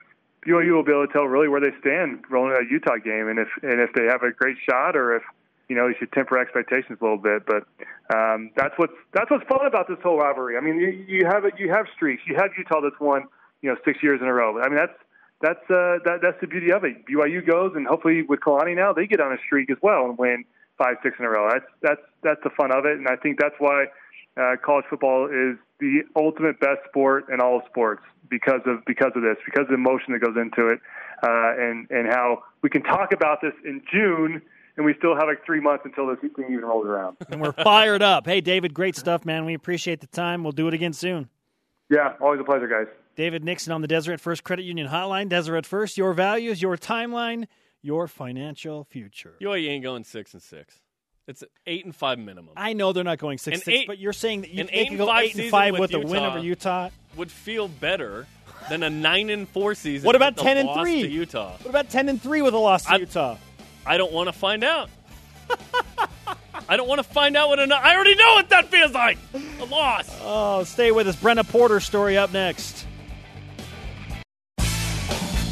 BYU 0.46 0.74
will 0.74 0.82
be 0.82 0.92
able 0.92 1.06
to 1.06 1.12
tell 1.12 1.24
really 1.24 1.48
where 1.48 1.60
they 1.60 1.70
stand 1.80 2.24
rolling 2.28 2.56
a 2.56 2.64
Utah 2.70 2.98
game, 2.98 3.28
and 3.28 3.38
if 3.38 3.48
and 3.62 3.80
if 3.80 3.92
they 3.94 4.04
have 4.04 4.22
a 4.22 4.32
great 4.32 4.56
shot 4.68 4.96
or 4.96 5.16
if 5.16 5.22
you 5.68 5.76
know 5.76 5.86
you 5.86 5.94
should 5.98 6.12
temper 6.12 6.38
expectations 6.38 6.98
a 7.00 7.04
little 7.04 7.18
bit. 7.18 7.46
But 7.46 7.64
um, 8.14 8.50
that's 8.56 8.74
what's 8.76 8.94
that's 9.14 9.30
what's 9.30 9.46
fun 9.46 9.66
about 9.66 9.88
this 9.88 9.98
whole 10.02 10.18
rivalry. 10.18 10.56
I 10.56 10.60
mean, 10.60 10.76
you, 10.76 10.90
you 11.06 11.26
have 11.26 11.44
you 11.58 11.70
have 11.70 11.86
streaks. 11.94 12.22
You 12.26 12.34
have 12.36 12.50
Utah 12.58 12.80
that's 12.80 12.98
won 13.00 13.24
you 13.62 13.70
know 13.70 13.76
six 13.84 14.02
years 14.02 14.20
in 14.20 14.26
a 14.26 14.34
row. 14.34 14.60
I 14.60 14.68
mean 14.68 14.78
that's 14.78 14.98
that's 15.40 15.70
uh, 15.70 16.02
that, 16.04 16.18
that's 16.22 16.40
the 16.40 16.48
beauty 16.48 16.72
of 16.72 16.84
it. 16.84 17.06
BYU 17.06 17.46
goes, 17.46 17.72
and 17.76 17.86
hopefully 17.86 18.22
with 18.22 18.40
Kalani 18.40 18.74
now 18.74 18.92
they 18.92 19.06
get 19.06 19.20
on 19.20 19.32
a 19.32 19.38
streak 19.46 19.70
as 19.70 19.78
well 19.80 20.06
and 20.06 20.18
win 20.18 20.44
five 20.76 20.96
six 21.02 21.16
in 21.18 21.24
a 21.24 21.30
row. 21.30 21.48
That's 21.52 21.66
that's 21.82 22.02
that's 22.22 22.42
the 22.42 22.50
fun 22.50 22.72
of 22.72 22.84
it, 22.84 22.98
and 22.98 23.06
I 23.06 23.16
think 23.16 23.38
that's 23.38 23.54
why 23.58 23.86
uh, 24.36 24.56
college 24.64 24.84
football 24.88 25.26
is 25.26 25.58
the 25.80 26.02
ultimate 26.16 26.58
best 26.60 26.80
sport 26.88 27.26
in 27.32 27.40
all 27.40 27.58
of 27.58 27.62
sports 27.68 28.02
because 28.30 28.60
of 28.66 28.84
because 28.86 29.12
of 29.14 29.22
this, 29.22 29.36
because 29.44 29.62
of 29.62 29.68
the 29.68 29.74
emotion 29.74 30.12
that 30.12 30.20
goes 30.20 30.36
into 30.36 30.68
it, 30.68 30.80
uh, 31.22 31.62
and 31.62 31.90
and 31.90 32.08
how 32.08 32.42
we 32.62 32.70
can 32.70 32.82
talk 32.82 33.12
about 33.12 33.40
this 33.42 33.52
in 33.64 33.82
June. 33.92 34.42
And 34.74 34.86
we 34.86 34.94
still 34.96 35.14
have 35.14 35.24
like 35.26 35.44
three 35.44 35.60
months 35.60 35.82
until 35.84 36.06
this 36.06 36.18
thing 36.20 36.46
even 36.50 36.64
rolls 36.64 36.86
around. 36.86 37.18
and 37.28 37.42
we're 37.42 37.52
fired 37.52 38.00
up. 38.00 38.26
Hey, 38.26 38.40
David, 38.40 38.72
great 38.72 38.96
stuff, 38.96 39.26
man. 39.26 39.44
We 39.44 39.52
appreciate 39.52 40.00
the 40.00 40.06
time. 40.06 40.42
We'll 40.42 40.52
do 40.52 40.66
it 40.66 40.72
again 40.72 40.94
soon. 40.94 41.28
Yeah, 41.90 42.14
always 42.22 42.40
a 42.40 42.44
pleasure, 42.44 42.68
guys. 42.68 42.86
David 43.14 43.44
Nixon 43.44 43.74
on 43.74 43.82
the 43.82 43.88
Deseret 43.88 44.18
First 44.18 44.44
Credit 44.44 44.62
Union 44.62 44.88
Hotline. 44.88 45.28
Deseret 45.28 45.66
First, 45.66 45.98
your 45.98 46.14
values, 46.14 46.62
your 46.62 46.78
timeline, 46.78 47.48
your 47.82 48.08
financial 48.08 48.84
future. 48.84 49.34
Yo, 49.40 49.52
you 49.52 49.68
ain't 49.68 49.82
going 49.82 50.04
six 50.04 50.32
and 50.32 50.42
six. 50.42 50.80
It's 51.28 51.44
eight 51.66 51.84
and 51.84 51.94
five 51.94 52.18
minimum. 52.18 52.50
I 52.56 52.72
know 52.72 52.92
they're 52.92 53.04
not 53.04 53.18
going 53.18 53.38
six 53.38 53.58
An 53.58 53.64
six, 53.64 53.78
eight- 53.82 53.86
but 53.86 53.98
you're 53.98 54.12
saying 54.12 54.40
that 54.40 54.50
you 54.50 54.60
an 54.62 54.66
they 54.66 54.72
eight 54.72 54.88
and 54.88 54.98
go 54.98 55.06
five 55.06 55.24
eight 55.24 55.36
and 55.38 55.50
five 55.50 55.72
with 55.72 55.92
with, 55.92 55.94
a 55.94 56.06
win 56.06 56.22
over 56.22 56.38
Utah. 56.38 56.90
Would 57.16 57.30
feel 57.30 57.68
better 57.68 58.26
than 58.68 58.82
a 58.82 58.90
nine 58.90 59.30
and 59.30 59.48
four 59.48 59.74
season. 59.74 60.04
What 60.06 60.16
about 60.16 60.34
with 60.34 60.42
a 60.44 60.48
10 60.48 60.56
and 60.58 60.66
loss 60.68 60.80
three? 60.82 61.02
to 61.02 61.08
Utah? 61.08 61.52
What 61.58 61.70
about 61.70 61.90
ten 61.90 62.08
and 62.08 62.20
three 62.20 62.42
with 62.42 62.54
a 62.54 62.58
loss 62.58 62.84
to 62.86 62.92
I- 62.92 62.96
Utah? 62.96 63.36
I 63.86 63.96
don't 63.98 64.12
want 64.12 64.28
to 64.28 64.32
find 64.32 64.64
out. 64.64 64.90
I 66.68 66.76
don't 66.76 66.88
want 66.88 66.98
to 67.00 67.04
find 67.04 67.36
out 67.36 67.48
what 67.48 67.58
an. 67.60 67.72
I 67.72 67.94
already 67.94 68.14
know 68.14 68.34
what 68.34 68.48
that 68.50 68.68
feels 68.68 68.92
like. 68.92 69.18
A 69.60 69.64
loss. 69.64 70.08
Oh, 70.22 70.64
stay 70.64 70.90
with 70.92 71.06
us. 71.08 71.16
Brenna 71.16 71.48
Porter 71.48 71.80
story 71.80 72.16
up 72.16 72.32
next. 72.32 72.86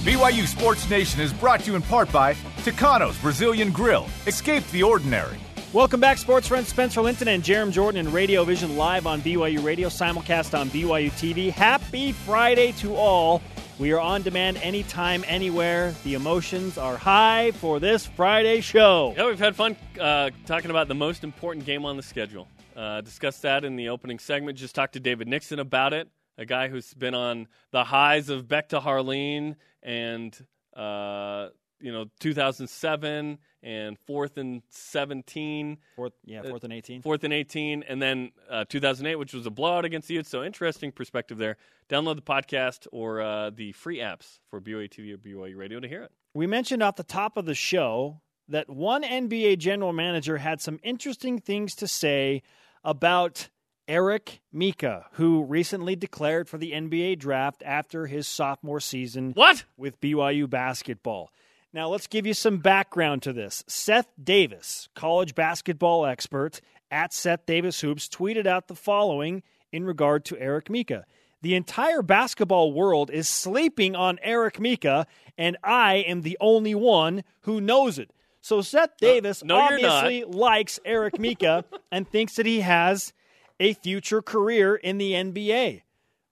BYU 0.04 0.46
Sports 0.46 0.88
Nation 0.88 1.20
is 1.20 1.32
brought 1.32 1.60
to 1.60 1.66
you 1.70 1.76
in 1.76 1.82
part 1.82 2.10
by 2.10 2.34
Tucano's 2.64 3.18
Brazilian 3.18 3.70
Grill. 3.70 4.06
Escape 4.26 4.66
the 4.70 4.82
ordinary. 4.82 5.36
Welcome 5.72 6.00
back, 6.00 6.18
sports 6.18 6.48
friends. 6.48 6.66
Spencer 6.66 7.00
Linton 7.00 7.28
and 7.28 7.44
Jarom 7.44 7.70
Jordan 7.70 8.04
in 8.04 8.12
Radio 8.12 8.42
Vision 8.42 8.76
live 8.76 9.06
on 9.06 9.20
BYU 9.22 9.62
Radio, 9.62 9.88
simulcast 9.88 10.58
on 10.58 10.68
BYU 10.68 11.12
TV. 11.12 11.52
Happy 11.52 12.10
Friday 12.10 12.72
to 12.72 12.96
all. 12.96 13.40
We 13.78 13.92
are 13.92 14.00
on 14.00 14.22
demand 14.22 14.56
anytime, 14.56 15.24
anywhere. 15.28 15.94
The 16.02 16.14
emotions 16.14 16.76
are 16.76 16.96
high 16.96 17.52
for 17.52 17.78
this 17.78 18.04
Friday 18.04 18.62
show. 18.62 19.14
Yeah, 19.16 19.26
we've 19.26 19.38
had 19.38 19.54
fun 19.54 19.76
uh, 20.00 20.30
talking 20.44 20.72
about 20.72 20.88
the 20.88 20.96
most 20.96 21.22
important 21.22 21.64
game 21.64 21.86
on 21.86 21.96
the 21.96 22.02
schedule. 22.02 22.48
Uh, 22.74 23.00
discussed 23.02 23.42
that 23.42 23.64
in 23.64 23.76
the 23.76 23.90
opening 23.90 24.18
segment. 24.18 24.58
Just 24.58 24.74
talked 24.74 24.94
to 24.94 25.00
David 25.00 25.28
Nixon 25.28 25.60
about 25.60 25.92
it, 25.92 26.08
a 26.36 26.44
guy 26.44 26.66
who's 26.66 26.92
been 26.94 27.14
on 27.14 27.46
the 27.70 27.84
highs 27.84 28.28
of 28.28 28.48
Beck 28.48 28.70
to 28.70 28.80
Harline 28.80 29.54
and 29.84 30.36
uh, 30.74 31.50
you 31.80 31.92
know 31.92 32.06
2007 32.18 33.38
and 33.62 33.98
fourth 34.06 34.38
and 34.38 34.62
17, 34.70 35.78
Fourth, 35.96 36.12
yeah, 36.24 36.42
fourth 36.42 36.64
and 36.64 36.72
18. 36.72 37.02
fourth 37.02 37.24
and 37.24 37.32
18, 37.32 37.84
and 37.88 38.00
then 38.00 38.32
uh, 38.48 38.64
2008, 38.68 39.16
which 39.16 39.34
was 39.34 39.46
a 39.46 39.50
blowout 39.50 39.84
against 39.84 40.08
the 40.08 40.14
Utes. 40.14 40.28
So 40.30 40.42
interesting 40.42 40.92
perspective 40.92 41.38
there. 41.38 41.56
Download 41.88 42.16
the 42.16 42.22
podcast 42.22 42.86
or 42.92 43.20
uh, 43.20 43.50
the 43.50 43.72
free 43.72 43.98
apps 43.98 44.38
for 44.48 44.60
BYU 44.60 44.88
TV 44.88 45.12
or 45.14 45.18
BYU 45.18 45.56
Radio 45.56 45.80
to 45.80 45.88
hear 45.88 46.02
it. 46.04 46.12
We 46.34 46.46
mentioned 46.46 46.82
off 46.82 46.96
the 46.96 47.02
top 47.02 47.36
of 47.36 47.44
the 47.44 47.54
show 47.54 48.20
that 48.48 48.68
one 48.70 49.02
NBA 49.02 49.58
general 49.58 49.92
manager 49.92 50.38
had 50.38 50.60
some 50.60 50.78
interesting 50.82 51.38
things 51.38 51.74
to 51.76 51.86
say 51.88 52.42
about 52.84 53.48
Eric 53.88 54.40
Mika, 54.52 55.06
who 55.12 55.42
recently 55.42 55.96
declared 55.96 56.48
for 56.48 56.58
the 56.58 56.72
NBA 56.72 57.18
draft 57.18 57.62
after 57.66 58.06
his 58.06 58.28
sophomore 58.28 58.78
season 58.80 59.32
What? 59.34 59.64
with 59.76 60.00
BYU 60.00 60.48
basketball. 60.48 61.30
Now, 61.72 61.88
let's 61.88 62.08
give 62.08 62.26
you 62.26 62.34
some 62.34 62.58
background 62.58 63.22
to 63.22 63.32
this. 63.32 63.62
Seth 63.68 64.08
Davis, 64.22 64.88
college 64.94 65.36
basketball 65.36 66.04
expert 66.04 66.60
at 66.90 67.12
Seth 67.12 67.46
Davis 67.46 67.80
Hoops, 67.80 68.08
tweeted 68.08 68.46
out 68.46 68.66
the 68.66 68.74
following 68.74 69.44
in 69.70 69.84
regard 69.84 70.24
to 70.26 70.38
Eric 70.38 70.68
Mika. 70.68 71.04
The 71.42 71.54
entire 71.54 72.02
basketball 72.02 72.72
world 72.72 73.10
is 73.10 73.28
sleeping 73.28 73.94
on 73.94 74.18
Eric 74.20 74.58
Mika, 74.58 75.06
and 75.38 75.56
I 75.62 75.96
am 75.96 76.22
the 76.22 76.36
only 76.40 76.74
one 76.74 77.22
who 77.42 77.60
knows 77.60 77.98
it. 77.98 78.10
So 78.42 78.62
Seth 78.62 78.90
uh, 78.90 78.94
Davis 78.98 79.44
no, 79.44 79.56
obviously 79.56 80.24
likes 80.24 80.80
Eric 80.84 81.20
Mika 81.20 81.64
and 81.92 82.08
thinks 82.08 82.34
that 82.34 82.46
he 82.46 82.60
has 82.60 83.12
a 83.60 83.74
future 83.74 84.22
career 84.22 84.74
in 84.74 84.98
the 84.98 85.12
NBA. 85.12 85.82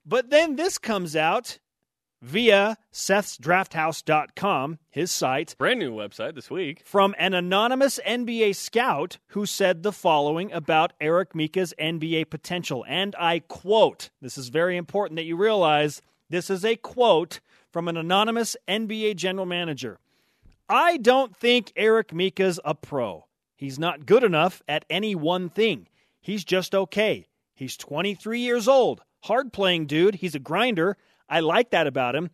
But 0.05 0.31
then 0.31 0.57
this 0.57 0.79
comes 0.79 1.15
out 1.15 1.59
via 2.21 2.77
Seth'sDraftHouse.com, 2.93 4.79
his 4.91 5.13
site, 5.13 5.55
Brand 5.59 5.79
new 5.79 5.93
website 5.93 6.35
this 6.35 6.51
week. 6.51 6.83
from 6.85 7.15
an 7.19 7.35
anonymous 7.35 8.01
NBA 8.07 8.55
scout 8.57 9.19
who 9.29 9.47
said 9.47 9.83
the 9.83 9.93
following 9.93 10.53
about 10.53 10.93
Eric 11.01 11.35
Mika's 11.35 11.75
NBA 11.79 12.31
potential. 12.31 12.85
And 12.89 13.15
I 13.19 13.41
quote 13.41 14.11
this 14.21 14.37
is 14.39 14.49
very 14.49 14.77
important 14.77 15.17
that 15.17 15.25
you 15.25 15.37
realize 15.37 16.03
this 16.29 16.51
is 16.51 16.65
a 16.65 16.77
quote 16.77 17.41
from 17.73 17.89
an 17.89 17.97
anonymous 17.97 18.57
NBA 18.67 19.17
general 19.17 19.47
manager. 19.47 19.99
I 20.69 20.97
don't 20.99 21.37
think 21.37 21.73
Eric 21.77 22.13
Mika's 22.13 22.61
a 22.65 22.75
pro. 22.75 23.27
He's 23.57 23.79
not 23.79 24.07
good 24.07 24.23
enough 24.23 24.63
at 24.69 24.85
any 24.91 25.15
one 25.15 25.49
thing. 25.49 25.89
He's 26.21 26.45
just 26.45 26.75
okay. 26.75 27.27
He's 27.55 27.77
23 27.77 28.41
years 28.41 28.69
old. 28.69 29.03
Hard 29.25 29.53
playing 29.53 29.87
dude. 29.87 30.17
He's 30.17 30.35
a 30.35 30.39
grinder. 30.41 30.97
I 31.29 31.41
like 31.41 31.71
that 31.71 31.87
about 31.87 32.15
him. 32.15 32.31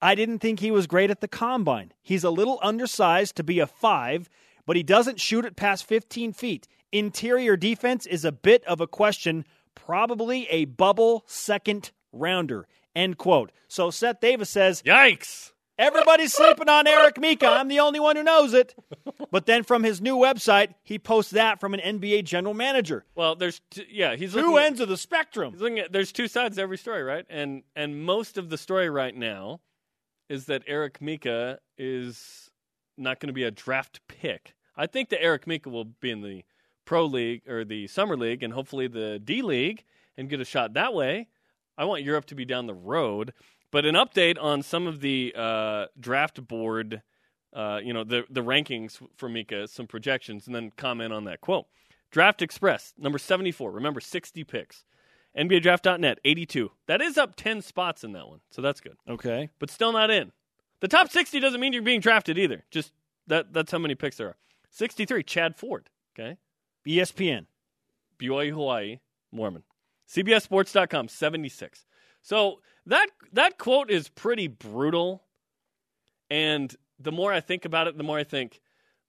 I 0.00 0.14
didn't 0.14 0.38
think 0.38 0.60
he 0.60 0.70
was 0.70 0.86
great 0.86 1.10
at 1.10 1.20
the 1.20 1.28
combine. 1.28 1.92
He's 2.02 2.24
a 2.24 2.30
little 2.30 2.60
undersized 2.62 3.36
to 3.36 3.44
be 3.44 3.58
a 3.58 3.66
five, 3.66 4.28
but 4.64 4.76
he 4.76 4.82
doesn't 4.82 5.20
shoot 5.20 5.44
it 5.44 5.56
past 5.56 5.84
15 5.86 6.32
feet. 6.32 6.68
Interior 6.92 7.56
defense 7.56 8.06
is 8.06 8.24
a 8.24 8.32
bit 8.32 8.64
of 8.64 8.80
a 8.80 8.86
question, 8.86 9.44
probably 9.74 10.46
a 10.48 10.66
bubble 10.66 11.24
second 11.26 11.90
rounder. 12.12 12.66
End 12.94 13.18
quote. 13.18 13.52
So 13.66 13.90
Seth 13.90 14.20
Davis 14.20 14.50
says, 14.50 14.82
Yikes! 14.82 15.52
Everybody's 15.78 16.32
sleeping 16.34 16.68
on 16.68 16.86
Eric 16.86 17.20
Mika. 17.20 17.46
I'm 17.46 17.68
the 17.68 17.80
only 17.80 18.00
one 18.00 18.16
who 18.16 18.22
knows 18.24 18.52
it. 18.52 18.74
But 19.30 19.46
then 19.46 19.62
from 19.62 19.84
his 19.84 20.00
new 20.00 20.16
website, 20.16 20.74
he 20.82 20.98
posts 20.98 21.30
that 21.32 21.60
from 21.60 21.72
an 21.74 21.80
NBA 22.00 22.24
general 22.24 22.54
manager. 22.54 23.04
Well, 23.14 23.36
there's 23.36 23.60
t- 23.70 23.86
yeah, 23.90 24.16
he's 24.16 24.32
Two 24.32 24.58
at- 24.58 24.66
ends 24.66 24.80
of 24.80 24.88
the 24.88 24.96
spectrum. 24.96 25.52
He's 25.52 25.60
looking 25.62 25.78
at 25.78 25.92
there's 25.92 26.10
two 26.12 26.26
sides 26.28 26.56
to 26.56 26.62
every 26.62 26.78
story, 26.78 27.02
right? 27.02 27.24
And 27.30 27.62
and 27.76 28.02
most 28.02 28.38
of 28.38 28.48
the 28.50 28.58
story 28.58 28.90
right 28.90 29.14
now 29.14 29.60
is 30.28 30.46
that 30.46 30.62
Eric 30.66 31.00
Mika 31.00 31.58
is 31.76 32.50
not 32.96 33.20
going 33.20 33.28
to 33.28 33.32
be 33.34 33.44
a 33.44 33.50
draft 33.50 34.00
pick. 34.08 34.54
I 34.76 34.86
think 34.86 35.10
that 35.10 35.22
Eric 35.22 35.46
Mika 35.46 35.70
will 35.70 35.84
be 35.84 36.10
in 36.10 36.22
the 36.22 36.42
pro 36.84 37.04
league 37.04 37.42
or 37.48 37.64
the 37.64 37.86
summer 37.86 38.16
league 38.16 38.42
and 38.42 38.52
hopefully 38.52 38.88
the 38.88 39.18
D 39.22 39.42
league 39.42 39.84
and 40.16 40.28
get 40.28 40.40
a 40.40 40.44
shot 40.44 40.74
that 40.74 40.92
way. 40.94 41.28
I 41.76 41.84
want 41.84 42.02
Europe 42.02 42.24
to 42.26 42.34
be 42.34 42.44
down 42.44 42.66
the 42.66 42.74
road. 42.74 43.32
But 43.70 43.84
an 43.84 43.94
update 43.94 44.40
on 44.40 44.62
some 44.62 44.86
of 44.86 45.00
the 45.00 45.34
uh, 45.36 45.86
draft 45.98 46.46
board, 46.46 47.02
uh, 47.52 47.80
you 47.82 47.92
know, 47.92 48.04
the 48.04 48.24
the 48.30 48.42
rankings 48.42 49.00
for 49.16 49.28
Mika, 49.28 49.68
some 49.68 49.86
projections, 49.86 50.46
and 50.46 50.54
then 50.54 50.72
comment 50.76 51.12
on 51.12 51.24
that 51.24 51.40
quote. 51.40 51.66
Draft 52.10 52.40
Express, 52.40 52.94
number 52.96 53.18
74. 53.18 53.70
Remember, 53.70 54.00
60 54.00 54.42
picks. 54.44 54.84
NBADraft.net, 55.36 56.18
82. 56.24 56.70
That 56.86 57.02
is 57.02 57.18
up 57.18 57.36
10 57.36 57.60
spots 57.60 58.02
in 58.02 58.12
that 58.12 58.26
one, 58.26 58.40
so 58.50 58.62
that's 58.62 58.80
good. 58.80 58.96
Okay. 59.08 59.50
But 59.58 59.70
still 59.70 59.92
not 59.92 60.10
in. 60.10 60.32
The 60.80 60.88
top 60.88 61.10
60 61.10 61.38
doesn't 61.38 61.60
mean 61.60 61.72
you're 61.72 61.82
being 61.82 62.00
drafted 62.00 62.38
either. 62.38 62.64
Just 62.70 62.92
that 63.26 63.52
that's 63.52 63.70
how 63.70 63.78
many 63.78 63.94
picks 63.94 64.16
there 64.16 64.28
are. 64.28 64.36
63, 64.70 65.22
Chad 65.22 65.56
Ford. 65.56 65.90
Okay. 66.18 66.38
ESPN. 66.86 67.46
BYU 68.18 68.52
Hawaii, 68.52 68.98
Mormon. 69.30 69.62
CBSSports.com, 70.08 71.08
76. 71.08 71.86
So 72.22 72.60
that 72.86 73.08
that 73.32 73.58
quote 73.58 73.90
is 73.90 74.08
pretty 74.08 74.46
brutal. 74.46 75.22
And 76.30 76.74
the 76.98 77.12
more 77.12 77.32
I 77.32 77.40
think 77.40 77.64
about 77.64 77.86
it, 77.86 77.96
the 77.96 78.04
more 78.04 78.18
I 78.18 78.24
think, 78.24 78.60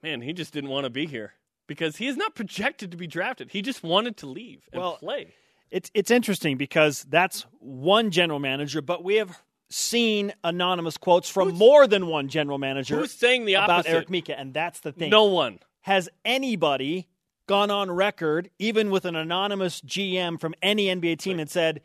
man, 0.01 0.22
he 0.22 0.34
just 0.34 0.53
didn't 0.53 0.70
want 0.70 0.86
to 0.86 0.89
be 0.89 1.05
here 1.05 1.34
because 1.68 1.97
he 1.97 2.07
is 2.07 2.18
not 2.18 2.36
projected 2.36 2.91
to 2.91 2.97
be 2.97 3.07
drafted. 3.07 3.51
He 3.51 3.62
just 3.62 3.84
wanted 3.84 4.18
to 4.18 4.28
leave 4.28 4.68
and 4.72 4.82
Well, 4.82 4.97
play. 4.97 5.34
It's 5.72 5.91
it's 5.93 6.12
interesting 6.12 6.57
because 6.57 7.05
that's 7.10 7.45
one 7.60 8.12
general 8.12 8.39
manager, 8.39 8.82
but 8.82 9.03
we 9.03 9.16
have 9.16 9.41
seen 9.70 10.34
anonymous 10.43 10.97
quotes 10.97 11.30
from 11.30 11.53
more 11.53 11.86
than 11.86 12.07
one 12.07 12.28
general 12.28 12.57
manager 12.57 12.97
Who's 12.97 13.12
saying 13.12 13.45
the 13.45 13.53
about 13.53 13.70
opposite? 13.70 13.91
Eric 13.91 14.10
Mika, 14.10 14.38
and 14.38 14.51
that's 14.53 14.80
the 14.80 14.91
thing. 14.91 15.12
No 15.12 15.26
one. 15.26 15.60
Has 15.82 16.10
anybody 16.26 17.07
gone 17.45 17.70
on 17.70 17.91
record, 17.91 18.49
even 18.57 18.89
with 18.89 19.05
an 19.05 19.16
anonymous 19.16 19.82
GM 19.82 20.39
from 20.39 20.55
any 20.62 20.86
NBA 20.88 21.20
team, 21.20 21.39
and 21.39 21.49
said 21.49 21.82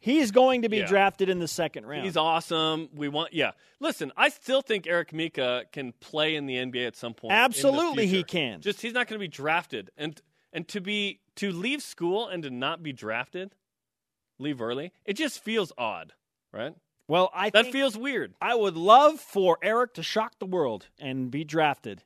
he's 0.00 0.30
going 0.32 0.62
to 0.62 0.68
be 0.68 0.78
Yeah. 0.78 0.86
drafted 0.86 1.28
in 1.28 1.38
the 1.38 1.46
second 1.48 1.86
round? 1.86 2.04
He's 2.04 2.16
awesome. 2.16 2.88
We 2.94 3.08
want, 3.08 3.32
yeah. 3.32 3.52
Listen, 3.78 4.10
I 4.16 4.28
still 4.30 4.62
think 4.62 4.86
Eric 4.88 5.12
Mika 5.12 5.66
can 5.72 5.92
play 6.00 6.34
in 6.34 6.46
the 6.46 6.56
NBA 6.56 6.86
at 6.86 6.96
some 6.96 7.14
point. 7.14 7.32
Absolutely 7.32 8.06
he 8.06 8.24
can. 8.24 8.60
Just 8.60 8.80
he's 8.82 8.92
not 8.94 9.06
going 9.06 9.18
to 9.18 9.22
be 9.24 9.28
drafted, 9.28 9.90
and 9.96 10.20
and 10.52 10.66
to 10.68 10.80
be 10.80 11.20
to 11.36 11.52
leave 11.52 11.80
school 11.82 12.26
and 12.26 12.42
to 12.42 12.50
not 12.50 12.82
be 12.82 12.92
drafted, 12.92 13.54
leave 14.38 14.60
early. 14.60 14.92
It 15.04 15.14
just 15.14 15.42
feels 15.44 15.72
odd, 15.78 16.12
right? 16.52 16.74
well, 17.08 17.30
I 17.34 17.50
That 17.50 17.72
feels 17.72 17.96
weird. 17.96 18.34
I 18.40 18.54
would 18.54 18.76
love 18.76 19.20
for 19.20 19.58
Eric 19.62 19.94
to 19.94 20.02
shock 20.02 20.38
the 20.38 20.46
world 20.46 20.86
and 20.98 21.30
be 21.30 21.44
drafted. 21.44 22.02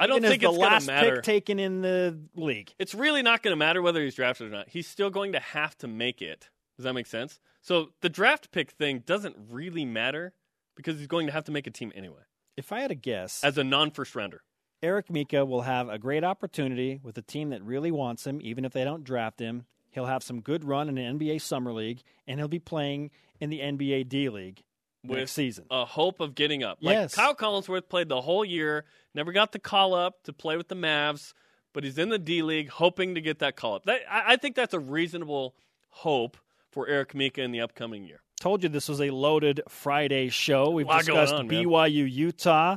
I 0.00 0.06
don't 0.06 0.20
think 0.22 0.42
it's 0.42 0.52
the 0.52 0.58
last 0.60 0.88
pick 0.88 1.22
taken 1.22 1.58
in 1.58 1.80
the 1.80 2.18
league. 2.36 2.72
it's 2.78 2.94
really 2.94 3.22
not 3.22 3.42
going 3.42 3.52
to 3.52 3.56
matter 3.56 3.82
whether 3.82 4.00
he's 4.02 4.14
drafted 4.14 4.46
or 4.46 4.50
not. 4.50 4.68
He's 4.68 4.86
still 4.86 5.10
going 5.10 5.32
to 5.32 5.40
have 5.40 5.76
to 5.78 5.88
make 5.88 6.22
it. 6.22 6.50
Does 6.78 6.84
that 6.84 6.94
make 6.94 7.06
sense? 7.06 7.40
So 7.60 7.90
the 8.00 8.08
draft 8.08 8.52
pick 8.52 8.70
thing 8.70 9.02
doesn't 9.04 9.36
really 9.50 9.84
matter 9.84 10.32
because 10.76 10.96
he's 10.98 11.08
going 11.08 11.26
to 11.26 11.32
have 11.32 11.44
to 11.44 11.52
make 11.52 11.66
a 11.66 11.72
team 11.72 11.92
anyway 11.94 12.22
If 12.56 12.70
I 12.72 12.80
had 12.80 12.92
a 12.92 12.94
guess, 12.94 13.42
as 13.42 13.58
a 13.58 13.64
non-first 13.64 14.14
rounder. 14.14 14.42
Eric 14.80 15.10
Mika 15.10 15.44
will 15.44 15.62
have 15.62 15.88
a 15.88 15.98
great 15.98 16.22
opportunity 16.22 17.00
with 17.02 17.18
a 17.18 17.22
team 17.22 17.50
that 17.50 17.62
really 17.64 17.90
wants 17.90 18.24
him, 18.24 18.38
even 18.42 18.64
if 18.64 18.72
they 18.72 18.84
don't 18.84 19.02
draft 19.02 19.40
him. 19.40 19.64
He'll 19.90 20.06
have 20.06 20.22
some 20.22 20.40
good 20.40 20.64
run 20.64 20.88
in 20.88 20.94
the 20.94 21.02
NBA 21.02 21.40
Summer 21.40 21.72
League, 21.72 22.02
and 22.28 22.38
he'll 22.38 22.46
be 22.46 22.60
playing 22.60 23.10
in 23.40 23.50
the 23.50 23.58
NBA 23.58 24.08
D 24.08 24.28
League 24.28 24.62
With 25.04 25.18
next 25.18 25.32
season. 25.32 25.64
a 25.68 25.84
hope 25.84 26.20
of 26.20 26.36
getting 26.36 26.62
up. 26.62 26.78
Yes. 26.80 27.16
Like 27.16 27.26
Kyle 27.26 27.34
Collinsworth 27.34 27.88
played 27.88 28.08
the 28.08 28.20
whole 28.20 28.44
year, 28.44 28.84
never 29.14 29.32
got 29.32 29.50
the 29.50 29.58
call 29.58 29.94
up 29.94 30.22
to 30.24 30.32
play 30.32 30.56
with 30.56 30.68
the 30.68 30.76
Mavs, 30.76 31.32
but 31.72 31.82
he's 31.82 31.98
in 31.98 32.08
the 32.10 32.18
D 32.20 32.42
League 32.42 32.68
hoping 32.68 33.16
to 33.16 33.20
get 33.20 33.40
that 33.40 33.56
call 33.56 33.74
up. 33.74 33.84
That, 33.86 34.02
I, 34.08 34.34
I 34.34 34.36
think 34.36 34.54
that's 34.54 34.74
a 34.74 34.78
reasonable 34.80 35.56
hope 35.88 36.36
for 36.78 36.86
Eric 36.86 37.12
Mika 37.12 37.42
in 37.42 37.50
the 37.50 37.60
upcoming 37.60 38.04
year. 38.04 38.20
Told 38.40 38.62
you 38.62 38.68
this 38.68 38.88
was 38.88 39.00
a 39.00 39.10
loaded 39.10 39.62
Friday 39.68 40.28
show. 40.28 40.70
We've 40.70 40.86
discussed 40.86 41.34
on, 41.34 41.48
man. 41.48 41.64
BYU 41.64 42.08
Utah, 42.08 42.76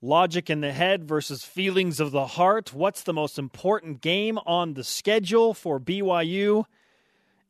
logic 0.00 0.50
in 0.50 0.60
the 0.60 0.70
head 0.70 1.02
versus 1.02 1.42
feelings 1.42 1.98
of 1.98 2.12
the 2.12 2.28
heart. 2.28 2.72
What's 2.72 3.02
the 3.02 3.12
most 3.12 3.36
important 3.36 4.00
game 4.00 4.38
on 4.46 4.74
the 4.74 4.84
schedule 4.84 5.52
for 5.52 5.80
BYU? 5.80 6.66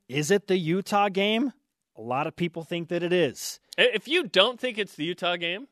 Is 0.08 0.30
it 0.30 0.46
the 0.46 0.56
Utah 0.56 1.10
game? 1.10 1.52
A 1.98 2.00
lot 2.00 2.26
of 2.26 2.34
people 2.34 2.64
think 2.64 2.88
that 2.88 3.02
it 3.02 3.12
is. 3.12 3.60
If 3.76 4.08
you 4.08 4.26
don't 4.26 4.58
think 4.58 4.78
it's 4.78 4.94
the 4.94 5.04
Utah 5.04 5.36
game, 5.36 5.68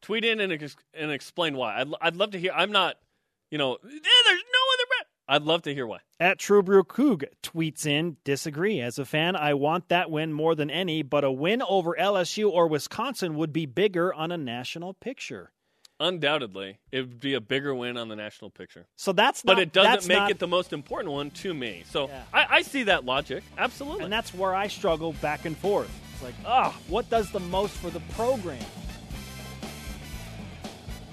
tweet 0.00 0.24
in 0.24 0.38
and, 0.38 0.52
ex- 0.52 0.76
and 0.94 1.10
explain 1.10 1.56
why. 1.56 1.80
I'd, 1.80 1.88
I'd 2.00 2.14
love 2.14 2.30
to 2.30 2.38
hear. 2.38 2.52
I'm 2.54 2.70
not, 2.70 2.98
you 3.50 3.58
know, 3.58 3.74
"Eh, 3.74 3.78
there's 3.82 3.88
no 3.88 3.98
other. 3.98 3.98
bet." 4.28 4.69
I'd 5.32 5.42
love 5.42 5.62
to 5.62 5.72
hear 5.72 5.86
why. 5.86 5.98
At 6.18 6.38
True 6.40 6.60
Brew 6.62 6.82
Coog 6.82 7.24
tweets 7.42 7.86
in, 7.86 8.16
disagree. 8.24 8.80
As 8.80 8.98
a 8.98 9.04
fan, 9.04 9.36
I 9.36 9.54
want 9.54 9.88
that 9.88 10.10
win 10.10 10.32
more 10.32 10.56
than 10.56 10.70
any, 10.70 11.02
but 11.02 11.22
a 11.22 11.30
win 11.30 11.62
over 11.62 11.94
LSU 11.98 12.50
or 12.50 12.66
Wisconsin 12.66 13.36
would 13.36 13.52
be 13.52 13.64
bigger 13.64 14.12
on 14.12 14.32
a 14.32 14.36
national 14.36 14.92
picture. 14.94 15.52
Undoubtedly, 16.00 16.78
it 16.90 17.00
would 17.02 17.20
be 17.20 17.34
a 17.34 17.40
bigger 17.40 17.74
win 17.74 17.96
on 17.96 18.08
the 18.08 18.16
national 18.16 18.50
picture. 18.50 18.86
So 18.96 19.12
that's 19.12 19.42
But 19.42 19.58
it 19.58 19.72
doesn't 19.72 20.08
make 20.08 20.18
not- 20.18 20.30
it 20.32 20.38
the 20.40 20.48
most 20.48 20.72
important 20.72 21.12
one 21.12 21.30
to 21.30 21.54
me. 21.54 21.84
So 21.90 22.08
Yeah. 22.08 22.22
I, 22.32 22.46
I 22.50 22.62
see 22.62 22.84
that 22.84 23.04
logic. 23.04 23.44
Absolutely. 23.56 24.04
And 24.04 24.12
that's 24.12 24.34
where 24.34 24.54
I 24.54 24.66
struggle 24.66 25.12
back 25.20 25.44
and 25.44 25.56
forth. 25.56 25.90
It's 26.14 26.22
like, 26.22 26.34
ah, 26.44 26.76
what 26.88 27.08
does 27.10 27.30
the 27.30 27.40
most 27.40 27.74
for 27.74 27.90
the 27.90 28.00
program? 28.14 28.58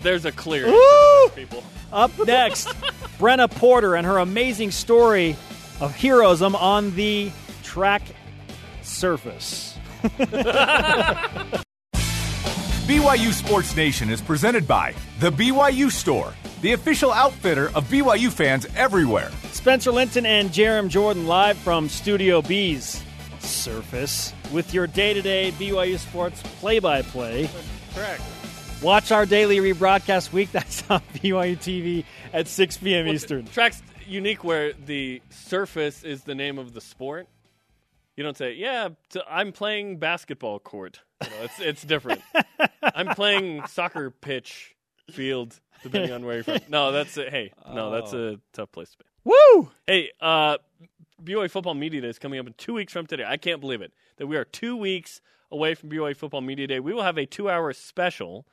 There's 0.02 0.26
a 0.26 0.32
clear 0.32 0.68
Woo! 0.68 1.30
people. 1.36 1.64
Up 1.91 2.12
next, 2.26 2.68
Brenna 3.20 3.50
Porter 3.50 3.95
and 3.95 4.06
her 4.06 4.18
amazing 4.20 4.72
story 4.72 5.36
of 5.80 5.95
heroism 5.95 6.56
on 6.56 6.95
the 6.95 7.32
track 7.64 8.02
surface. 8.82 9.78
BYU 12.88 13.34
Sports 13.34 13.76
Nation 13.76 14.10
is 14.10 14.22
presented 14.22 14.66
by 14.66 14.93
The 15.20 15.30
BYU 15.30 15.91
Store, 15.91 16.34
the 16.62 16.72
official 16.74 17.12
outfitter 17.12 17.68
of 17.76 17.84
BYU 17.89 18.32
fans 18.32 18.66
everywhere. 18.76 19.30
Spencer 19.52 19.91
Linton 19.91 20.26
and 20.26 20.52
Jarom 20.52 20.88
Jordan 20.88 21.28
live 21.28 21.58
from 21.58 21.89
Studio 21.89 22.41
B's 22.41 23.04
surface 23.39 24.34
with 24.52 24.74
your 24.74 24.88
day 24.88 25.14
to 25.14 25.22
day 25.22 25.52
BYU 25.52 25.98
sports 26.00 26.41
play 26.60 26.80
by 26.80 27.02
play. 27.02 27.50
Correct. 27.93 28.22
Watch 28.82 29.11
our 29.11 29.25
daily 29.25 29.57
rebroadcast 29.57 30.30
weeknights 30.30 30.89
on 30.91 31.01
BYU 31.15 31.57
TV 31.57 32.05
at 32.32 32.47
6 32.47 32.78
p.m. 32.78 33.05
Well, 33.07 33.15
Eastern. 33.15 33.45
track's 33.47 33.82
unique 34.05 34.43
where 34.43 34.73
the 34.73 35.21
surface 35.30 36.03
is 36.03 36.23
the 36.23 36.36
name 36.36 36.59
of 36.59 36.73
the 36.73 36.82
sport. 36.82 37.28
You 38.15 38.23
don't 38.23 38.38
say, 38.38 38.53
"Yeah, 38.53 38.89
t- 39.09 39.21
I'm 39.30 39.51
playing 39.51 39.97
basketball 39.97 40.59
court." 40.59 41.01
You 41.23 41.30
know, 41.30 41.36
it's 41.43 41.59
it's 41.59 41.84
different. 41.84 42.21
I'm 42.84 43.07
playing 43.09 43.65
soccer 43.67 44.11
pitch 44.11 44.75
field, 45.11 45.59
depending 45.84 46.11
on 46.11 46.23
where 46.25 46.36
you're 46.36 46.43
from. 46.43 46.59
No, 46.69 46.91
that's 46.91 47.17
a, 47.17 47.30
hey, 47.30 47.53
no, 47.73 47.91
that's 47.91 48.13
Oh. 48.13 48.34
a 48.34 48.38
tough 48.53 48.71
place 48.71 48.91
to 48.91 48.97
be. 48.99 49.03
Woo! 49.23 49.71
Hey, 49.88 50.11
uh, 50.21 50.57
BYU 51.23 51.49
Football 51.49 51.73
Media 51.75 52.01
Day 52.01 52.09
is 52.09 52.19
coming 52.19 52.39
up 52.39 52.45
in 52.47 52.53
two 52.57 52.73
weeks 52.75 52.93
from 52.93 53.05
today. 53.07 53.25
I 53.28 53.38
can't 53.38 53.59
believe 53.59 53.82
it 53.82 53.91
that 54.17 54.28
we 54.28 54.36
are 54.38 54.45
two 54.45 54.75
weeks 54.78 55.19
away 55.51 55.73
from 55.75 55.89
BYU 55.89 56.15
Football 56.15 56.41
Media 56.41 56.67
Day. 56.67 56.80
We 56.80 56.93
will 56.93 57.03
have 57.03 57.17
a 57.17 57.25
two-hour 57.25 57.73
special 57.73 58.45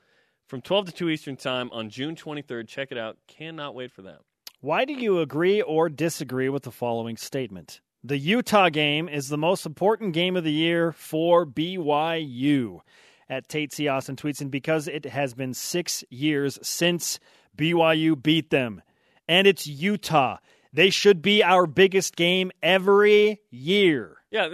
from 0.47 0.61
12 0.61 0.87
to 0.87 0.91
2 0.91 1.09
Eastern 1.09 1.35
Time 1.35 1.69
on 1.71 1.89
June 1.89 2.15
23rd. 2.15 2.67
Check 2.67 2.91
it 2.91 2.97
out. 2.97 3.17
Cannot 3.27 3.75
wait 3.75 3.91
for 3.91 4.01
that. 4.03 4.19
Why 4.61 4.85
do 4.85 4.93
you 4.93 5.19
agree 5.19 5.61
or 5.61 5.89
disagree 5.89 6.49
with 6.49 6.63
the 6.63 6.71
following 6.71 7.17
statement? 7.17 7.81
The 8.03 8.17
Utah 8.17 8.69
game 8.69 9.09
is 9.09 9.29
the 9.29 9.37
most 9.37 9.65
important 9.65 10.13
game 10.13 10.35
of 10.35 10.43
the 10.43 10.51
year 10.51 10.91
for 10.91 11.45
BYU. 11.45 12.79
At 13.27 13.49
Tate 13.49 13.73
C. 13.73 13.87
Austin 13.87 14.15
tweets 14.15 14.41
and 14.41 14.51
because 14.51 14.87
it 14.87 15.05
has 15.05 15.33
been 15.33 15.55
six 15.55 16.03
years 16.11 16.59
since 16.61 17.19
BYU 17.57 18.21
beat 18.21 18.51
them. 18.51 18.83
And 19.27 19.47
it's 19.47 19.65
Utah. 19.65 20.37
They 20.71 20.91
should 20.91 21.21
be 21.23 21.43
our 21.43 21.65
biggest 21.65 22.15
game 22.15 22.51
every 22.61 23.41
year. 23.49 24.17
Yeah, 24.29 24.49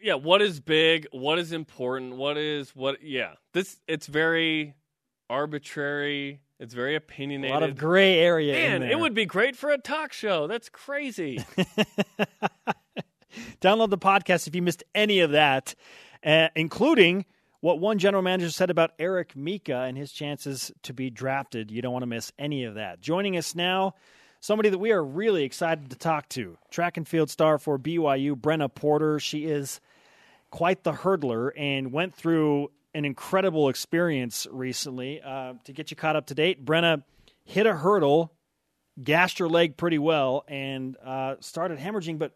yeah. 0.00 0.14
What 0.14 0.42
is 0.42 0.60
big? 0.60 1.08
What 1.10 1.38
is 1.40 1.50
important? 1.50 2.16
What 2.16 2.36
is 2.36 2.76
what? 2.76 3.02
Yeah, 3.02 3.32
this 3.52 3.80
it's 3.88 4.06
very 4.06 4.74
arbitrary. 5.28 6.40
It's 6.58 6.74
very 6.74 6.96
opinionated. 6.96 7.54
A 7.54 7.60
lot 7.60 7.68
of 7.68 7.76
gray 7.76 8.18
area 8.18 8.56
in 8.56 8.80
Man, 8.80 8.90
it 8.90 8.98
would 8.98 9.14
be 9.14 9.26
great 9.26 9.56
for 9.56 9.70
a 9.70 9.78
talk 9.78 10.12
show. 10.12 10.46
That's 10.46 10.68
crazy. 10.68 11.44
Download 13.60 13.90
the 13.90 13.98
podcast 13.98 14.46
if 14.46 14.54
you 14.54 14.62
missed 14.62 14.82
any 14.94 15.20
of 15.20 15.32
that, 15.32 15.74
uh, 16.24 16.48
including 16.56 17.26
what 17.60 17.78
one 17.78 17.98
general 17.98 18.22
manager 18.22 18.50
said 18.50 18.70
about 18.70 18.92
Eric 18.98 19.36
Mika 19.36 19.80
and 19.82 19.98
his 19.98 20.12
chances 20.12 20.72
to 20.82 20.94
be 20.94 21.10
drafted. 21.10 21.70
You 21.70 21.82
don't 21.82 21.92
want 21.92 22.04
to 22.04 22.06
miss 22.06 22.32
any 22.38 22.64
of 22.64 22.74
that. 22.74 23.00
Joining 23.00 23.36
us 23.36 23.54
now, 23.54 23.94
somebody 24.40 24.68
that 24.68 24.78
we 24.78 24.92
are 24.92 25.04
really 25.04 25.44
excited 25.44 25.90
to 25.90 25.96
talk 25.96 26.28
to 26.30 26.56
track 26.70 26.96
and 26.96 27.06
field 27.06 27.28
star 27.28 27.58
for 27.58 27.78
BYU, 27.78 28.34
Brenna 28.34 28.72
Porter. 28.72 29.18
She 29.18 29.44
is 29.44 29.80
quite 30.50 30.84
the 30.84 30.92
hurdler 30.92 31.50
and 31.56 31.92
went 31.92 32.14
through 32.14 32.70
an 32.96 33.04
incredible 33.04 33.68
experience 33.68 34.46
recently. 34.50 35.20
Uh, 35.22 35.52
to 35.64 35.72
get 35.72 35.90
you 35.90 35.96
caught 35.96 36.16
up 36.16 36.26
to 36.26 36.34
date, 36.34 36.64
Brenna 36.64 37.04
hit 37.44 37.66
a 37.66 37.74
hurdle, 37.74 38.32
gashed 39.02 39.38
her 39.38 39.48
leg 39.48 39.76
pretty 39.76 39.98
well, 39.98 40.44
and 40.48 40.96
uh, 41.04 41.36
started 41.40 41.78
hemorrhaging, 41.78 42.18
but 42.18 42.32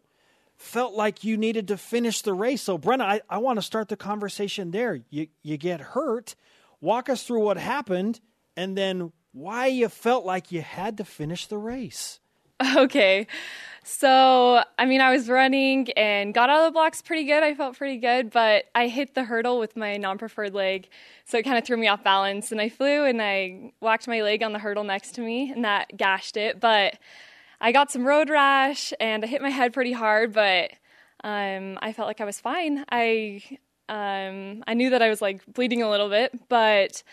felt 0.57 0.93
like 0.93 1.23
you 1.23 1.35
needed 1.35 1.69
to 1.69 1.77
finish 1.77 2.21
the 2.21 2.33
race. 2.33 2.61
So, 2.61 2.77
Brenna, 2.77 3.01
I, 3.01 3.21
I 3.27 3.39
want 3.39 3.57
to 3.57 3.63
start 3.63 3.89
the 3.89 3.97
conversation 3.97 4.69
there. 4.69 5.01
You 5.09 5.27
you 5.41 5.57
get 5.57 5.81
hurt. 5.81 6.35
Walk 6.79 7.09
us 7.09 7.23
through 7.23 7.43
what 7.43 7.57
happened, 7.57 8.19
and 8.55 8.77
then 8.77 9.11
why 9.33 9.67
you 9.67 9.89
felt 9.89 10.25
like 10.25 10.51
you 10.51 10.61
had 10.61 10.97
to 10.97 11.03
finish 11.03 11.47
the 11.47 11.57
race. 11.57 12.20
Okay. 12.77 13.27
So, 13.83 14.63
I 14.77 14.85
mean, 14.85 15.01
I 15.01 15.11
was 15.11 15.27
running 15.27 15.89
and 15.93 16.35
got 16.35 16.51
out 16.51 16.59
of 16.59 16.65
the 16.65 16.71
blocks 16.71 17.01
pretty 17.01 17.23
good. 17.23 17.41
I 17.41 17.55
felt 17.55 17.75
pretty 17.75 17.97
good, 17.97 18.29
but 18.29 18.65
I 18.75 18.87
hit 18.87 19.15
the 19.15 19.23
hurdle 19.23 19.57
with 19.57 19.75
my 19.75 19.97
non 19.97 20.19
preferred 20.19 20.53
leg. 20.53 20.87
So 21.25 21.39
it 21.39 21.43
kind 21.43 21.57
of 21.57 21.65
threw 21.65 21.77
me 21.77 21.87
off 21.87 22.03
balance. 22.03 22.51
And 22.51 22.61
I 22.61 22.69
flew 22.69 23.05
and 23.05 23.19
I 23.19 23.71
whacked 23.79 24.07
my 24.07 24.21
leg 24.21 24.43
on 24.43 24.53
the 24.53 24.59
hurdle 24.59 24.83
next 24.83 25.13
to 25.15 25.21
me, 25.21 25.51
and 25.51 25.65
that 25.65 25.97
gashed 25.97 26.37
it. 26.37 26.59
But 26.59 26.99
I 27.59 27.71
got 27.71 27.91
some 27.91 28.05
road 28.05 28.29
rash 28.29 28.93
and 28.99 29.23
I 29.23 29.27
hit 29.27 29.41
my 29.41 29.49
head 29.49 29.73
pretty 29.73 29.93
hard, 29.93 30.31
but 30.31 30.71
um, 31.23 31.79
I 31.81 31.91
felt 31.93 32.07
like 32.07 32.21
I 32.21 32.25
was 32.25 32.39
fine. 32.39 32.85
I 32.91 33.41
um, 33.89 34.63
I 34.67 34.73
knew 34.75 34.91
that 34.91 35.01
I 35.01 35.09
was 35.09 35.21
like 35.21 35.45
bleeding 35.45 35.81
a 35.81 35.89
little 35.89 36.09
bit, 36.09 36.49
but 36.49 37.03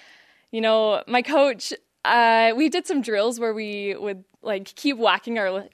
you 0.50 0.60
know, 0.60 1.02
my 1.06 1.22
coach, 1.22 1.72
uh, 2.08 2.54
we 2.56 2.68
did 2.68 2.86
some 2.86 3.00
drills 3.00 3.38
where 3.38 3.54
we 3.54 3.94
would 3.96 4.24
like 4.42 4.64
keep 4.74 4.96
whacking 4.96 5.38
our 5.38 5.64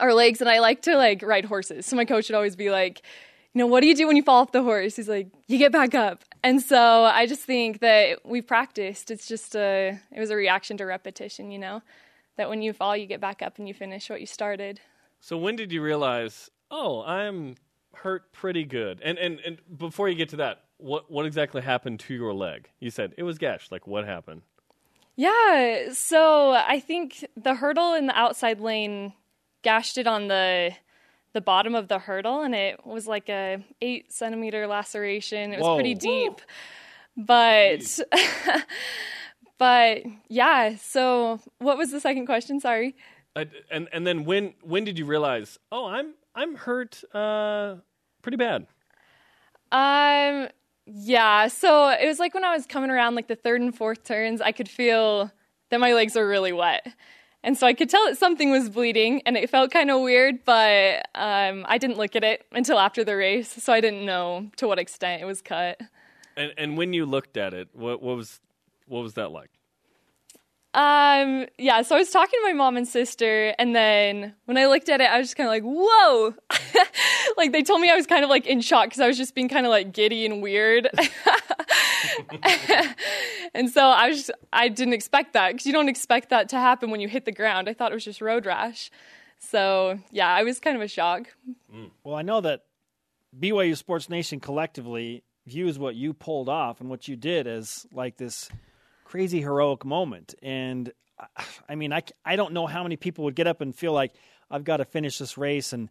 our 0.00 0.12
legs, 0.12 0.40
and 0.40 0.50
I 0.50 0.58
like 0.58 0.82
to 0.82 0.96
like 0.96 1.22
ride 1.22 1.44
horses. 1.44 1.86
So 1.86 1.96
my 1.96 2.04
coach 2.04 2.28
would 2.28 2.36
always 2.36 2.56
be 2.56 2.70
like, 2.70 3.02
you 3.54 3.60
know, 3.60 3.66
what 3.68 3.80
do 3.80 3.86
you 3.86 3.94
do 3.94 4.06
when 4.06 4.16
you 4.16 4.22
fall 4.22 4.42
off 4.42 4.52
the 4.52 4.62
horse? 4.62 4.96
He's 4.96 5.08
like, 5.08 5.28
you 5.46 5.58
get 5.58 5.70
back 5.70 5.94
up. 5.94 6.24
And 6.42 6.60
so 6.60 7.04
I 7.04 7.26
just 7.26 7.42
think 7.42 7.78
that 7.78 8.26
we've 8.26 8.46
practiced. 8.46 9.12
It's 9.12 9.26
just 9.26 9.54
a, 9.54 9.98
it 10.10 10.18
was 10.18 10.30
a 10.30 10.36
reaction 10.36 10.76
to 10.78 10.84
repetition, 10.84 11.52
you 11.52 11.60
know, 11.60 11.80
that 12.36 12.48
when 12.48 12.62
you 12.62 12.72
fall, 12.72 12.96
you 12.96 13.06
get 13.06 13.20
back 13.20 13.42
up 13.42 13.58
and 13.58 13.68
you 13.68 13.74
finish 13.74 14.10
what 14.10 14.20
you 14.20 14.26
started. 14.26 14.80
So 15.20 15.38
when 15.38 15.54
did 15.54 15.70
you 15.70 15.82
realize, 15.82 16.50
oh, 16.70 17.02
I'm 17.04 17.54
hurt 17.94 18.32
pretty 18.32 18.64
good? 18.64 19.00
And 19.02 19.18
and 19.18 19.38
and 19.40 19.58
before 19.78 20.08
you 20.08 20.16
get 20.16 20.30
to 20.30 20.36
that, 20.36 20.64
what 20.78 21.10
what 21.10 21.24
exactly 21.24 21.62
happened 21.62 22.00
to 22.00 22.14
your 22.14 22.34
leg? 22.34 22.68
You 22.80 22.90
said 22.90 23.14
it 23.16 23.22
was 23.22 23.38
gashed. 23.38 23.70
Like 23.70 23.86
what 23.86 24.04
happened? 24.04 24.42
Yeah, 25.16 25.92
so 25.92 26.52
I 26.52 26.80
think 26.80 27.24
the 27.36 27.54
hurdle 27.54 27.94
in 27.94 28.06
the 28.06 28.18
outside 28.18 28.60
lane 28.60 29.12
gashed 29.62 29.96
it 29.98 30.06
on 30.06 30.28
the 30.28 30.72
the 31.32 31.40
bottom 31.40 31.74
of 31.74 31.88
the 31.88 31.98
hurdle, 31.98 32.42
and 32.42 32.54
it 32.54 32.84
was 32.86 33.06
like 33.06 33.28
a 33.28 33.62
eight 33.80 34.12
centimeter 34.12 34.66
laceration. 34.66 35.52
It 35.52 35.58
was 35.58 35.64
Whoa. 35.64 35.74
pretty 35.74 35.94
deep, 35.94 36.40
but 37.16 38.00
but 39.58 40.02
yeah. 40.28 40.76
So 40.76 41.40
what 41.58 41.76
was 41.76 41.90
the 41.90 42.00
second 42.00 42.26
question? 42.26 42.60
Sorry. 42.60 42.96
Uh, 43.36 43.44
and 43.70 43.88
and 43.92 44.06
then 44.06 44.24
when 44.24 44.54
when 44.62 44.84
did 44.84 44.98
you 44.98 45.06
realize, 45.06 45.58
oh, 45.70 45.86
I'm 45.86 46.14
I'm 46.34 46.54
hurt 46.54 47.02
uh, 47.12 47.76
pretty 48.22 48.36
bad? 48.36 48.66
Um, 49.72 50.48
yeah. 50.86 51.48
So 51.48 51.88
it 51.88 52.06
was 52.06 52.18
like 52.18 52.34
when 52.34 52.44
I 52.44 52.54
was 52.54 52.66
coming 52.66 52.90
around 52.90 53.14
like 53.14 53.28
the 53.28 53.36
third 53.36 53.60
and 53.60 53.74
fourth 53.74 54.04
turns, 54.04 54.40
I 54.40 54.52
could 54.52 54.68
feel 54.68 55.30
that 55.70 55.80
my 55.80 55.92
legs 55.92 56.14
were 56.14 56.28
really 56.28 56.52
wet. 56.52 56.86
And 57.42 57.58
so 57.58 57.66
I 57.66 57.74
could 57.74 57.90
tell 57.90 58.04
that 58.06 58.16
something 58.16 58.50
was 58.50 58.70
bleeding 58.70 59.20
and 59.26 59.36
it 59.36 59.50
felt 59.50 59.70
kind 59.70 59.90
of 59.90 60.00
weird, 60.00 60.44
but 60.46 61.06
um, 61.14 61.66
I 61.68 61.76
didn't 61.76 61.98
look 61.98 62.16
at 62.16 62.24
it 62.24 62.46
until 62.52 62.78
after 62.78 63.04
the 63.04 63.16
race. 63.16 63.50
So 63.50 63.72
I 63.72 63.82
didn't 63.82 64.06
know 64.06 64.50
to 64.56 64.66
what 64.66 64.78
extent 64.78 65.20
it 65.20 65.26
was 65.26 65.42
cut. 65.42 65.78
And 66.36 66.52
and 66.56 66.76
when 66.76 66.92
you 66.92 67.06
looked 67.06 67.36
at 67.36 67.54
it, 67.54 67.68
what 67.72 68.02
what 68.02 68.16
was 68.16 68.40
what 68.86 69.02
was 69.02 69.14
that 69.14 69.30
like? 69.30 69.50
Um, 70.74 71.46
yeah, 71.56 71.82
so 71.82 71.94
I 71.94 71.98
was 71.98 72.10
talking 72.10 72.40
to 72.40 72.46
my 72.48 72.52
mom 72.52 72.76
and 72.76 72.88
sister, 72.88 73.54
and 73.60 73.76
then 73.76 74.34
when 74.46 74.58
I 74.58 74.66
looked 74.66 74.88
at 74.88 75.00
it, 75.00 75.08
I 75.08 75.18
was 75.18 75.28
just 75.28 75.36
kind 75.36 75.46
of 75.46 75.52
like, 75.52 75.62
whoa! 75.62 76.34
like, 77.36 77.52
they 77.52 77.62
told 77.62 77.80
me 77.80 77.90
I 77.90 77.96
was 77.96 78.06
kind 78.06 78.24
of 78.24 78.30
like 78.30 78.46
in 78.46 78.60
shock 78.60 78.86
because 78.86 79.00
I 79.00 79.06
was 79.06 79.16
just 79.16 79.34
being 79.34 79.48
kind 79.48 79.66
of 79.66 79.70
like 79.70 79.92
giddy 79.92 80.24
and 80.26 80.42
weird. 80.42 80.88
and 83.54 83.70
so 83.70 83.82
I 83.82 84.08
was, 84.08 84.18
just, 84.18 84.30
I 84.52 84.68
didn't 84.68 84.94
expect 84.94 85.32
that 85.34 85.52
because 85.52 85.66
you 85.66 85.72
don't 85.72 85.88
expect 85.88 86.30
that 86.30 86.48
to 86.50 86.56
happen 86.56 86.90
when 86.90 87.00
you 87.00 87.08
hit 87.08 87.24
the 87.24 87.32
ground. 87.32 87.68
I 87.68 87.74
thought 87.74 87.92
it 87.92 87.94
was 87.94 88.04
just 88.04 88.20
road 88.20 88.46
rash. 88.46 88.90
So, 89.38 89.98
yeah, 90.10 90.28
I 90.32 90.42
was 90.42 90.60
kind 90.60 90.76
of 90.76 90.82
a 90.82 90.88
shock. 90.88 91.28
Mm. 91.74 91.90
Well, 92.02 92.14
I 92.14 92.22
know 92.22 92.40
that 92.40 92.62
BYU 93.38 93.76
Sports 93.76 94.08
Nation 94.08 94.40
collectively 94.40 95.22
views 95.46 95.78
what 95.78 95.94
you 95.94 96.14
pulled 96.14 96.48
off 96.48 96.80
and 96.80 96.88
what 96.88 97.06
you 97.08 97.16
did 97.16 97.46
as 97.46 97.86
like 97.92 98.16
this 98.16 98.48
crazy 99.04 99.40
heroic 99.40 99.84
moment. 99.84 100.34
And 100.42 100.92
I- 101.18 101.44
I 101.68 101.74
mean, 101.74 101.92
I, 101.92 102.00
c- 102.00 102.14
I 102.24 102.36
don't 102.36 102.52
know 102.52 102.66
how 102.66 102.82
many 102.82 102.96
people 102.96 103.24
would 103.24 103.34
get 103.34 103.46
up 103.46 103.60
and 103.60 103.74
feel 103.74 103.92
like 103.92 104.12
I've 104.50 104.64
got 104.64 104.78
to 104.78 104.84
finish 104.84 105.18
this 105.18 105.36
race 105.38 105.72
and 105.72 105.90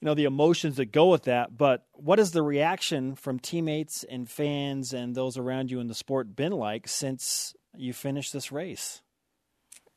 you 0.00 0.06
know 0.06 0.14
the 0.14 0.24
emotions 0.24 0.76
that 0.76 0.92
go 0.92 1.10
with 1.10 1.24
that. 1.24 1.56
But 1.56 1.86
what 1.92 2.18
has 2.18 2.32
the 2.32 2.42
reaction 2.42 3.14
from 3.14 3.38
teammates 3.38 4.04
and 4.04 4.28
fans 4.28 4.92
and 4.92 5.14
those 5.14 5.38
around 5.38 5.70
you 5.70 5.80
in 5.80 5.88
the 5.88 5.94
sport 5.94 6.36
been 6.36 6.52
like 6.52 6.88
since 6.88 7.54
you 7.76 7.92
finished 7.92 8.32
this 8.32 8.52
race? 8.52 9.02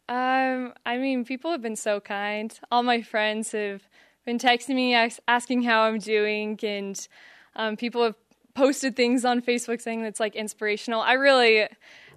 Um, 0.08 0.74
I 0.86 0.98
mean, 0.98 1.24
people 1.24 1.52
have 1.52 1.62
been 1.62 1.76
so 1.76 2.00
kind. 2.00 2.58
All 2.72 2.82
my 2.82 3.02
friends 3.02 3.52
have 3.52 3.84
been 4.26 4.40
texting 4.40 4.76
me, 4.76 4.96
asking 5.28 5.64
how 5.64 5.82
I'm 5.82 6.00
doing, 6.00 6.60
and 6.64 7.08
um, 7.56 7.78
people 7.78 8.04
have 8.04 8.16
posted 8.56 8.96
things 8.96 9.24
on 9.24 9.42
Facebook 9.42 9.82
saying 9.82 10.02
that's 10.02 10.20
like 10.20 10.36
inspirational. 10.36 11.02
I 11.02 11.14
really 11.14 11.68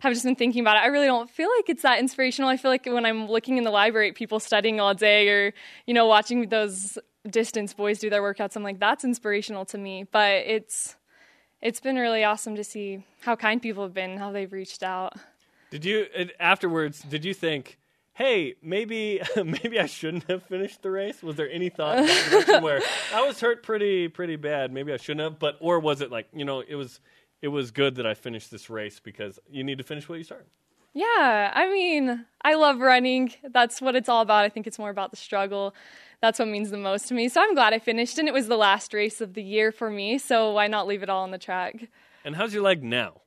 have 0.00 0.12
just 0.12 0.24
been 0.24 0.34
thinking 0.34 0.60
about 0.60 0.76
it. 0.76 0.80
I 0.80 0.86
really 0.86 1.06
don't 1.06 1.30
feel 1.30 1.48
like 1.56 1.68
it's 1.68 1.82
that 1.82 1.98
inspirational. 2.00 2.48
I 2.48 2.56
feel 2.56 2.70
like 2.70 2.86
when 2.86 3.06
I'm 3.06 3.28
looking 3.28 3.58
in 3.58 3.64
the 3.64 3.70
library 3.70 4.08
at 4.08 4.16
people 4.16 4.40
studying 4.40 4.80
all 4.80 4.94
day 4.94 5.28
or, 5.28 5.54
you 5.86 5.94
know, 5.94 6.06
watching 6.06 6.48
those 6.48 6.98
distance 7.28 7.72
boys 7.74 7.98
do 7.98 8.10
their 8.10 8.22
workouts, 8.22 8.56
I'm 8.56 8.62
like, 8.62 8.80
that's 8.80 9.04
inspirational 9.04 9.64
to 9.66 9.78
me. 9.78 10.04
But 10.10 10.44
it's 10.46 10.96
it's 11.60 11.80
been 11.80 11.96
really 11.96 12.24
awesome 12.24 12.56
to 12.56 12.64
see 12.64 13.04
how 13.20 13.36
kind 13.36 13.62
people 13.62 13.84
have 13.84 13.94
been, 13.94 14.16
how 14.16 14.32
they've 14.32 14.52
reached 14.52 14.82
out. 14.82 15.14
Did 15.70 15.84
you 15.84 16.06
afterwards? 16.38 17.00
Did 17.00 17.24
you 17.24 17.32
think, 17.32 17.78
hey, 18.14 18.56
maybe 18.62 19.20
maybe 19.36 19.78
I 19.78 19.86
shouldn't 19.86 20.24
have 20.24 20.42
finished 20.42 20.82
the 20.82 20.90
race? 20.90 21.22
Was 21.22 21.36
there 21.36 21.50
any 21.50 21.68
thought 21.70 21.98
in 21.98 22.06
that 22.06 22.30
direction 22.30 22.62
where 22.62 22.82
I 23.14 23.22
was 23.22 23.40
hurt 23.40 23.62
pretty 23.62 24.08
pretty 24.08 24.36
bad? 24.36 24.72
Maybe 24.72 24.92
I 24.92 24.96
shouldn't 24.96 25.20
have. 25.20 25.38
But 25.38 25.56
or 25.60 25.78
was 25.80 26.00
it 26.00 26.10
like 26.10 26.28
you 26.34 26.44
know 26.44 26.60
it 26.60 26.74
was 26.74 27.00
it 27.40 27.48
was 27.48 27.70
good 27.70 27.96
that 27.96 28.06
I 28.06 28.14
finished 28.14 28.50
this 28.50 28.68
race 28.70 29.00
because 29.00 29.38
you 29.50 29.64
need 29.64 29.78
to 29.78 29.84
finish 29.84 30.08
what 30.08 30.18
you 30.18 30.24
start. 30.24 30.46
Yeah, 30.94 31.50
I 31.54 31.70
mean, 31.70 32.26
I 32.42 32.54
love 32.54 32.80
running. 32.80 33.32
That's 33.50 33.80
what 33.80 33.96
it's 33.96 34.10
all 34.10 34.20
about. 34.20 34.44
I 34.44 34.50
think 34.50 34.66
it's 34.66 34.78
more 34.78 34.90
about 34.90 35.10
the 35.10 35.16
struggle. 35.16 35.74
That's 36.22 36.38
what 36.38 36.46
means 36.46 36.70
the 36.70 36.78
most 36.78 37.08
to 37.08 37.14
me. 37.14 37.28
So 37.28 37.42
I'm 37.42 37.52
glad 37.54 37.74
I 37.74 37.80
finished, 37.80 38.16
and 38.16 38.28
it 38.28 38.32
was 38.32 38.46
the 38.46 38.56
last 38.56 38.94
race 38.94 39.20
of 39.20 39.34
the 39.34 39.42
year 39.42 39.72
for 39.72 39.90
me. 39.90 40.18
So 40.18 40.52
why 40.52 40.68
not 40.68 40.86
leave 40.86 41.02
it 41.02 41.10
all 41.10 41.24
on 41.24 41.32
the 41.32 41.38
track? 41.38 41.88
And 42.24 42.36
how's 42.36 42.54
your 42.54 42.62
leg 42.62 42.84
now? 42.84 43.22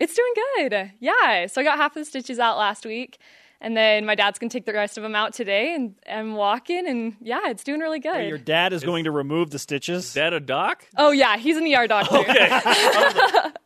It's 0.00 0.14
doing 0.14 0.32
good. 0.70 0.92
Yeah. 1.00 1.46
So 1.46 1.60
I 1.60 1.64
got 1.64 1.76
half 1.76 1.94
of 1.94 2.00
the 2.00 2.06
stitches 2.06 2.38
out 2.38 2.56
last 2.56 2.86
week, 2.86 3.18
and 3.60 3.76
then 3.76 4.06
my 4.06 4.14
dad's 4.14 4.38
gonna 4.38 4.48
take 4.48 4.64
the 4.64 4.72
rest 4.72 4.96
of 4.96 5.02
them 5.02 5.14
out 5.14 5.34
today, 5.34 5.74
and 5.74 5.94
I'm 6.10 6.34
walking, 6.34 6.88
and 6.88 7.14
yeah, 7.20 7.50
it's 7.50 7.62
doing 7.62 7.80
really 7.80 8.00
good. 8.00 8.26
Your 8.26 8.38
dad 8.38 8.72
is 8.72 8.82
going 8.82 9.04
to 9.04 9.10
remove 9.10 9.50
the 9.50 9.58
stitches. 9.58 10.06
Is 10.06 10.14
that 10.14 10.32
a 10.32 10.40
doc? 10.40 10.86
oh 10.96 11.10
yeah, 11.10 11.36
he's 11.36 11.58
an 11.58 11.66
ER 11.70 11.86
doctor. 11.86 12.16
Okay. 12.16 12.48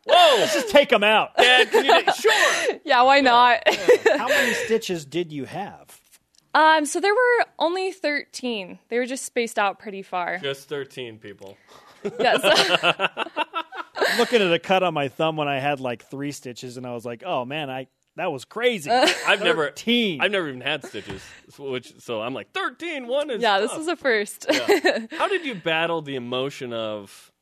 Whoa, 0.07 0.37
Let's 0.39 0.55
just 0.55 0.71
take 0.71 0.89
them 0.89 1.05
out. 1.05 1.37
Dad, 1.37 1.71
can 1.71 1.85
you? 1.85 2.13
Sure. 2.13 2.81
yeah, 2.85 3.03
why 3.03 3.21
not? 3.21 3.61
How 4.19 4.27
many 4.27 4.53
stitches 4.55 5.05
did 5.05 5.33
you 5.33 5.45
have? 5.45 6.01
Um, 6.55 6.87
so 6.87 7.01
there 7.01 7.13
were 7.15 7.47
only 7.59 7.93
13. 7.93 8.79
They 8.89 8.99
were 8.99 9.07
just 9.07 9.25
spaced 9.25 9.59
out 9.59 9.79
pretty 9.79 10.03
far. 10.03 10.39
Just 10.39 10.69
thirteen 10.69 11.19
people. 11.19 11.57
Yes. 12.19 12.41
looking 14.19 14.43
at 14.43 14.53
a 14.53 14.59
cut 14.59 14.83
on 14.83 14.95
my 14.95 15.09
thumb 15.09 15.37
when 15.37 15.49
I 15.49 15.59
had 15.59 15.81
like 15.81 16.05
three 16.05 16.33
stitches, 16.33 16.77
and 16.77 16.87
I 16.87 16.93
was 16.93 17.05
like, 17.05 17.23
"Oh 17.25 17.45
man, 17.45 17.71
I 17.71 17.87
that 18.17 18.31
was 18.31 18.45
crazy." 18.45 18.91
I've 19.27 19.43
never. 19.43 19.67
Thirteen. 19.67 20.21
I've 20.21 20.31
never 20.31 20.49
even 20.49 20.61
had 20.61 20.85
stitches, 20.85 21.23
which 21.59 21.95
so 22.01 22.21
I'm 22.23 22.35
like 22.35 22.53
13. 22.53 23.07
One 23.07 23.31
is 23.31 23.43
yeah, 23.43 23.61
this 23.61 23.71
tough. 23.71 23.79
was 23.79 23.89
a 23.89 23.97
first. 23.97 24.47
How 25.13 25.29
did 25.29 25.45
you 25.45 25.55
battle 25.55 26.03
the 26.03 26.17
emotion 26.17 26.73
of 26.73 27.33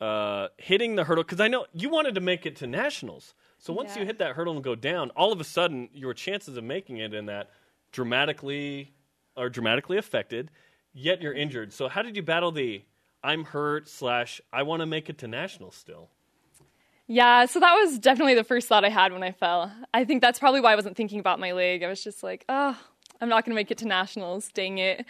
uh, 0.00 0.48
hitting 0.58 0.94
the 0.96 1.04
hurdle? 1.04 1.24
Because 1.24 1.40
I 1.40 1.48
know 1.48 1.66
you 1.72 1.88
wanted 1.88 2.14
to 2.14 2.20
make 2.20 2.46
it 2.46 2.56
to 2.56 2.66
nationals. 2.66 3.34
So 3.58 3.72
once 3.72 3.94
Yeah. 3.94 4.00
you 4.00 4.06
hit 4.06 4.18
that 4.18 4.32
hurdle 4.36 4.54
and 4.54 4.62
go 4.62 4.74
down, 4.74 5.10
all 5.10 5.32
of 5.32 5.40
a 5.40 5.44
sudden 5.44 5.88
your 5.94 6.12
chances 6.12 6.56
of 6.56 6.64
making 6.64 6.98
it 6.98 7.14
in 7.14 7.26
that 7.26 7.50
dramatically 7.94 8.92
are 9.36 9.48
dramatically 9.48 9.96
affected. 9.96 10.50
Yet 10.92 11.22
you're 11.22 11.32
mm-hmm. 11.32 11.40
injured. 11.40 11.72
So 11.72 11.88
how 11.88 12.02
did 12.02 12.16
you 12.16 12.22
battle 12.22 12.52
the 12.52 12.82
I'm 13.22 13.44
hurt 13.44 13.88
slash 13.88 14.40
I 14.52 14.62
want 14.64 14.80
to 14.80 14.86
make 14.86 15.08
it 15.08 15.16
to 15.18 15.28
nationals 15.28 15.74
still? 15.74 16.10
Yeah, 17.06 17.46
so 17.46 17.60
that 17.60 17.74
was 17.74 17.98
definitely 17.98 18.34
the 18.34 18.44
first 18.44 18.66
thought 18.66 18.84
I 18.84 18.88
had 18.88 19.12
when 19.12 19.22
I 19.22 19.32
fell. 19.32 19.70
I 19.92 20.04
think 20.04 20.22
that's 20.22 20.38
probably 20.38 20.60
why 20.60 20.72
I 20.72 20.74
wasn't 20.74 20.96
thinking 20.96 21.20
about 21.20 21.38
my 21.38 21.52
leg. 21.52 21.82
I 21.82 21.88
was 21.88 22.02
just 22.02 22.22
like, 22.22 22.44
oh, 22.48 22.78
I'm 23.20 23.28
not 23.28 23.44
going 23.44 23.52
to 23.52 23.56
make 23.56 23.70
it 23.70 23.78
to 23.78 23.86
nationals, 23.86 24.50
dang 24.54 24.78
it. 24.78 25.04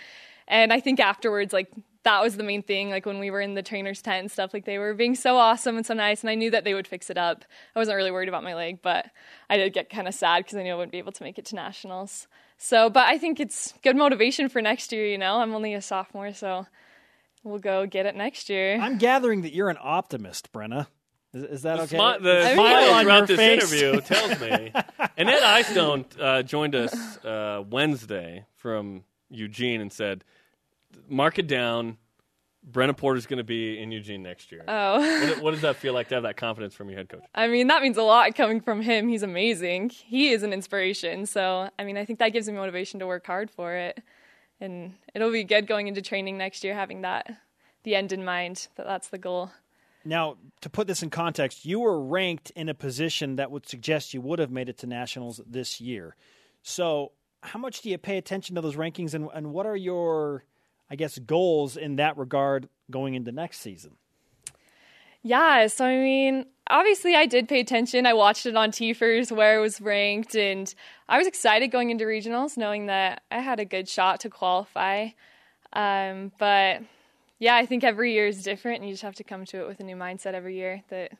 And 0.48 0.72
I 0.72 0.80
think 0.80 0.98
afterwards, 0.98 1.52
like, 1.52 1.70
that 2.02 2.20
was 2.20 2.36
the 2.36 2.42
main 2.42 2.62
thing. 2.62 2.90
Like, 2.90 3.06
when 3.06 3.20
we 3.20 3.30
were 3.30 3.40
in 3.40 3.54
the 3.54 3.62
trainer's 3.62 4.02
tent 4.02 4.20
and 4.20 4.30
stuff, 4.30 4.52
like, 4.52 4.64
they 4.64 4.78
were 4.78 4.92
being 4.92 5.14
so 5.14 5.36
awesome 5.36 5.76
and 5.76 5.86
so 5.86 5.94
nice, 5.94 6.20
and 6.22 6.30
I 6.30 6.34
knew 6.34 6.50
that 6.50 6.64
they 6.64 6.74
would 6.74 6.88
fix 6.88 7.10
it 7.10 7.16
up. 7.16 7.44
I 7.74 7.78
wasn't 7.78 7.96
really 7.96 8.10
worried 8.10 8.28
about 8.28 8.42
my 8.42 8.54
leg, 8.54 8.80
but 8.82 9.06
I 9.48 9.56
did 9.56 9.72
get 9.72 9.88
kind 9.88 10.08
of 10.08 10.14
sad 10.14 10.44
because 10.44 10.56
I 10.56 10.64
knew 10.64 10.72
I 10.72 10.76
wouldn't 10.76 10.92
be 10.92 10.98
able 10.98 11.12
to 11.12 11.22
make 11.22 11.38
it 11.38 11.44
to 11.46 11.54
nationals. 11.54 12.26
So, 12.64 12.88
but 12.88 13.06
I 13.06 13.18
think 13.18 13.40
it's 13.40 13.74
good 13.82 13.94
motivation 13.94 14.48
for 14.48 14.62
next 14.62 14.90
year, 14.90 15.06
you 15.06 15.18
know? 15.18 15.36
I'm 15.36 15.54
only 15.54 15.74
a 15.74 15.82
sophomore, 15.82 16.32
so 16.32 16.66
we'll 17.42 17.58
go 17.58 17.84
get 17.84 18.06
it 18.06 18.16
next 18.16 18.48
year. 18.48 18.78
I'm 18.80 18.96
gathering 18.96 19.42
that 19.42 19.52
you're 19.52 19.68
an 19.68 19.76
optimist, 19.82 20.50
Brenna. 20.50 20.86
Is, 21.34 21.42
is 21.42 21.62
that 21.64 21.78
okay? 21.80 21.98
Smi- 21.98 22.22
the 22.22 22.40
I 22.40 22.44
mean- 22.46 22.54
smile 22.54 22.84
Smile 22.86 22.94
on 22.94 23.02
throughout 23.04 23.16
your 23.16 23.26
this 23.26 23.36
face. 23.36 23.72
interview 23.72 24.00
tells 24.00 24.40
me. 24.40 24.72
and 25.18 25.28
Ed 25.28 25.42
Eyestone 25.42 26.06
uh, 26.18 26.42
joined 26.42 26.74
us 26.74 26.94
uh, 27.22 27.62
Wednesday 27.68 28.46
from 28.56 29.04
Eugene 29.28 29.82
and 29.82 29.92
said, 29.92 30.24
"Mark 31.06 31.38
it 31.38 31.46
down. 31.46 31.98
Brenna 32.70 32.96
Porter's 32.96 33.26
going 33.26 33.38
to 33.38 33.44
be 33.44 33.78
in 33.78 33.92
Eugene 33.92 34.22
next 34.22 34.50
year." 34.52 34.64
oh. 34.66 35.00
what, 35.00 35.40
what 35.42 35.50
does 35.52 35.62
that 35.62 35.76
feel 35.76 35.94
like 35.94 36.08
to 36.08 36.14
have 36.14 36.24
that 36.24 36.36
confidence 36.36 36.74
from 36.74 36.88
your 36.88 36.98
head 36.98 37.08
coach? 37.08 37.24
I 37.34 37.48
mean, 37.48 37.68
that 37.68 37.82
means 37.82 37.96
a 37.96 38.02
lot 38.02 38.34
coming 38.34 38.60
from 38.60 38.82
him. 38.82 39.08
He's 39.08 39.22
amazing. 39.22 39.90
He 39.90 40.30
is 40.30 40.42
an 40.42 40.52
inspiration. 40.52 41.26
So, 41.26 41.68
I 41.78 41.84
mean, 41.84 41.96
I 41.96 42.04
think 42.04 42.18
that 42.18 42.30
gives 42.30 42.48
me 42.48 42.54
motivation 42.54 43.00
to 43.00 43.06
work 43.06 43.26
hard 43.26 43.50
for 43.50 43.74
it. 43.74 44.02
And 44.60 44.94
it'll 45.14 45.32
be 45.32 45.44
good 45.44 45.66
going 45.66 45.88
into 45.88 46.00
training 46.00 46.38
next 46.38 46.64
year, 46.64 46.74
having 46.74 47.02
that, 47.02 47.30
the 47.82 47.94
end 47.94 48.12
in 48.12 48.24
mind, 48.24 48.68
that 48.76 48.86
that's 48.86 49.08
the 49.08 49.18
goal. 49.18 49.50
Now, 50.04 50.36
to 50.60 50.70
put 50.70 50.86
this 50.86 51.02
in 51.02 51.10
context, 51.10 51.64
you 51.64 51.80
were 51.80 52.00
ranked 52.00 52.50
in 52.54 52.68
a 52.68 52.74
position 52.74 53.36
that 53.36 53.50
would 53.50 53.66
suggest 53.66 54.12
you 54.12 54.20
would 54.20 54.38
have 54.38 54.50
made 54.50 54.68
it 54.68 54.78
to 54.78 54.86
nationals 54.86 55.40
this 55.46 55.80
year. 55.80 56.14
So, 56.62 57.12
how 57.42 57.58
much 57.58 57.82
do 57.82 57.90
you 57.90 57.98
pay 57.98 58.16
attention 58.16 58.54
to 58.54 58.60
those 58.60 58.76
rankings, 58.76 59.14
and, 59.14 59.28
and 59.34 59.52
what 59.52 59.66
are 59.66 59.76
your 59.76 60.44
I 60.90 60.96
guess, 60.96 61.18
goals 61.18 61.76
in 61.76 61.96
that 61.96 62.16
regard 62.16 62.68
going 62.90 63.14
into 63.14 63.32
next 63.32 63.60
season? 63.60 63.92
Yeah, 65.22 65.68
so 65.68 65.86
I 65.86 65.96
mean, 65.96 66.44
obviously 66.68 67.14
I 67.14 67.24
did 67.26 67.48
pay 67.48 67.60
attention. 67.60 68.04
I 68.04 68.12
watched 68.12 68.44
it 68.44 68.56
on 68.56 68.70
TFRS 68.70 69.32
where 69.32 69.56
it 69.56 69.60
was 69.60 69.80
ranked, 69.80 70.34
and 70.34 70.72
I 71.08 71.16
was 71.16 71.26
excited 71.26 71.68
going 71.68 71.90
into 71.90 72.04
regionals, 72.04 72.56
knowing 72.58 72.86
that 72.86 73.22
I 73.30 73.40
had 73.40 73.58
a 73.58 73.64
good 73.64 73.88
shot 73.88 74.20
to 74.20 74.30
qualify. 74.30 75.08
Um, 75.72 76.30
but 76.38 76.82
yeah, 77.38 77.56
I 77.56 77.64
think 77.64 77.84
every 77.84 78.12
year 78.12 78.26
is 78.26 78.42
different, 78.42 78.80
and 78.80 78.86
you 78.88 78.92
just 78.92 79.02
have 79.02 79.14
to 79.16 79.24
come 79.24 79.46
to 79.46 79.60
it 79.62 79.66
with 79.66 79.80
a 79.80 79.84
new 79.84 79.96
mindset 79.96 80.34
every 80.34 80.56
year 80.56 80.82
that 80.90 81.12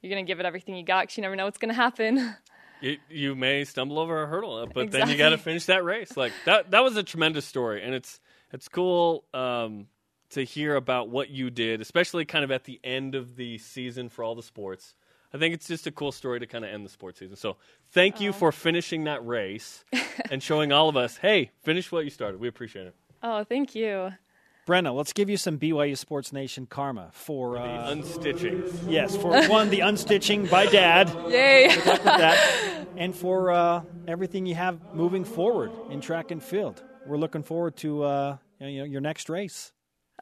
you're 0.00 0.10
going 0.10 0.24
to 0.24 0.28
give 0.28 0.40
it 0.40 0.46
everything 0.46 0.74
you 0.76 0.82
got 0.84 1.02
because 1.02 1.18
you 1.18 1.22
never 1.22 1.36
know 1.36 1.44
what's 1.44 1.58
going 1.58 1.68
to 1.68 1.74
happen. 1.74 2.34
You, 2.82 2.96
you 3.10 3.34
may 3.34 3.64
stumble 3.66 3.98
over 3.98 4.22
a 4.22 4.26
hurdle, 4.26 4.66
but 4.72 4.84
Exactly. 4.84 5.00
then 5.00 5.08
you 5.10 5.18
got 5.18 5.28
to 5.30 5.36
finish 5.36 5.66
that 5.66 5.84
race. 5.84 6.16
Like 6.16 6.32
that, 6.46 6.70
that 6.70 6.82
was 6.82 6.96
a 6.96 7.02
tremendous 7.02 7.44
story, 7.44 7.82
and 7.82 7.92
it's 7.94 8.20
it's 8.52 8.68
cool 8.68 9.24
um, 9.34 9.86
to 10.30 10.44
hear 10.44 10.76
about 10.76 11.08
what 11.08 11.30
you 11.30 11.50
did, 11.50 11.80
especially 11.80 12.24
kind 12.24 12.44
of 12.44 12.50
at 12.50 12.64
the 12.64 12.80
end 12.84 13.14
of 13.14 13.36
the 13.36 13.58
season 13.58 14.08
for 14.08 14.22
all 14.24 14.34
the 14.34 14.42
sports. 14.42 14.94
I 15.32 15.38
think 15.38 15.54
it's 15.54 15.68
just 15.68 15.86
a 15.86 15.92
cool 15.92 16.10
story 16.12 16.40
to 16.40 16.46
kind 16.46 16.64
of 16.64 16.72
end 16.72 16.84
the 16.84 16.88
sports 16.90 17.20
season. 17.20 17.36
So 17.36 17.56
thank 17.92 18.20
you 18.20 18.32
for 18.32 18.50
finishing 18.50 19.04
that 19.04 19.24
race 19.24 19.84
and 20.30 20.42
showing 20.42 20.72
all 20.72 20.88
of 20.88 20.96
us, 20.96 21.16
hey, 21.18 21.50
finish 21.62 21.92
what 21.92 22.04
you 22.04 22.10
started. 22.10 22.40
We 22.40 22.48
appreciate 22.48 22.86
it. 22.88 22.94
oh, 23.22 23.44
thank 23.44 23.74
you. 23.74 24.10
Brenna, 24.66 24.94
let's 24.94 25.12
give 25.12 25.28
you 25.30 25.36
some 25.36 25.58
BYU 25.58 25.96
Sports 25.96 26.32
Nation 26.32 26.66
karma 26.66 27.08
for 27.12 27.54
The 27.54 27.60
uh, 27.60 27.94
unstitching. 27.94 28.72
yes 28.88 29.16
for 29.16 29.30
one 29.48 29.68
the 29.70 29.80
unstitching 29.80 30.48
by 30.50 30.66
Dad. 30.66 31.08
Yay. 31.28 31.68
Good 31.74 31.86
luck 31.86 32.04
with 32.04 32.04
that, 32.04 32.86
and 32.96 33.14
for 33.14 33.50
uh, 33.50 33.82
everything 34.06 34.46
you 34.46 34.54
have 34.56 34.78
moving 34.94 35.24
forward 35.24 35.72
in 35.90 36.00
track 36.00 36.30
and 36.30 36.42
field. 36.42 36.82
We're 37.06 37.16
looking 37.18 37.42
forward 37.42 37.76
to 37.78 38.02
uh, 38.04 38.36
you 38.60 38.78
know, 38.80 38.84
your 38.84 39.00
next 39.00 39.28
race. 39.28 39.72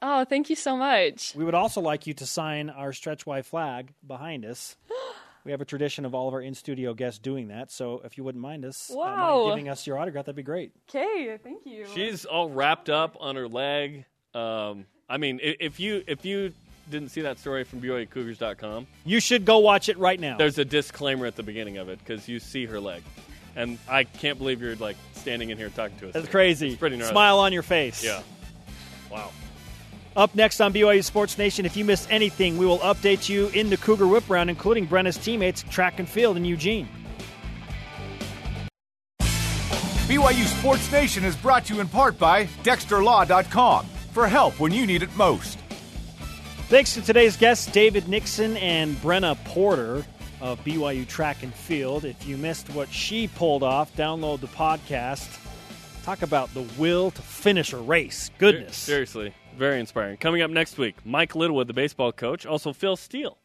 oh, 0.00 0.24
thank 0.24 0.48
you 0.50 0.56
so 0.56 0.76
much. 0.76 1.34
We 1.34 1.44
would 1.44 1.54
also 1.54 1.80
like 1.80 2.06
you 2.06 2.14
to 2.14 2.26
sign 2.26 2.70
our 2.70 2.92
stretch 2.92 3.26
Y 3.26 3.42
flag 3.42 3.92
behind 4.06 4.44
us. 4.44 4.76
We 5.44 5.52
have 5.52 5.60
a 5.62 5.64
tradition 5.64 6.04
of 6.04 6.14
all 6.14 6.28
of 6.28 6.34
our 6.34 6.42
in 6.42 6.52
studio 6.54 6.92
guests 6.92 7.18
doing 7.20 7.48
that. 7.48 7.70
So 7.70 8.02
if 8.04 8.18
you 8.18 8.24
wouldn't 8.24 8.42
mind 8.42 8.66
us 8.66 8.90
uh, 8.90 8.96
mind 8.96 9.50
giving 9.52 9.68
us 9.70 9.86
your 9.86 9.96
autograph, 9.98 10.26
that'd 10.26 10.36
be 10.36 10.42
great. 10.42 10.72
Okay, 10.90 11.38
thank 11.42 11.64
you. 11.64 11.86
She's 11.94 12.26
all 12.26 12.50
wrapped 12.50 12.90
up 12.90 13.16
on 13.18 13.36
her 13.36 13.48
leg. 13.48 14.04
Um, 14.34 14.84
I 15.08 15.16
mean, 15.16 15.40
if 15.42 15.80
you 15.80 16.04
if 16.06 16.26
you 16.26 16.52
didn't 16.90 17.10
see 17.10 17.22
that 17.22 17.38
story 17.38 17.64
from 17.64 17.80
BYUCougars.com, 17.80 18.88
You 19.06 19.20
should 19.20 19.46
go 19.46 19.58
watch 19.60 19.88
it 19.88 19.96
right 19.96 20.20
now. 20.20 20.36
there's 20.36 20.58
a 20.58 20.66
disclaimer 20.66 21.24
at 21.24 21.36
the 21.36 21.42
beginning 21.44 21.78
of 21.78 21.88
it 21.88 21.98
because 22.00 22.28
you 22.28 22.40
see 22.40 22.66
her 22.66 22.78
leg, 22.80 23.02
and 23.56 23.78
I 23.88 24.04
can't 24.04 24.36
believe 24.36 24.60
you're 24.60 24.76
like 24.76 24.96
standing 25.28 25.50
in 25.50 25.58
here 25.58 25.68
talking 25.68 25.96
to 25.98 26.08
us. 26.08 26.14
That's 26.14 26.28
crazy. 26.28 26.68
It's 26.68 26.78
pretty 26.78 26.96
gnarly. 26.96 27.12
Smile 27.12 27.38
on 27.40 27.52
your 27.52 27.62
face. 27.62 28.02
Yeah. 28.02 28.22
Wow. 29.10 29.30
Up 30.16 30.34
next 30.34 30.58
on 30.62 30.72
BYU 30.72 31.04
Sports 31.04 31.36
Nation, 31.36 31.66
if 31.66 31.76
you 31.76 31.84
missed 31.84 32.10
anything, 32.10 32.56
we 32.56 32.64
will 32.64 32.78
update 32.78 33.28
you 33.28 33.48
in 33.48 33.68
the 33.68 33.76
Cougar 33.76 34.06
Whip 34.06 34.24
Round, 34.30 34.48
including 34.48 34.88
Brenna's 34.88 35.18
teammates, 35.18 35.62
track 35.64 35.98
and 35.98 36.08
field 36.08 36.38
in 36.38 36.46
Eugene. 36.46 36.88
BYU 39.20 40.46
Sports 40.58 40.90
Nation 40.90 41.24
is 41.24 41.36
brought 41.36 41.66
to 41.66 41.74
you 41.74 41.80
in 41.80 41.88
part 41.88 42.18
by 42.18 42.46
DexterLaw.com 42.64 43.84
for 44.12 44.26
help 44.26 44.58
when 44.58 44.72
you 44.72 44.86
need 44.86 45.02
it 45.02 45.14
most. 45.14 45.58
Thanks 46.68 46.94
to 46.94 47.02
today's 47.02 47.36
guests, 47.36 47.70
David 47.70 48.08
Nixon 48.08 48.56
and 48.56 48.96
Brenna 48.96 49.36
Porter 49.44 50.06
of 50.40 50.62
BYU 50.64 51.06
Track 51.06 51.42
and 51.42 51.52
Field. 51.54 52.04
If 52.04 52.26
you 52.26 52.36
missed 52.36 52.70
what 52.70 52.88
she 52.90 53.28
pulled 53.28 53.62
off, 53.62 53.94
download 53.96 54.40
the 54.40 54.48
podcast. 54.48 55.38
Talk 56.04 56.22
about 56.22 56.52
the 56.54 56.62
will 56.78 57.10
to 57.10 57.22
finish 57.22 57.72
a 57.72 57.78
race. 57.78 58.30
Goodness. 58.38 58.76
Seriously, 58.76 59.34
very 59.56 59.80
inspiring. 59.80 60.16
Coming 60.16 60.42
up 60.42 60.50
next 60.50 60.78
week, 60.78 60.96
Mike 61.04 61.34
Littlewood, 61.34 61.66
the 61.66 61.74
baseball 61.74 62.12
coach, 62.12 62.46
also 62.46 62.72
Phil 62.72 62.96
Steele 62.96 63.38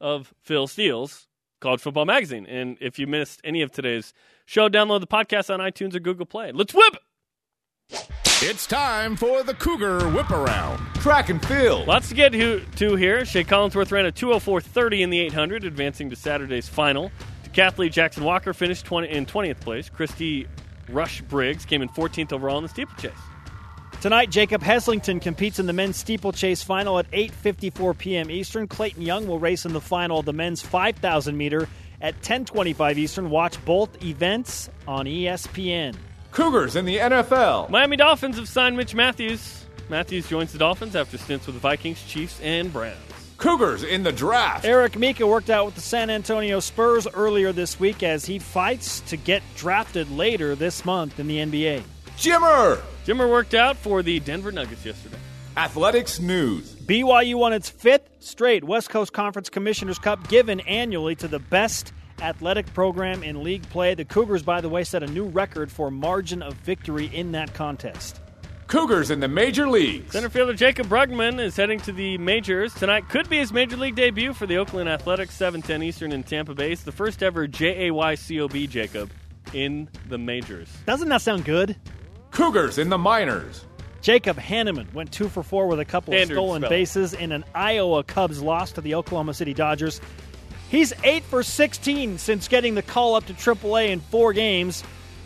of 0.00 0.32
Phil 0.42 0.66
Steele's 0.66 1.28
College 1.60 1.80
Football 1.80 2.04
Magazine. 2.04 2.46
And 2.46 2.76
if 2.80 2.98
you 2.98 3.06
missed 3.06 3.40
any 3.44 3.62
of 3.62 3.70
today's 3.70 4.12
show, 4.44 4.68
download 4.68 5.00
the 5.00 5.06
podcast 5.06 5.52
on 5.52 5.60
iTunes 5.60 5.94
or 5.94 6.00
Google 6.00 6.26
Play. 6.26 6.52
Let's 6.52 6.74
whip! 6.74 6.96
It's 8.42 8.66
time 8.66 9.16
for 9.16 9.42
the 9.42 9.54
Cougar 9.54 10.10
Whip 10.10 10.30
Around. 10.30 10.76
Track 10.96 11.30
and 11.30 11.42
field. 11.42 11.88
Lots 11.88 12.10
to 12.10 12.14
get 12.14 12.32
to 12.32 12.60
to 12.76 12.94
here. 12.94 13.24
Shea 13.24 13.44
Collinsworth 13.44 13.90
ran 13.90 14.04
a 14.04 14.12
204.30 14.12 15.00
in 15.00 15.08
the 15.08 15.18
800, 15.20 15.64
advancing 15.64 16.10
to 16.10 16.16
Saturday's 16.16 16.68
final. 16.68 17.10
Decathlete 17.44 17.92
Jackson 17.92 18.24
Walker 18.24 18.52
finished 18.52 18.84
20, 18.84 19.08
in 19.08 19.24
20th 19.24 19.60
place. 19.60 19.88
Christy 19.88 20.46
Rush 20.90 21.22
Briggs 21.22 21.64
came 21.64 21.80
in 21.80 21.88
14th 21.88 22.30
overall 22.30 22.58
in 22.58 22.64
the 22.64 22.68
steeplechase. 22.68 23.18
Tonight, 24.02 24.28
Jacob 24.28 24.60
Heslington 24.60 25.22
competes 25.22 25.58
in 25.58 25.64
the 25.64 25.72
men's 25.72 25.96
steeplechase 25.96 26.62
final 26.62 26.98
at 26.98 27.10
8:54 27.12 27.96
p.m. 27.96 28.30
Eastern. 28.30 28.68
Clayton 28.68 29.00
Young 29.00 29.26
will 29.26 29.38
race 29.38 29.64
in 29.64 29.72
the 29.72 29.80
final 29.80 30.18
of 30.18 30.26
the 30.26 30.34
men's 30.34 30.60
5,000 30.60 31.38
meter 31.38 31.66
at 32.02 32.20
10:25 32.20 32.98
Eastern. 32.98 33.30
Watch 33.30 33.64
both 33.64 34.04
events 34.04 34.68
on 34.86 35.06
ESPN. 35.06 35.96
Cougars 36.36 36.76
in 36.76 36.84
the 36.84 36.98
NFL. 36.98 37.70
Miami 37.70 37.96
Dolphins 37.96 38.36
have 38.36 38.46
signed 38.46 38.76
Mitch 38.76 38.94
Mathews. 38.94 39.64
Mathews 39.88 40.28
joins 40.28 40.52
the 40.52 40.58
Dolphins 40.58 40.94
after 40.94 41.16
stints 41.16 41.46
with 41.46 41.56
the 41.56 41.60
Vikings, 41.60 42.04
Chiefs, 42.04 42.38
and 42.42 42.70
Browns. 42.70 42.98
Cougars 43.38 43.82
in 43.82 44.02
the 44.02 44.12
draft. 44.12 44.66
Eric 44.66 44.98
Mika 44.98 45.26
worked 45.26 45.48
out 45.48 45.64
with 45.64 45.76
the 45.76 45.80
San 45.80 46.10
Antonio 46.10 46.60
Spurs 46.60 47.08
earlier 47.14 47.52
this 47.52 47.80
week 47.80 48.02
as 48.02 48.26
he 48.26 48.38
fights 48.38 49.00
to 49.00 49.16
get 49.16 49.42
drafted 49.56 50.10
later 50.10 50.54
this 50.54 50.84
month 50.84 51.18
in 51.18 51.26
the 51.26 51.38
NBA. 51.38 51.82
Jimmer. 52.18 52.82
Jimmer 53.06 53.30
worked 53.30 53.54
out 53.54 53.78
for 53.78 54.02
the 54.02 54.20
Denver 54.20 54.52
Nuggets 54.52 54.84
yesterday. 54.84 55.16
Athletics 55.56 56.20
news. 56.20 56.74
BYU 56.74 57.36
won 57.36 57.54
its 57.54 57.70
fifth 57.70 58.10
straight 58.20 58.62
West 58.62 58.90
Coast 58.90 59.14
Conference 59.14 59.48
Commissioners 59.48 59.98
Cup 59.98 60.28
given 60.28 60.60
annually 60.60 61.14
to 61.14 61.28
the 61.28 61.38
best 61.38 61.94
athletic 62.20 62.72
program 62.74 63.22
in 63.22 63.42
league 63.42 63.68
play. 63.70 63.94
The 63.94 64.04
Cougars, 64.04 64.42
by 64.42 64.60
the 64.60 64.68
way, 64.68 64.84
set 64.84 65.02
a 65.02 65.06
new 65.06 65.24
record 65.26 65.70
for 65.70 65.90
margin 65.90 66.42
of 66.42 66.54
victory 66.54 67.06
in 67.06 67.32
that 67.32 67.52
contest. 67.54 68.20
Cougars 68.66 69.10
in 69.12 69.20
the 69.20 69.28
major 69.28 69.68
leagues. 69.68 70.12
Center 70.12 70.28
fielder 70.28 70.52
Jaycob 70.52 70.86
Brugman 70.86 71.38
is 71.40 71.54
heading 71.56 71.78
to 71.80 71.92
the 71.92 72.18
majors. 72.18 72.74
Tonight 72.74 73.08
could 73.08 73.28
be 73.28 73.38
his 73.38 73.52
major 73.52 73.76
league 73.76 73.94
debut 73.94 74.32
for 74.32 74.46
the 74.46 74.58
Oakland 74.58 74.88
Athletics, 74.88 75.34
710 75.34 75.82
Eastern 75.84 76.10
in 76.10 76.24
Tampa 76.24 76.52
Bay. 76.54 76.72
It's 76.72 76.82
the 76.82 76.90
first 76.90 77.22
ever 77.22 77.46
JAYCOB 77.46 78.68
Jacob 78.68 79.12
in 79.52 79.88
the 80.08 80.18
majors. 80.18 80.68
Doesn't 80.84 81.08
that 81.10 81.22
sound 81.22 81.44
good? 81.44 81.76
Cougars 82.32 82.78
in 82.78 82.88
the 82.88 82.98
minors. 82.98 83.64
Jacob 84.02 84.36
Hannemann 84.36 84.92
went 84.92 85.10
two 85.10 85.28
for 85.28 85.42
four 85.42 85.66
with 85.66 85.80
a 85.80 85.84
couple 85.84 86.12
Standard 86.12 86.34
of 86.34 86.36
stolen 86.36 86.62
spelling. 86.62 86.78
bases 86.78 87.12
in 87.14 87.32
an 87.32 87.44
Iowa 87.54 88.04
Cubs 88.04 88.40
loss 88.42 88.72
to 88.72 88.80
the 88.80 88.94
Oklahoma 88.94 89.34
City 89.34 89.54
Dodgers. 89.54 90.00
He's 90.70 90.92
eight 91.04 91.22
for 91.24 91.42
16 91.42 92.18
since 92.18 92.48
getting 92.48 92.74
the 92.74 92.82
call 92.82 93.14
up 93.14 93.26
to 93.26 93.34
AAA 93.34 93.90
in 93.90 94.00
four 94.00 94.32
games 94.32 94.82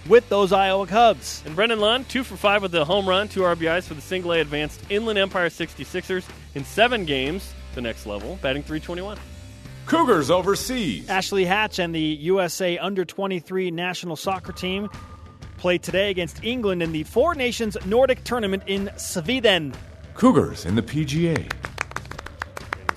with 0.09 0.28
those 0.28 0.53
Iowa 0.53 0.86
Cubs. 0.86 1.43
And 1.47 1.57
Brennon 1.57 1.80
Lund, 1.80 2.09
two 2.09 2.24
for 2.24 2.36
five 2.36 2.62
with 2.62 2.72
the 2.72 2.84
home 2.84 3.09
run, 3.09 3.28
two 3.28 3.41
RBIs 3.41 3.84
for 3.84 3.95
the 3.95 4.01
single 4.01 4.32
A 4.32 4.41
advanced 4.41 4.82
Inland 4.91 5.18
Empire 5.18 5.49
66ers 5.49 6.24
in 6.55 6.64
seven 6.64 7.05
games, 7.05 7.55
the 7.74 7.80
next 7.80 8.07
level, 8.07 8.38
batting 8.43 8.62
321. 8.62 9.18
Cougars 9.86 10.30
overseas. 10.30 11.09
Ashley 11.09 11.45
Hatch 11.45 11.78
and 11.78 11.95
the 11.95 12.01
USA 12.01 12.78
Under 12.78 13.05
23 13.05 13.70
national 13.70 14.16
soccer 14.16 14.53
team 14.53 14.88
played 15.57 15.82
today 15.82 16.11
against 16.11 16.45
England 16.45 16.82
in 16.82 16.93
the 16.93 17.05
Four 17.05 17.34
Nations 17.34 17.76
Nordic 17.86 18.22
tournament 18.24 18.62
in 18.66 18.91
Sweden. 18.97 19.74
Cougars 20.14 20.64
in 20.64 20.74
the 20.74 20.82
PGA. 20.82 21.51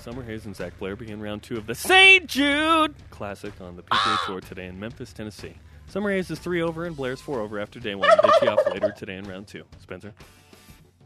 Randy 0.06 0.22
Summerhays 0.22 0.46
and 0.46 0.56
Zac 0.56 0.78
Blair 0.80 0.96
begin 0.96 1.22
round 1.22 1.44
two 1.44 1.58
of 1.58 1.68
the 1.68 1.76
St. 1.76 2.28
Jude 2.28 2.96
Classic 3.10 3.54
on 3.62 3.76
the 3.76 3.84
PGA 3.84 3.88
ah! 3.92 4.24
Tour 4.26 4.42
today 4.42 4.68
in 4.68 4.80
Memphis, 4.80 5.14
Tennessee. 5.14 5.54
Summerhays 5.92 6.32
is 6.32 6.40
three 6.40 6.62
over 6.62 6.86
and 6.86 6.96
Blair's 6.96 7.22
four 7.22 7.42
over 7.42 7.60
after 7.60 7.80
day 7.80 7.96
one. 7.96 8.10
They 8.22 8.30
tee 8.40 8.48
off 8.48 8.60
later 8.72 8.92
today 8.92 9.18
in 9.18 9.26
round 9.26 9.48
two. 9.48 9.64
Spencer. 9.80 10.14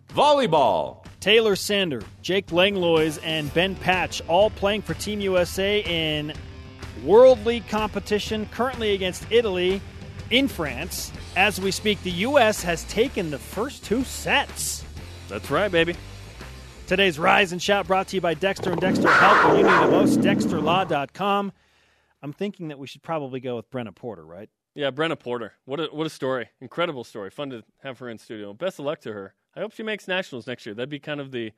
Volleyball. 0.10 1.06
Taylor 1.20 1.56
Sander, 1.56 2.02
Jake 2.22 2.52
Langlois, 2.52 3.18
and 3.24 3.54
Ben 3.54 3.76
Patch 3.76 4.22
all 4.28 4.50
playing 4.50 4.82
for 4.82 4.94
Team 4.94 5.20
USA 5.20 5.82
in 5.82 6.34
World 7.04 7.46
League 7.46 7.68
competition, 7.68 8.48
currently 8.52 8.94
against 8.94 9.26
Italy 9.30 9.82
in 10.30 10.48
France. 10.48 11.12
As 11.36 11.60
we 11.60 11.72
speak, 11.72 12.02
the 12.04 12.12
U.S. 12.12 12.64
has 12.64 12.84
taken 12.86 13.32
the 13.32 13.40
first 13.40 13.84
two 13.84 14.04
sets. 14.04 14.84
That's 15.28 15.52
right, 15.52 15.72
baby. 15.72 15.96
Today's 16.88 17.20
Rise 17.20 17.52
and 17.52 17.62
Shout 17.62 17.86
brought 17.86 18.08
to 18.08 18.16
you 18.16 18.22
by 18.22 18.34
Dexter 18.34 18.72
and 18.72 18.80
Dexter 18.80 19.12
Help. 19.12 19.52
When 19.52 19.58
you 19.58 19.64
need 19.64 19.84
the 19.84 19.92
most, 19.92 20.22
DexterLaw.com. 20.22 21.52
I'm 22.24 22.32
thinking 22.32 22.70
that 22.70 22.80
we 22.80 22.88
should 22.88 23.04
probably 23.04 23.42
go 23.42 23.58
with 23.58 23.70
Brenna 23.70 23.94
Porter, 23.94 24.26
right? 24.26 24.50
Yeah, 24.74 24.92
Brenna 24.92 25.20
Porter. 25.20 25.52
What 25.66 25.82
a 25.82 25.88
what 25.88 26.08
a 26.08 26.10
story! 26.10 26.48
Incredible 26.62 27.04
story. 27.04 27.30
Fun 27.30 27.50
to 27.50 27.66
have 27.84 28.00
her 28.00 28.08
in 28.08 28.18
studio. 28.18 28.54
Best 28.54 28.80
of 28.80 28.86
luck 28.86 29.02
to 29.02 29.12
her. 29.12 29.34
I 29.54 29.60
hope 29.60 29.74
she 29.74 29.84
makes 29.84 30.08
nationals 30.08 30.48
next 30.48 30.66
year. 30.66 30.74
That'd 30.74 30.88
be 30.88 31.00
kind 31.00 31.20
of 31.20 31.32
the 31.32 31.52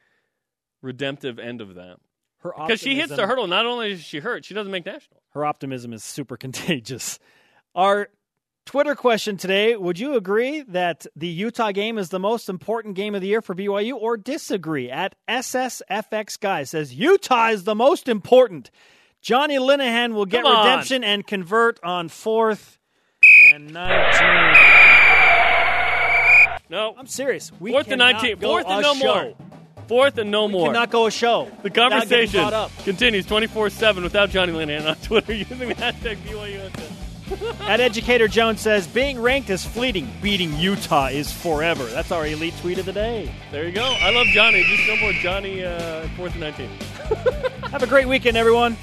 redemptive 0.82 1.38
end 1.38 1.62
of 1.62 1.76
that. 1.76 1.98
Her 2.40 2.52
Because 2.58 2.80
she 2.80 2.96
hits 2.96 3.16
the 3.16 3.28
hurdle. 3.28 3.46
Not 3.46 3.68
only 3.68 3.92
is 3.92 4.02
she 4.02 4.20
hurt, 4.20 4.46
she 4.46 4.56
doesn't 4.56 4.72
make 4.72 4.86
nationals. 4.88 5.22
Her 5.34 5.46
optimism 5.46 5.94
is 5.94 6.04
super 6.04 6.38
contagious. 6.46 7.20
Our 7.76 8.10
Twitter 8.70 8.94
question 8.94 9.36
today 9.36 9.76
Would 9.76 9.98
you 9.98 10.14
agree 10.14 10.62
that 10.62 11.08
the 11.16 11.26
Utah 11.28 11.72
game 11.72 11.98
is 11.98 12.10
the 12.10 12.20
most 12.20 12.50
important 12.50 12.94
game 12.94 13.16
of 13.16 13.22
the 13.22 13.26
year 13.26 13.42
for 13.42 13.56
BYU 13.56 13.96
or 13.96 14.16
disagree? 14.16 14.92
At 14.92 15.16
SSFX 15.28 16.40
Guy 16.40 16.66
says 16.66 16.94
Utah 16.94 17.48
is 17.48 17.64
the 17.64 17.74
most 17.74 18.08
important. 18.08 18.70
Johnny 19.24 19.58
Linehan 19.58 20.14
will 20.14 20.28
get 20.28 20.44
redemption 20.44 21.04
and 21.04 21.26
convert 21.26 21.84
on 21.84 22.10
fourth 22.10 22.78
and 23.52 23.74
19. 23.74 24.22
No. 26.70 26.94
I'm 26.96 27.08
serious. 27.08 27.52
We 27.60 27.72
Fourth 27.72 27.88
and 27.88 27.98
19. 27.98 28.38
Fourth 28.38 28.68
and 28.68 28.84
no 28.84 28.94
show. 28.94 29.06
more. 29.24 29.34
Fourth 29.88 30.20
and 30.20 30.30
no 30.30 30.46
We 30.46 30.52
more. 30.52 30.68
cannot 30.68 30.92
go 30.92 31.08
a 31.08 31.12
show. 31.12 31.52
the 31.64 31.72
conversation 31.72 32.48
continues 32.84 33.26
24 33.26 33.72
7 33.72 34.04
without 34.04 34.30
Johnny 34.30 34.54
Linehan 34.54 34.88
on 34.88 34.96
Twitter 35.02 35.34
using 35.34 35.58
the 35.58 35.74
hashtag 35.74 36.18
BYUSN. 36.18 36.99
At 37.62 37.80
Educator 37.80 38.28
Jones 38.28 38.62
says, 38.62 38.88
being 38.88 39.20
ranked 39.20 39.50
is 39.50 39.64
fleeting. 39.66 40.12
Beating 40.22 40.56
Utah 40.58 41.08
is 41.08 41.32
forever. 41.32 41.86
That's 41.86 42.12
our 42.12 42.26
elite 42.26 42.54
tweet 42.62 42.78
of 42.80 42.86
the 42.86 42.94
day. 42.94 43.32
There 43.52 43.66
you 43.66 43.72
go. 43.72 43.84
I 43.84 44.12
love 44.12 44.28
Johnny. 44.28 44.64
Just 44.64 44.88
no 44.88 44.96
more 44.98 45.12
Johnny 45.14 45.64
uh, 45.64 46.08
fourth 46.18 46.32
and 46.34 46.42
19. 46.42 46.70
Have 47.72 47.84
a 47.84 47.88
great 47.88 48.08
weekend, 48.08 48.38
everyone. 48.38 48.78